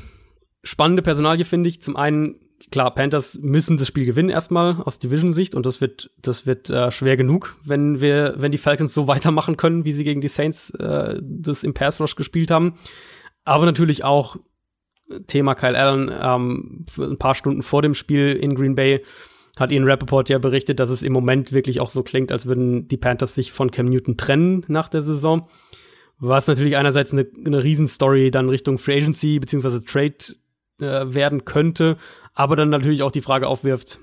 [0.63, 1.83] spannende Personalie finde ich.
[1.83, 2.37] Zum einen,
[2.71, 6.91] klar, Panthers müssen das Spiel gewinnen erstmal aus Division-Sicht und das wird, das wird äh,
[6.91, 10.71] schwer genug, wenn wir, wenn die Falcons so weitermachen können, wie sie gegen die Saints
[10.71, 12.79] äh, das im Pass Rush gespielt haben.
[13.45, 14.37] Aber natürlich auch
[15.27, 19.05] Thema Kyle Allen, ähm, ein paar Stunden vor dem Spiel in Green Bay
[19.59, 22.89] hat Ian Rappaport ja berichtet, dass es im Moment wirklich auch so klingt, als würden
[22.89, 25.49] die Panthers sich von Cam Newton trennen nach der Saison.
[26.19, 30.17] Was natürlich einerseits eine, eine Riesenstory dann Richtung Free Agency beziehungsweise Trade
[30.81, 31.97] äh, werden könnte,
[32.35, 34.01] aber dann natürlich auch die Frage aufwirft,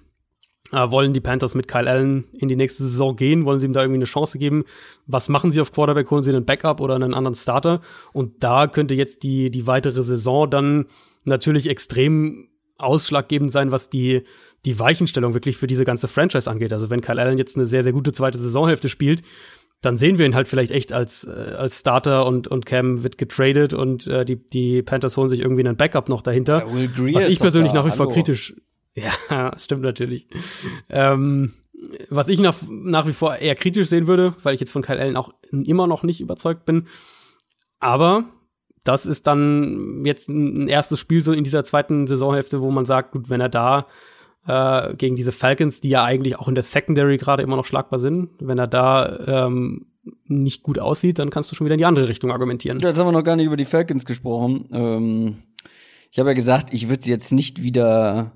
[0.71, 3.45] äh, wollen die Panthers mit Kyle Allen in die nächste Saison gehen?
[3.45, 4.63] Wollen sie ihm da irgendwie eine Chance geben?
[5.05, 6.09] Was machen sie auf Quarterback?
[6.11, 7.81] Holen sie einen Backup oder einen anderen Starter?
[8.13, 10.85] Und da könnte jetzt die, die weitere Saison dann
[11.25, 12.47] natürlich extrem
[12.81, 14.23] ausschlaggebend sein, was die,
[14.65, 16.73] die Weichenstellung wirklich für diese ganze Franchise angeht.
[16.73, 19.23] Also wenn Kyle Allen jetzt eine sehr, sehr gute zweite Saisonhälfte spielt,
[19.81, 23.17] dann sehen wir ihn halt vielleicht echt als, äh, als Starter und, und Cam wird
[23.17, 26.65] getradet und äh, die, die Panthers holen sich irgendwie einen Backup noch dahinter.
[26.67, 28.55] Ja, was ich persönlich nach wie vor kritisch.
[28.93, 30.27] Ja, stimmt natürlich.
[30.89, 31.53] ähm,
[32.09, 34.99] was ich nach, nach wie vor eher kritisch sehen würde, weil ich jetzt von Kyle
[34.99, 36.87] Allen auch immer noch nicht überzeugt bin.
[37.79, 38.25] Aber
[38.83, 43.11] das ist dann jetzt ein erstes Spiel so in dieser zweiten Saisonhälfte, wo man sagt,
[43.11, 43.87] gut, wenn er da
[44.47, 47.99] äh, gegen diese Falcons, die ja eigentlich auch in der Secondary gerade immer noch schlagbar
[47.99, 49.87] sind, wenn er da ähm,
[50.25, 52.79] nicht gut aussieht, dann kannst du schon wieder in die andere Richtung argumentieren.
[52.79, 54.67] Ja, jetzt haben wir noch gar nicht über die Falcons gesprochen.
[54.71, 55.35] Ähm,
[56.09, 58.31] ich habe ja gesagt, ich würde sie jetzt nicht wieder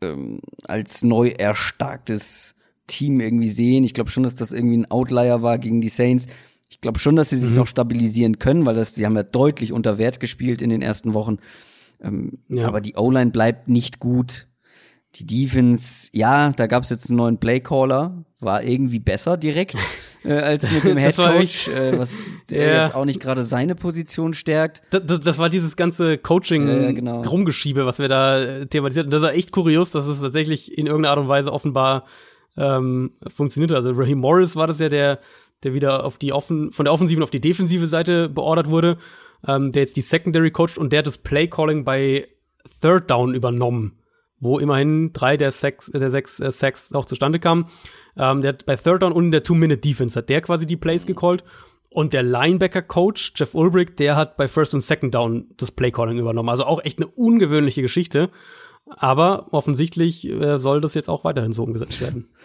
[0.00, 2.56] ähm, als neu erstarktes
[2.86, 3.84] Team irgendwie sehen.
[3.84, 6.26] Ich glaube schon, dass das irgendwie ein Outlier war gegen die Saints.
[6.72, 7.56] Ich glaube schon, dass sie sich mhm.
[7.56, 11.12] noch stabilisieren können, weil das, sie haben ja deutlich unter Wert gespielt in den ersten
[11.12, 11.36] Wochen.
[12.02, 12.66] Ähm, ja.
[12.66, 14.46] Aber die O-Line bleibt nicht gut.
[15.16, 19.76] Die Defense, ja, da gab es jetzt einen neuen Playcaller, war irgendwie besser direkt
[20.24, 22.82] äh, als mit dem Headcoach, äh, was der ja.
[22.82, 24.80] jetzt auch nicht gerade seine Position stärkt.
[24.88, 27.22] Das, das, das war dieses ganze Coaching ja, genau.
[27.84, 29.04] Was wir da äh, thematisiert.
[29.04, 32.06] Und das war echt kurios, dass es tatsächlich in irgendeiner Art und Weise offenbar
[32.56, 33.72] ähm, funktioniert.
[33.72, 35.18] Also Raheem Morris war das ja der
[35.64, 38.98] der wieder auf die offen, von der offensiven auf die defensive Seite beordert wurde,
[39.46, 42.28] ähm, der jetzt die Secondary coacht und der hat das Play Calling bei
[42.80, 43.98] Third Down übernommen,
[44.38, 47.66] wo immerhin drei der sechs, der sechs äh, Sacks auch zustande kamen.
[48.16, 51.06] Ähm, der hat bei Third Down und in der Two-Minute-Defense hat der quasi die Plays
[51.06, 51.44] gecallt
[51.88, 56.48] Und der Linebacker-Coach, Jeff Ulbrich, der hat bei First und Second Down das Playcalling übernommen.
[56.48, 58.30] Also auch echt eine ungewöhnliche Geschichte.
[58.86, 62.28] Aber offensichtlich äh, soll das jetzt auch weiterhin so umgesetzt werden.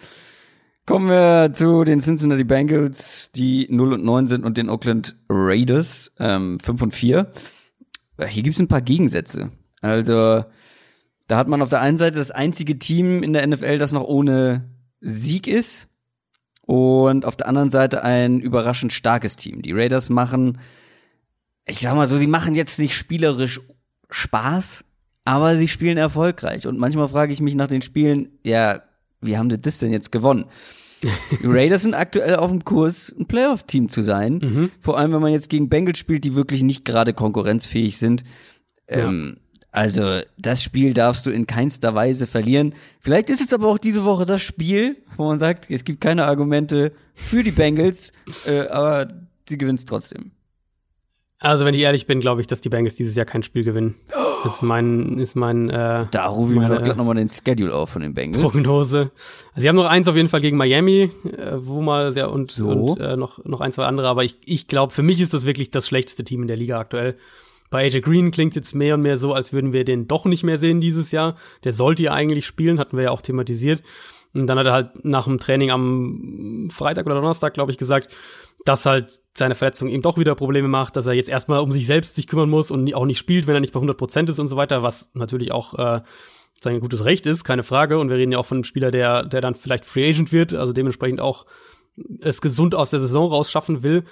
[0.88, 6.14] Kommen wir zu den Cincinnati Bengals, die 0 und 9 sind und den Oakland Raiders,
[6.18, 7.30] ähm, 5 und 4.
[8.26, 9.50] Hier gibt es ein paar Gegensätze.
[9.82, 10.46] Also,
[11.26, 14.04] da hat man auf der einen Seite das einzige Team in der NFL, das noch
[14.04, 14.64] ohne
[15.02, 15.88] Sieg ist.
[16.62, 19.60] Und auf der anderen Seite ein überraschend starkes Team.
[19.60, 20.56] Die Raiders machen,
[21.66, 23.60] ich sag mal so, sie machen jetzt nicht spielerisch
[24.08, 24.86] Spaß,
[25.26, 26.66] aber sie spielen erfolgreich.
[26.66, 28.80] Und manchmal frage ich mich nach den Spielen, ja,
[29.20, 30.46] wie haben sie das denn jetzt gewonnen?
[31.02, 34.40] Die Raiders sind aktuell auf dem Kurs, ein Playoff-Team zu sein.
[34.42, 34.70] Mhm.
[34.80, 38.24] Vor allem, wenn man jetzt gegen Bengals spielt, die wirklich nicht gerade konkurrenzfähig sind.
[38.90, 39.08] Ja.
[39.08, 39.38] Ähm,
[39.70, 42.74] also, das Spiel darfst du in keinster Weise verlieren.
[43.00, 46.24] Vielleicht ist es aber auch diese Woche das Spiel, wo man sagt, es gibt keine
[46.24, 48.12] Argumente für die Bengals,
[48.46, 49.08] äh, aber
[49.48, 50.32] sie gewinnen es trotzdem.
[51.38, 53.94] Also, wenn ich ehrlich bin, glaube ich, dass die Bengals dieses Jahr kein Spiel gewinnen.
[54.08, 57.74] Das ist mein, ist mein, äh, Da rufe ich mir doch gleich nochmal den Schedule
[57.74, 58.42] auf von den Bengals.
[58.42, 58.98] Prognose.
[58.98, 59.10] Also,
[59.56, 62.68] sie haben noch eins auf jeden Fall gegen Miami, äh, wo mal sehr und, so.
[62.68, 65.46] und äh, noch, noch ein, zwei andere, aber ich, ich glaube, für mich ist das
[65.46, 67.16] wirklich das schlechteste Team in der Liga aktuell.
[67.70, 70.42] Bei AJ Green klingt jetzt mehr und mehr so, als würden wir den doch nicht
[70.42, 71.36] mehr sehen dieses Jahr.
[71.64, 73.82] Der sollte ja eigentlich spielen, hatten wir ja auch thematisiert.
[74.34, 78.14] Und dann hat er halt nach dem Training am Freitag oder Donnerstag, glaube ich, gesagt,
[78.64, 81.86] dass halt seine Verletzung ihm doch wieder Probleme macht, dass er jetzt erstmal um sich
[81.86, 84.38] selbst sich kümmern muss und auch nicht spielt, wenn er nicht bei 100 Prozent ist
[84.38, 86.02] und so weiter, was natürlich auch äh,
[86.60, 87.98] sein gutes Recht ist, keine Frage.
[87.98, 90.54] Und wir reden ja auch von einem Spieler, der, der dann vielleicht Free Agent wird,
[90.54, 91.46] also dementsprechend auch
[92.20, 94.04] es gesund aus der Saison rausschaffen will.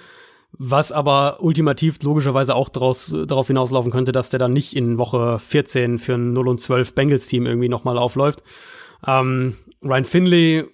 [0.51, 5.39] Was aber ultimativ logischerweise auch daraus, darauf hinauslaufen könnte, dass der dann nicht in Woche
[5.39, 8.43] 14 für ein 0 und 12 Bengals-Team irgendwie nochmal aufläuft.
[9.05, 10.65] Ähm, Ryan Finley äh,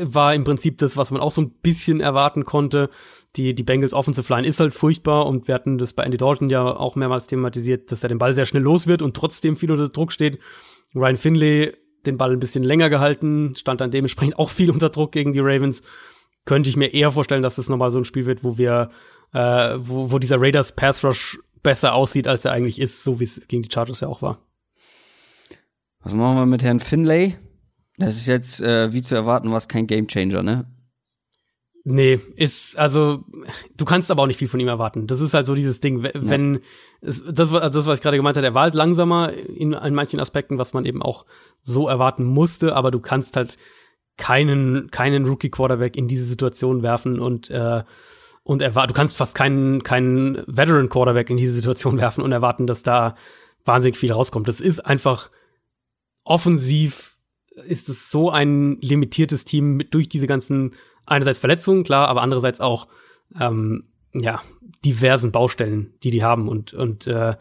[0.00, 2.90] war im Prinzip das, was man auch so ein bisschen erwarten konnte.
[3.36, 6.50] Die, die Bengals Offensive Line ist halt furchtbar und wir hatten das bei Andy Dalton
[6.50, 9.70] ja auch mehrmals thematisiert, dass er den Ball sehr schnell los wird und trotzdem viel
[9.70, 10.38] unter Druck steht.
[10.94, 11.74] Ryan Finley
[12.06, 15.40] den Ball ein bisschen länger gehalten, stand dann dementsprechend auch viel unter Druck gegen die
[15.40, 15.82] Ravens.
[16.44, 18.90] Könnte ich mir eher vorstellen, dass das nochmal so ein Spiel wird, wo wir,
[19.34, 23.24] äh, wo, wo dieser Raiders Pass Rush besser aussieht, als er eigentlich ist, so wie
[23.24, 24.38] es gegen die Chargers ja auch war.
[26.00, 27.36] Was machen wir mit Herrn Finlay?
[27.98, 30.66] Das ist jetzt äh, wie zu erwarten, was kein Gamechanger, ne?
[31.90, 33.24] Nee, ist, also,
[33.78, 35.06] du kannst aber auch nicht viel von ihm erwarten.
[35.06, 36.60] Das ist halt so dieses Ding, wenn, ja.
[37.00, 39.94] es, das, also das, was ich gerade gemeint habe, er war halt langsamer in, in
[39.94, 41.24] manchen Aspekten, was man eben auch
[41.62, 43.56] so erwarten musste, aber du kannst halt
[44.18, 47.82] keinen, keinen Rookie-Quarterback in diese Situation werfen und, äh,
[48.42, 52.82] und erwarten, du kannst fast keinen, keinen Veteran-Quarterback in diese Situation werfen und erwarten, dass
[52.82, 53.14] da
[53.64, 54.46] wahnsinnig viel rauskommt.
[54.46, 55.30] Das ist einfach
[56.22, 57.16] offensiv
[57.66, 60.74] ist es so ein limitiertes Team mit durch diese ganzen
[61.08, 62.88] einerseits Verletzungen, klar, aber andererseits auch
[63.38, 64.42] ähm, ja
[64.84, 67.34] diversen Baustellen, die die haben und und äh,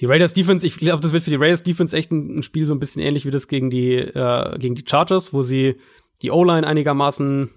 [0.00, 2.66] die Raiders Defense, ich glaube, das wird für die Raiders Defense echt ein, ein, Spiel
[2.66, 5.76] so ein bisschen ähnlich wie das gegen die äh, gegen die Chargers, wo sie
[6.22, 7.50] die O-Line einigermaßen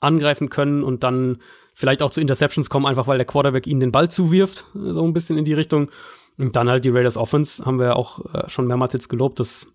[0.00, 1.38] angreifen können und dann
[1.74, 5.12] vielleicht auch zu Interceptions kommen, einfach weil der Quarterback ihnen den Ball zuwirft, so ein
[5.12, 5.90] bisschen in die Richtung.
[6.38, 9.66] Und dann halt die Raiders Offense, haben wir auch äh, schon mehrmals jetzt gelobt, dass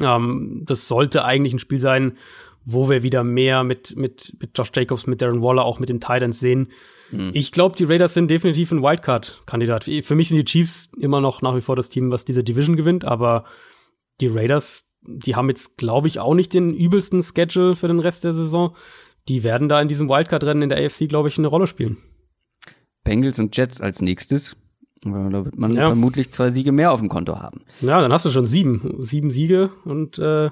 [0.00, 2.16] ähm, das sollte eigentlich ein Spiel sein,
[2.64, 6.00] wo wir wieder mehr mit, mit, mit Josh Jacobs, mit Darren Waller, auch mit den
[6.00, 6.68] Titans sehen.
[7.10, 7.30] Mhm.
[7.34, 9.84] Ich glaube, die Raiders sind definitiv ein Wildcard-Kandidat.
[10.02, 12.76] Für mich sind die Chiefs immer noch nach wie vor das Team, was diese Division
[12.76, 13.44] gewinnt, aber
[14.20, 18.24] die Raiders, die haben jetzt, glaube ich, auch nicht den übelsten Schedule für den Rest
[18.24, 18.76] der Saison.
[19.28, 21.98] Die werden da in diesem Wildcard-Rennen in der AFC, glaube ich, eine Rolle spielen.
[23.04, 24.56] Bengals und Jets als nächstes.
[25.02, 25.86] Da wird man ja.
[25.86, 27.62] vermutlich zwei Siege mehr auf dem Konto haben.
[27.80, 28.96] Ja, dann hast du schon sieben.
[28.98, 30.50] Sieben Siege und äh,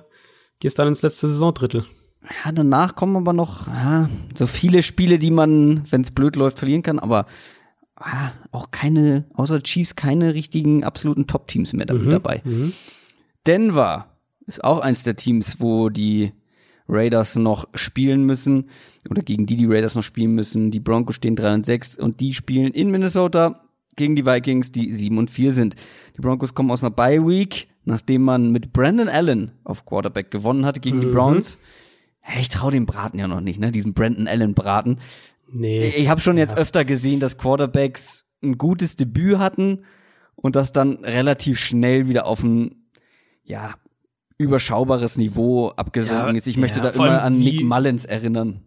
[0.59, 1.85] gehst dann ins letzte Saisondrittel.
[2.23, 6.59] Ja, danach kommen aber noch ja, so viele Spiele, die man, wenn es blöd läuft,
[6.59, 7.27] verlieren kann, aber
[8.01, 12.43] ja, auch keine, außer Chiefs, keine richtigen absoluten Top-Teams mehr mhm, dabei.
[12.45, 12.73] Mhm.
[13.47, 14.07] Denver
[14.47, 16.33] ist auch eins der Teams, wo die
[16.89, 18.71] Raiders noch spielen müssen
[19.11, 20.71] oder gegen die die Raiders noch spielen müssen.
[20.71, 23.61] Die Broncos stehen 3 und 6 und die spielen in Minnesota
[23.97, 25.77] gegen die Vikings, die 7 und 4 sind.
[26.17, 30.65] Die Broncos kommen aus einer Bye Week, nachdem man mit Brandon Allen auf Quarterback gewonnen
[30.65, 31.01] hatte gegen mhm.
[31.03, 31.59] die Browns.
[32.31, 33.73] Hey, ich traue dem Braten ja noch nicht, ne?
[33.73, 34.99] Diesen Brandon Allen Braten.
[35.51, 35.89] Nee.
[35.97, 36.59] Ich habe schon jetzt ja.
[36.59, 39.87] öfter gesehen, dass Quarterbacks ein gutes Debüt hatten
[40.37, 42.91] und das dann relativ schnell wieder auf ein
[43.45, 43.77] ja
[44.37, 46.47] überschaubares Niveau abgesunken ja, ist.
[46.47, 48.61] Ich möchte ja, da immer an Nick Mullins erinnern.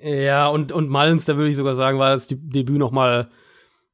[0.00, 3.28] Ja, und, und Mullins, da würde ich sogar sagen, war das Debüt noch mal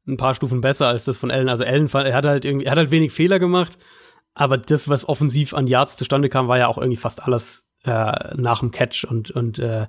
[0.06, 1.48] ein paar Stufen besser als das von Allen.
[1.48, 3.78] Also Allen er hat halt irgendwie, er hat halt wenig Fehler gemacht,
[4.34, 8.34] aber das, was offensiv an Yards zustande kam, war ja auch irgendwie fast alles äh,
[8.36, 9.86] nach dem Catch und und äh,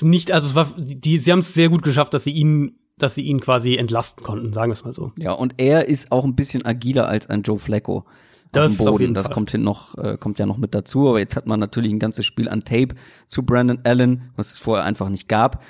[0.00, 3.14] nicht, also es war, die, sie haben es sehr gut geschafft, dass sie ihn, dass
[3.14, 5.12] sie ihn quasi entlasten konnten, sagen wir es mal so.
[5.18, 8.06] Ja, und er ist auch ein bisschen agiler als ein Joe Flacco.
[8.50, 9.02] Das auf dem auf Boden.
[9.02, 9.34] jeden das Fall.
[9.34, 11.06] kommt hin noch, äh, kommt ja noch mit dazu.
[11.10, 12.94] Aber jetzt hat man natürlich ein ganzes Spiel an Tape
[13.26, 15.62] zu Brandon Allen, was es vorher einfach nicht gab.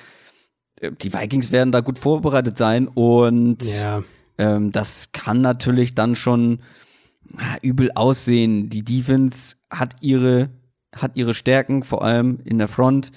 [0.80, 4.04] Äh, Die Vikings werden da gut vorbereitet sein und Ja.
[4.38, 6.60] ähm, das kann natürlich dann schon
[7.36, 8.68] ah, übel aussehen.
[8.68, 10.50] Die Defense hat ihre,
[10.98, 13.12] hat ihre Stärken, vor allem in der Front.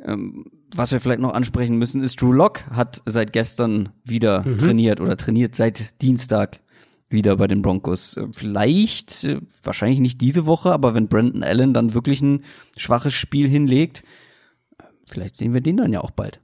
[0.00, 5.00] Ähm, was wir vielleicht noch ansprechen müssen, ist Drew Lock hat seit gestern wieder trainiert
[5.00, 6.60] oder trainiert seit Dienstag
[7.08, 8.16] wieder bei den Broncos.
[8.16, 12.44] Äh, Vielleicht, äh, wahrscheinlich nicht diese Woche, aber wenn Brandon Allen dann wirklich ein
[12.76, 14.02] schwaches Spiel hinlegt,
[14.78, 16.40] äh, vielleicht sehen wir den dann ja auch bald.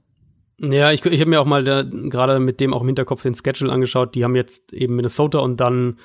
[0.59, 3.71] Ja, ich, ich habe mir auch mal gerade mit dem auch im Hinterkopf den Schedule
[3.71, 4.15] angeschaut.
[4.15, 5.97] Die haben jetzt eben Minnesota und dann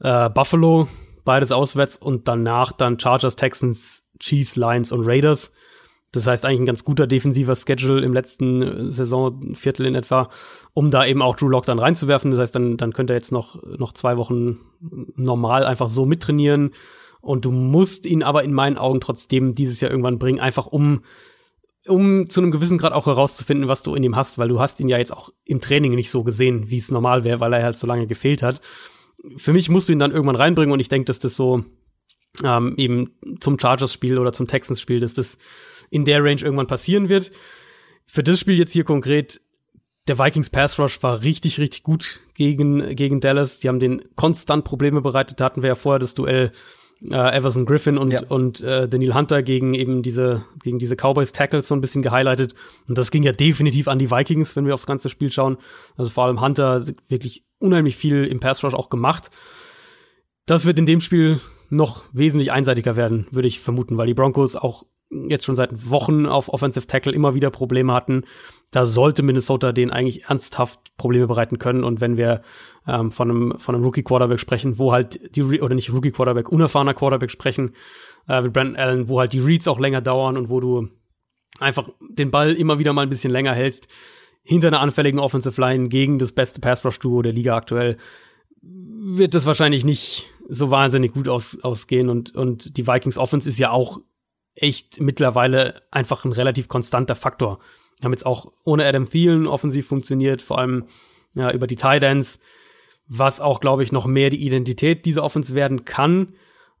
[0.00, 0.88] äh, Buffalo,
[1.26, 5.52] beides auswärts und danach dann Chargers, Texans, Chiefs, Lions und Raiders.
[6.12, 10.30] Das heißt eigentlich ein ganz guter defensiver Schedule im letzten äh, Saisonviertel in etwa,
[10.72, 12.30] um da eben auch Drew Lock dann reinzuwerfen.
[12.30, 14.60] Das heißt, dann, dann könnte er jetzt noch, noch zwei Wochen
[15.16, 16.70] normal einfach so mittrainieren.
[17.20, 21.02] Und du musst ihn aber in meinen Augen trotzdem dieses Jahr irgendwann bringen, einfach um
[21.88, 24.80] um zu einem gewissen Grad auch herauszufinden, was du in ihm hast, weil du hast
[24.80, 27.62] ihn ja jetzt auch im Training nicht so gesehen, wie es normal wäre, weil er
[27.62, 28.60] halt so lange gefehlt hat.
[29.36, 31.64] Für mich musst du ihn dann irgendwann reinbringen und ich denke, dass das so
[32.44, 35.38] ähm, eben zum Chargers-Spiel oder zum Texans-Spiel, dass das
[35.90, 37.30] in der Range irgendwann passieren wird.
[38.06, 39.40] Für das Spiel jetzt hier konkret,
[40.06, 43.58] der Vikings Pass Rush war richtig, richtig gut gegen, gegen Dallas.
[43.58, 45.40] Die haben den konstant Probleme bereitet.
[45.40, 46.52] Da hatten wir ja vorher das Duell
[47.10, 48.22] äh, Everson Griffin und, Ja.
[48.28, 52.54] und äh, Daniel Hunter gegen eben diese, gegen diese Cowboys Tackles so ein bisschen gehighlightet.
[52.88, 55.58] Und das ging ja definitiv an die Vikings, wenn wir aufs ganze Spiel schauen.
[55.96, 59.30] Also vor allem Hunter wirklich unheimlich viel im Pass Rush auch gemacht.
[60.46, 64.54] Das wird in dem Spiel noch wesentlich einseitiger werden, würde ich vermuten, weil die Broncos
[64.54, 68.22] auch jetzt schon seit Wochen auf Offensive Tackle immer wieder Probleme hatten.
[68.72, 71.84] Da sollte Minnesota denen eigentlich ernsthaft Probleme bereiten können.
[71.84, 72.42] Und wenn wir
[72.86, 76.48] ähm, von einem, von einem Rookie Quarterback sprechen, wo halt die, oder nicht Rookie Quarterback,
[76.50, 77.74] unerfahrener Quarterback sprechen,
[78.28, 80.88] äh, mit Brandon Allen, wo halt die Reads auch länger dauern und wo du
[81.58, 83.88] einfach den Ball immer wieder mal ein bisschen länger hältst,
[84.42, 87.96] hinter einer anfälligen Offensive Line gegen das beste Pass Rush Duo der Liga aktuell,
[88.62, 92.08] wird das wahrscheinlich nicht so wahnsinnig gut aus, ausgehen.
[92.08, 94.00] Und, und die Vikings Offense ist ja auch
[94.54, 97.58] echt mittlerweile einfach ein relativ konstanter Faktor.
[98.02, 100.84] Haben jetzt auch ohne Adam Thielen offensiv funktioniert, vor allem
[101.34, 102.38] ja, über die Ends,
[103.08, 106.34] was auch, glaube ich, noch mehr die Identität dieser Offense werden kann.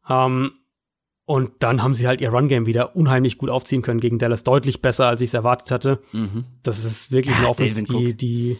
[0.08, 0.52] Ähm,
[1.24, 4.44] und dann haben sie halt ihr Run-Game wieder unheimlich gut aufziehen können gegen Dallas.
[4.44, 6.00] Deutlich besser, als ich es erwartet hatte.
[6.62, 8.58] Das ist wirklich Ja, eine Offense, Dalvin die, die,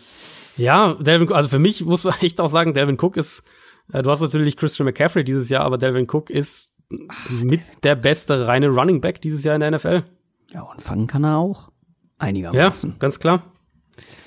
[0.57, 3.45] ja, Delvin, also für mich muss man echt auch sagen, Delvin Cook ist,
[3.93, 6.73] äh, du hast natürlich Christian McCaffrey dieses Jahr, aber Delvin Cook ist
[7.31, 10.05] mit der beste reine Running Back dieses Jahr in der NFL.
[10.53, 11.70] Ja, und fangen kann er auch.
[12.19, 12.99] Ja, Einigermaßen.
[12.99, 13.53] ganz klar.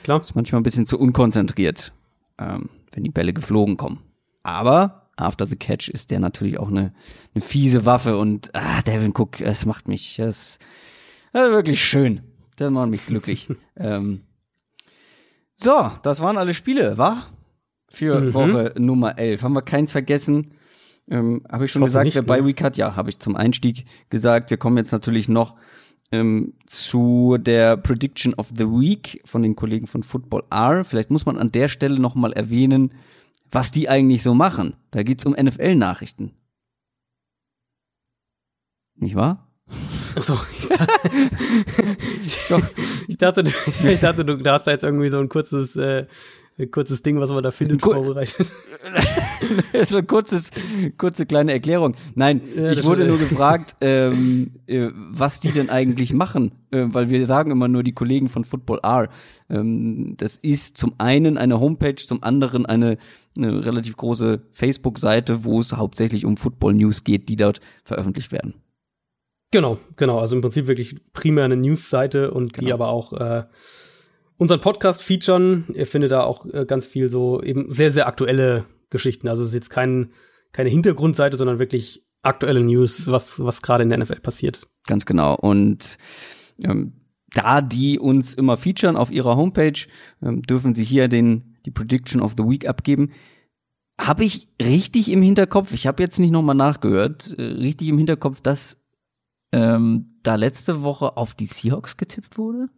[0.04, 0.22] Klar.
[0.22, 1.92] Ist manchmal ein bisschen zu unkonzentriert,
[2.38, 4.00] ähm, wenn die Bälle geflogen kommen.
[4.44, 6.94] Aber after the catch ist der natürlich auch eine,
[7.34, 10.60] eine fiese Waffe und ah, Devin Cook, es macht mich, das,
[11.34, 12.22] das ist wirklich schön.
[12.56, 13.48] Das macht mich glücklich.
[13.76, 14.22] ähm,
[15.56, 17.26] so, das waren alle Spiele, wa?
[17.90, 18.34] Für Mhm.
[18.34, 19.42] Woche Nummer 11.
[19.42, 20.52] Haben wir keins vergessen?
[21.10, 22.28] Ähm, habe ich schon hoffe gesagt, nicht, wer ne?
[22.28, 22.78] bei Week hat?
[22.78, 24.52] Ja, habe ich zum Einstieg gesagt.
[24.52, 25.56] Wir kommen jetzt natürlich noch
[26.12, 30.84] ähm, zu der Prediction of the Week von den Kollegen von Football R.
[30.84, 32.94] Vielleicht muss man an der Stelle noch mal erwähnen,
[33.52, 34.76] was die eigentlich so machen.
[34.92, 36.32] Da geht's um NFL-Nachrichten.
[38.96, 39.48] Nicht wahr?
[40.16, 41.10] Achso, ich dachte,
[43.08, 43.52] ich, dachte, du,
[43.88, 46.08] ich dachte, du hast da jetzt irgendwie so ein kurzes, äh,
[46.60, 48.54] ein kurzes Ding, was man da findet, Kur- vorbereitet.
[49.86, 50.52] so ein kurzes,
[50.98, 51.96] kurze kleine Erklärung.
[52.16, 57.10] Nein, Ja, ich wurde nur gefragt, ähm, äh, was die denn eigentlich machen, äh, weil
[57.10, 59.10] wir sagen immer nur die Kollegen von Football R.
[59.50, 62.98] Ähm, das ist zum einen eine Homepage, zum anderen eine,
[63.38, 68.56] eine relativ große Facebook-Seite, wo es hauptsächlich um Football News geht, die dort veröffentlicht werden.
[69.52, 70.20] Genau, genau.
[70.20, 72.74] Also im Prinzip wirklich primär eine News-Seite und die Genau.
[72.76, 73.44] aber auch äh,
[74.40, 75.68] unseren Podcast featuren.
[75.76, 79.28] Ihr findet da auch äh, ganz viel so eben sehr, sehr aktuelle Geschichten.
[79.28, 80.14] Also es ist jetzt kein,
[80.52, 84.68] keine Hintergrundseite, sondern wirklich aktuelle News, was, was gerade in der NFL passiert.
[84.88, 85.36] Ganz genau.
[85.36, 85.98] Und
[86.64, 86.94] ähm,
[87.34, 89.88] da die uns immer featuren auf ihrer Homepage,
[90.24, 93.12] ähm, dürfen sie hier den, die Prediction of the Week abgeben.
[94.00, 98.40] Habe ich richtig im Hinterkopf, ich habe jetzt nicht nochmal nachgehört, äh, richtig im Hinterkopf,
[98.40, 98.82] dass
[99.52, 102.70] ähm, da letzte Woche auf die Seahawks getippt wurde?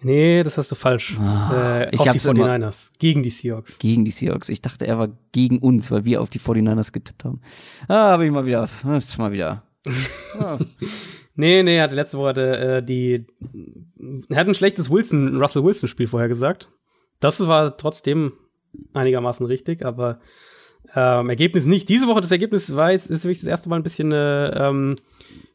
[0.00, 1.16] Nee, das hast du falsch.
[1.18, 2.90] Ah, äh, ich auf die hab's immer- 49ers.
[2.98, 3.78] Gegen die Seahawks.
[3.78, 4.48] Gegen die Seahawks.
[4.48, 7.40] Ich dachte, er war gegen uns, weil wir auf die 49ers getippt haben.
[7.88, 9.62] Ah, habe ich mal wieder, ist mal wieder.
[10.38, 10.58] Ah,
[11.40, 13.24] Nee, nee, er hatte letzte Woche äh, die.
[14.28, 16.68] Er hat ein schlechtes Wilson, Russell Wilson-Spiel vorher gesagt.
[17.20, 18.32] Das war trotzdem
[18.92, 20.18] einigermaßen richtig, aber
[20.96, 21.88] ähm, Ergebnis nicht.
[21.88, 24.96] Diese Woche das Ergebnis war ist wirklich das erste Mal ein bisschen, äh, ähm,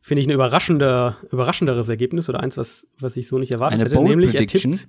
[0.03, 3.89] finde ich, ein überraschender, überraschenderes Ergebnis oder eins, was, was ich so nicht erwartet Eine
[3.89, 3.95] hätte.
[3.95, 4.87] Bold Nämlich er tippt,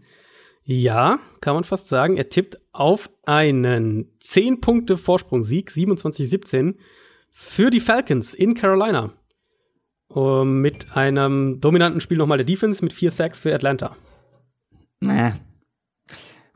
[0.64, 6.74] ja, kann man fast sagen, er tippt auf einen 10 Punkte Vorsprungsieg, 27-17,
[7.30, 9.12] für die Falcons in Carolina.
[10.08, 13.96] Um, mit einem dominanten Spiel nochmal der Defense mit vier Sacks für Atlanta.
[15.00, 15.34] Nah.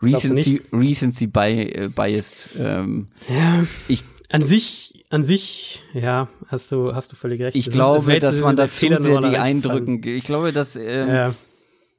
[0.01, 2.51] Recency, Recency bi äh, biased.
[2.59, 3.67] Ähm, Ja.
[3.89, 7.57] ich An sich, an sich, ja, hast du, hast du völlig recht.
[7.57, 9.37] ich Das ist- glaube, das wäre jetzt dass man da zu sehr die.
[9.39, 10.03] Eindrücken.
[10.05, 11.35] Ich glaube, dass ähm, Ja.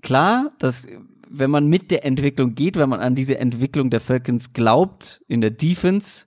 [0.02, 0.84] klar, dass
[1.32, 5.42] wenn man mit der Entwicklung geht, wenn man an diese Entwicklung der Falcons glaubt in
[5.42, 6.26] der Defense,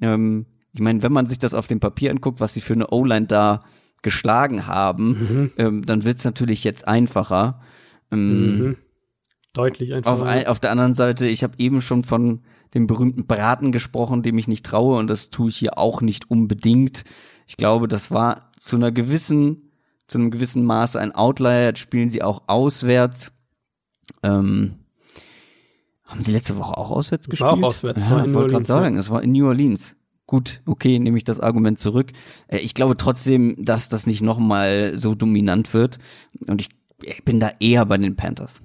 [0.00, 2.88] ähm, ich meine, wenn man sich das auf dem Papier anguckt, was sie für eine
[2.88, 3.64] O-Line da
[4.02, 5.50] geschlagen haben, Mhm.
[5.58, 7.60] ähm, dann wird's natürlich jetzt einfacher.
[8.12, 8.76] Ähm, Mhm.
[9.52, 10.12] Deutlich einfach.
[10.20, 12.42] Auf, auf der anderen Seite, ich habe eben schon von
[12.74, 16.30] dem berühmten Braten gesprochen, dem ich nicht traue, und das tue ich hier auch nicht
[16.30, 17.04] unbedingt.
[17.46, 19.70] Ich glaube, das war zu einer gewissen,
[20.08, 21.64] zu einem gewissen Maße ein Outlier.
[21.66, 23.32] Jetzt spielen sie auch auswärts.
[24.22, 24.76] Ähm,
[26.04, 27.50] haben sie letzte Woche auch auswärts gespielt?
[27.50, 29.96] War auch auswärts, Ja, ich New wollte gerade sagen, es war in New Orleans.
[30.26, 32.12] Gut, okay, nehme ich das Argument zurück.
[32.48, 35.98] Äh, Ich glaube trotzdem, dass das nicht nochmal so dominant wird.
[36.46, 36.68] Und ich,
[37.02, 38.60] ich bin da eher bei den Panthers.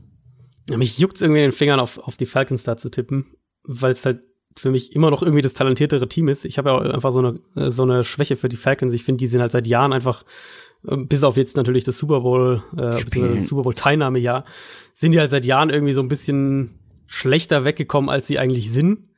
[0.70, 3.26] Ja, mich juckt's irgendwie in den Fingern auf, auf die Falcons da zu tippen,
[3.64, 4.22] weil es halt
[4.58, 6.46] für mich immer noch irgendwie das talentiertere Team ist.
[6.46, 8.94] Ich habe ja auch einfach so eine, äh, so eine Schwäche für die Falcons.
[8.94, 10.24] Ich finde, die sind halt seit Jahren einfach,
[10.88, 12.98] äh, bis auf jetzt natürlich das Super Bowl, äh,
[13.42, 14.46] Super Bowl Teilnahmejahr,
[14.94, 19.10] sind die halt seit Jahren irgendwie so ein bisschen schlechter weggekommen, als sie eigentlich sind.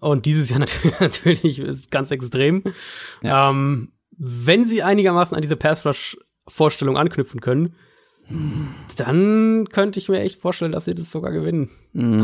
[0.00, 2.64] Und dieses Jahr natürlich, natürlich ist ganz extrem.
[3.22, 3.50] Ja.
[3.50, 7.74] Ähm, wenn sie einigermaßen an diese Pass Rush Vorstellung anknüpfen können,
[8.96, 11.70] dann könnte ich mir echt vorstellen, dass sie das sogar gewinnen.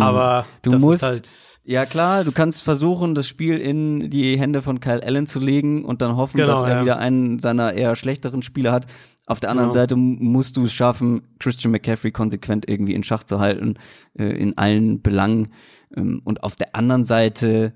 [0.00, 0.46] Aber Mhm.
[0.62, 1.28] Du das musst- halt
[1.64, 5.84] Ja klar, du kannst versuchen, das Spiel in die Hände von Kyle Allen zu legen
[5.84, 6.82] und dann hoffen, Genau, dass er ja.
[6.82, 8.86] wieder einen seiner eher schlechteren Spiele hat.
[9.26, 9.80] Auf der anderen Genau.
[9.80, 13.74] Seite musst du es schaffen, Christian McCaffrey konsequent irgendwie in Schach zu halten,
[14.18, 15.52] äh, in allen Belangen.
[15.96, 17.74] Ähm, und auf der anderen Seite,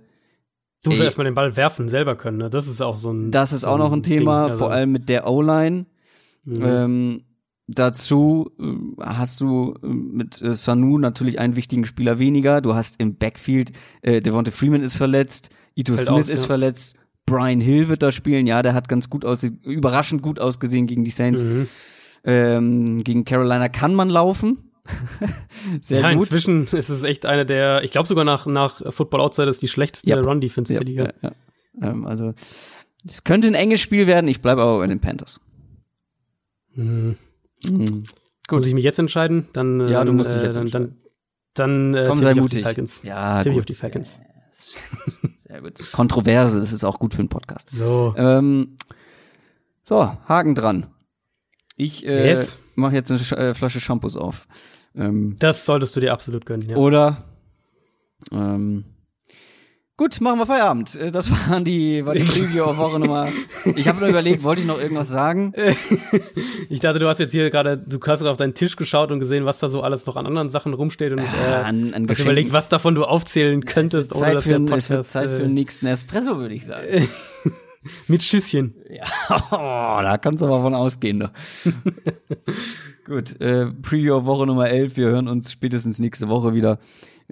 [0.82, 2.38] du musst erstmal den Ball werfen, selber können.
[2.38, 2.51] Ne?
[2.51, 3.30] Das ist auch so ein.
[3.30, 4.52] das ist so auch noch ein Thema, Ding.
[4.52, 5.86] Also, vor allem mit der O-Line.
[6.44, 6.62] mhm.
[6.64, 7.24] Ähm,
[7.66, 12.61] dazu äh, hast du äh, mit äh, Sanu natürlich einen wichtigen Spieler weniger.
[12.61, 13.73] Du hast im Backfield,
[14.03, 16.47] äh, Devonta Freeman ist verletzt, Ito Fällt Smith aus, ist ja.
[16.47, 16.97] verletzt,
[17.27, 18.47] Brian Hill wird da spielen.
[18.47, 21.43] Ja, der hat ganz gut aus, überraschend gut ausgesehen gegen die Saints.
[21.43, 21.69] Mhm.
[22.24, 24.70] Ähm, gegen Carolina kann man laufen.
[25.81, 26.24] Sehr ja, gut.
[26.24, 30.11] inzwischen ist es echt eine der, ich glaube sogar nach, nach Football Outsiders die schlechteste
[30.11, 30.20] Ja.
[30.20, 31.05] Run-Defense Ja, der Liga.
[31.23, 31.31] ja,
[31.81, 31.91] ja.
[31.91, 32.35] Ähm, also
[33.09, 34.28] es könnte ein enges Spiel werden.
[34.28, 35.41] Ich bleibe aber bei den Panthers.
[36.74, 37.16] Mhm.
[37.70, 38.03] Mhm.
[38.51, 39.49] Muss ich mich jetzt entscheiden?
[39.53, 40.97] Dann, Ja, du musst dich äh, jetzt dann, entscheiden.
[41.55, 43.03] dann, dann äh, Komm, sei ich mutig.
[43.03, 43.61] Ja, Tippe ich gut.
[43.62, 44.19] auf die Falcons.
[44.51, 45.93] Sehr gut.
[45.93, 47.70] Kontroverse, das ist auch gut für einen Podcast.
[47.73, 48.15] So.
[48.16, 48.77] Ähm,
[49.82, 50.86] so, Haken dran.
[51.77, 52.59] Ich äh, Yes.
[52.77, 54.47] mache jetzt eine Sch äh, Flasche Shampoos auf.
[54.95, 56.77] Ähm, Das solltest du dir absolut gönnen, ja.
[56.77, 57.24] Oder
[58.31, 58.85] ähm,
[59.97, 60.95] gut, machen wir Feierabend.
[60.97, 63.29] Äh, Das waren die, war die Preview auf Woche Nummer.
[63.77, 65.53] Ich habe nur überlegt, wollte ich noch irgendwas sagen?
[66.69, 69.21] Ich dachte, du hast jetzt hier gerade, du hast gerade auf deinen Tisch geschaut und
[69.21, 71.25] gesehen, was da so alles noch an anderen Sachen rumsteht und Ah,
[71.61, 74.65] äh, an, an hast überlegt, was davon du aufzählen könntest, ohne Zeit dass für, ein-
[74.73, 77.09] es wird Podcast Zeit für den nächsten Espresso, würde ich sagen.
[78.09, 78.75] mit Schüsschen.
[78.89, 79.05] Ja,
[79.53, 81.21] oh, da kannst du aber von ausgehen.
[81.21, 81.31] Doch.
[83.07, 84.97] Gut, äh, Preview auf Woche Nummer 11.
[84.97, 86.79] Wir hören uns spätestens nächste Woche wieder.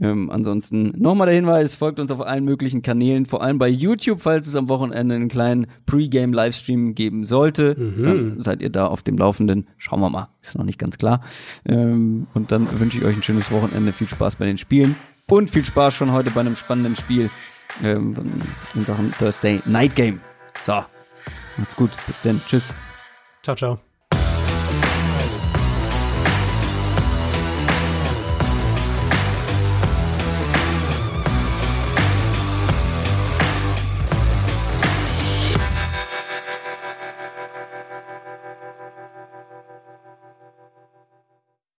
[0.00, 4.22] Ähm, ansonsten nochmal der Hinweis, folgt uns auf allen möglichen Kanälen, vor allem bei YouTube,
[4.22, 7.76] falls es am Wochenende einen kleinen Pre-Game-Livestream geben sollte.
[7.78, 8.02] Mhm.
[8.02, 9.68] Dann seid ihr da auf dem Laufenden.
[9.76, 11.22] Schauen wir mal, ist noch nicht ganz klar.
[11.66, 14.96] Ähm, und dann wünsche ich euch ein schönes Wochenende, viel Spaß bei den Spielen
[15.28, 17.30] und viel Spaß schon heute bei einem spannenden Spiel
[17.82, 18.14] ähm,
[18.74, 20.20] in Sachen Thursday Night Game.
[20.64, 20.82] So,
[21.56, 22.74] macht's gut, bis dann, tschüss.
[23.42, 23.91] Ciao, ciao.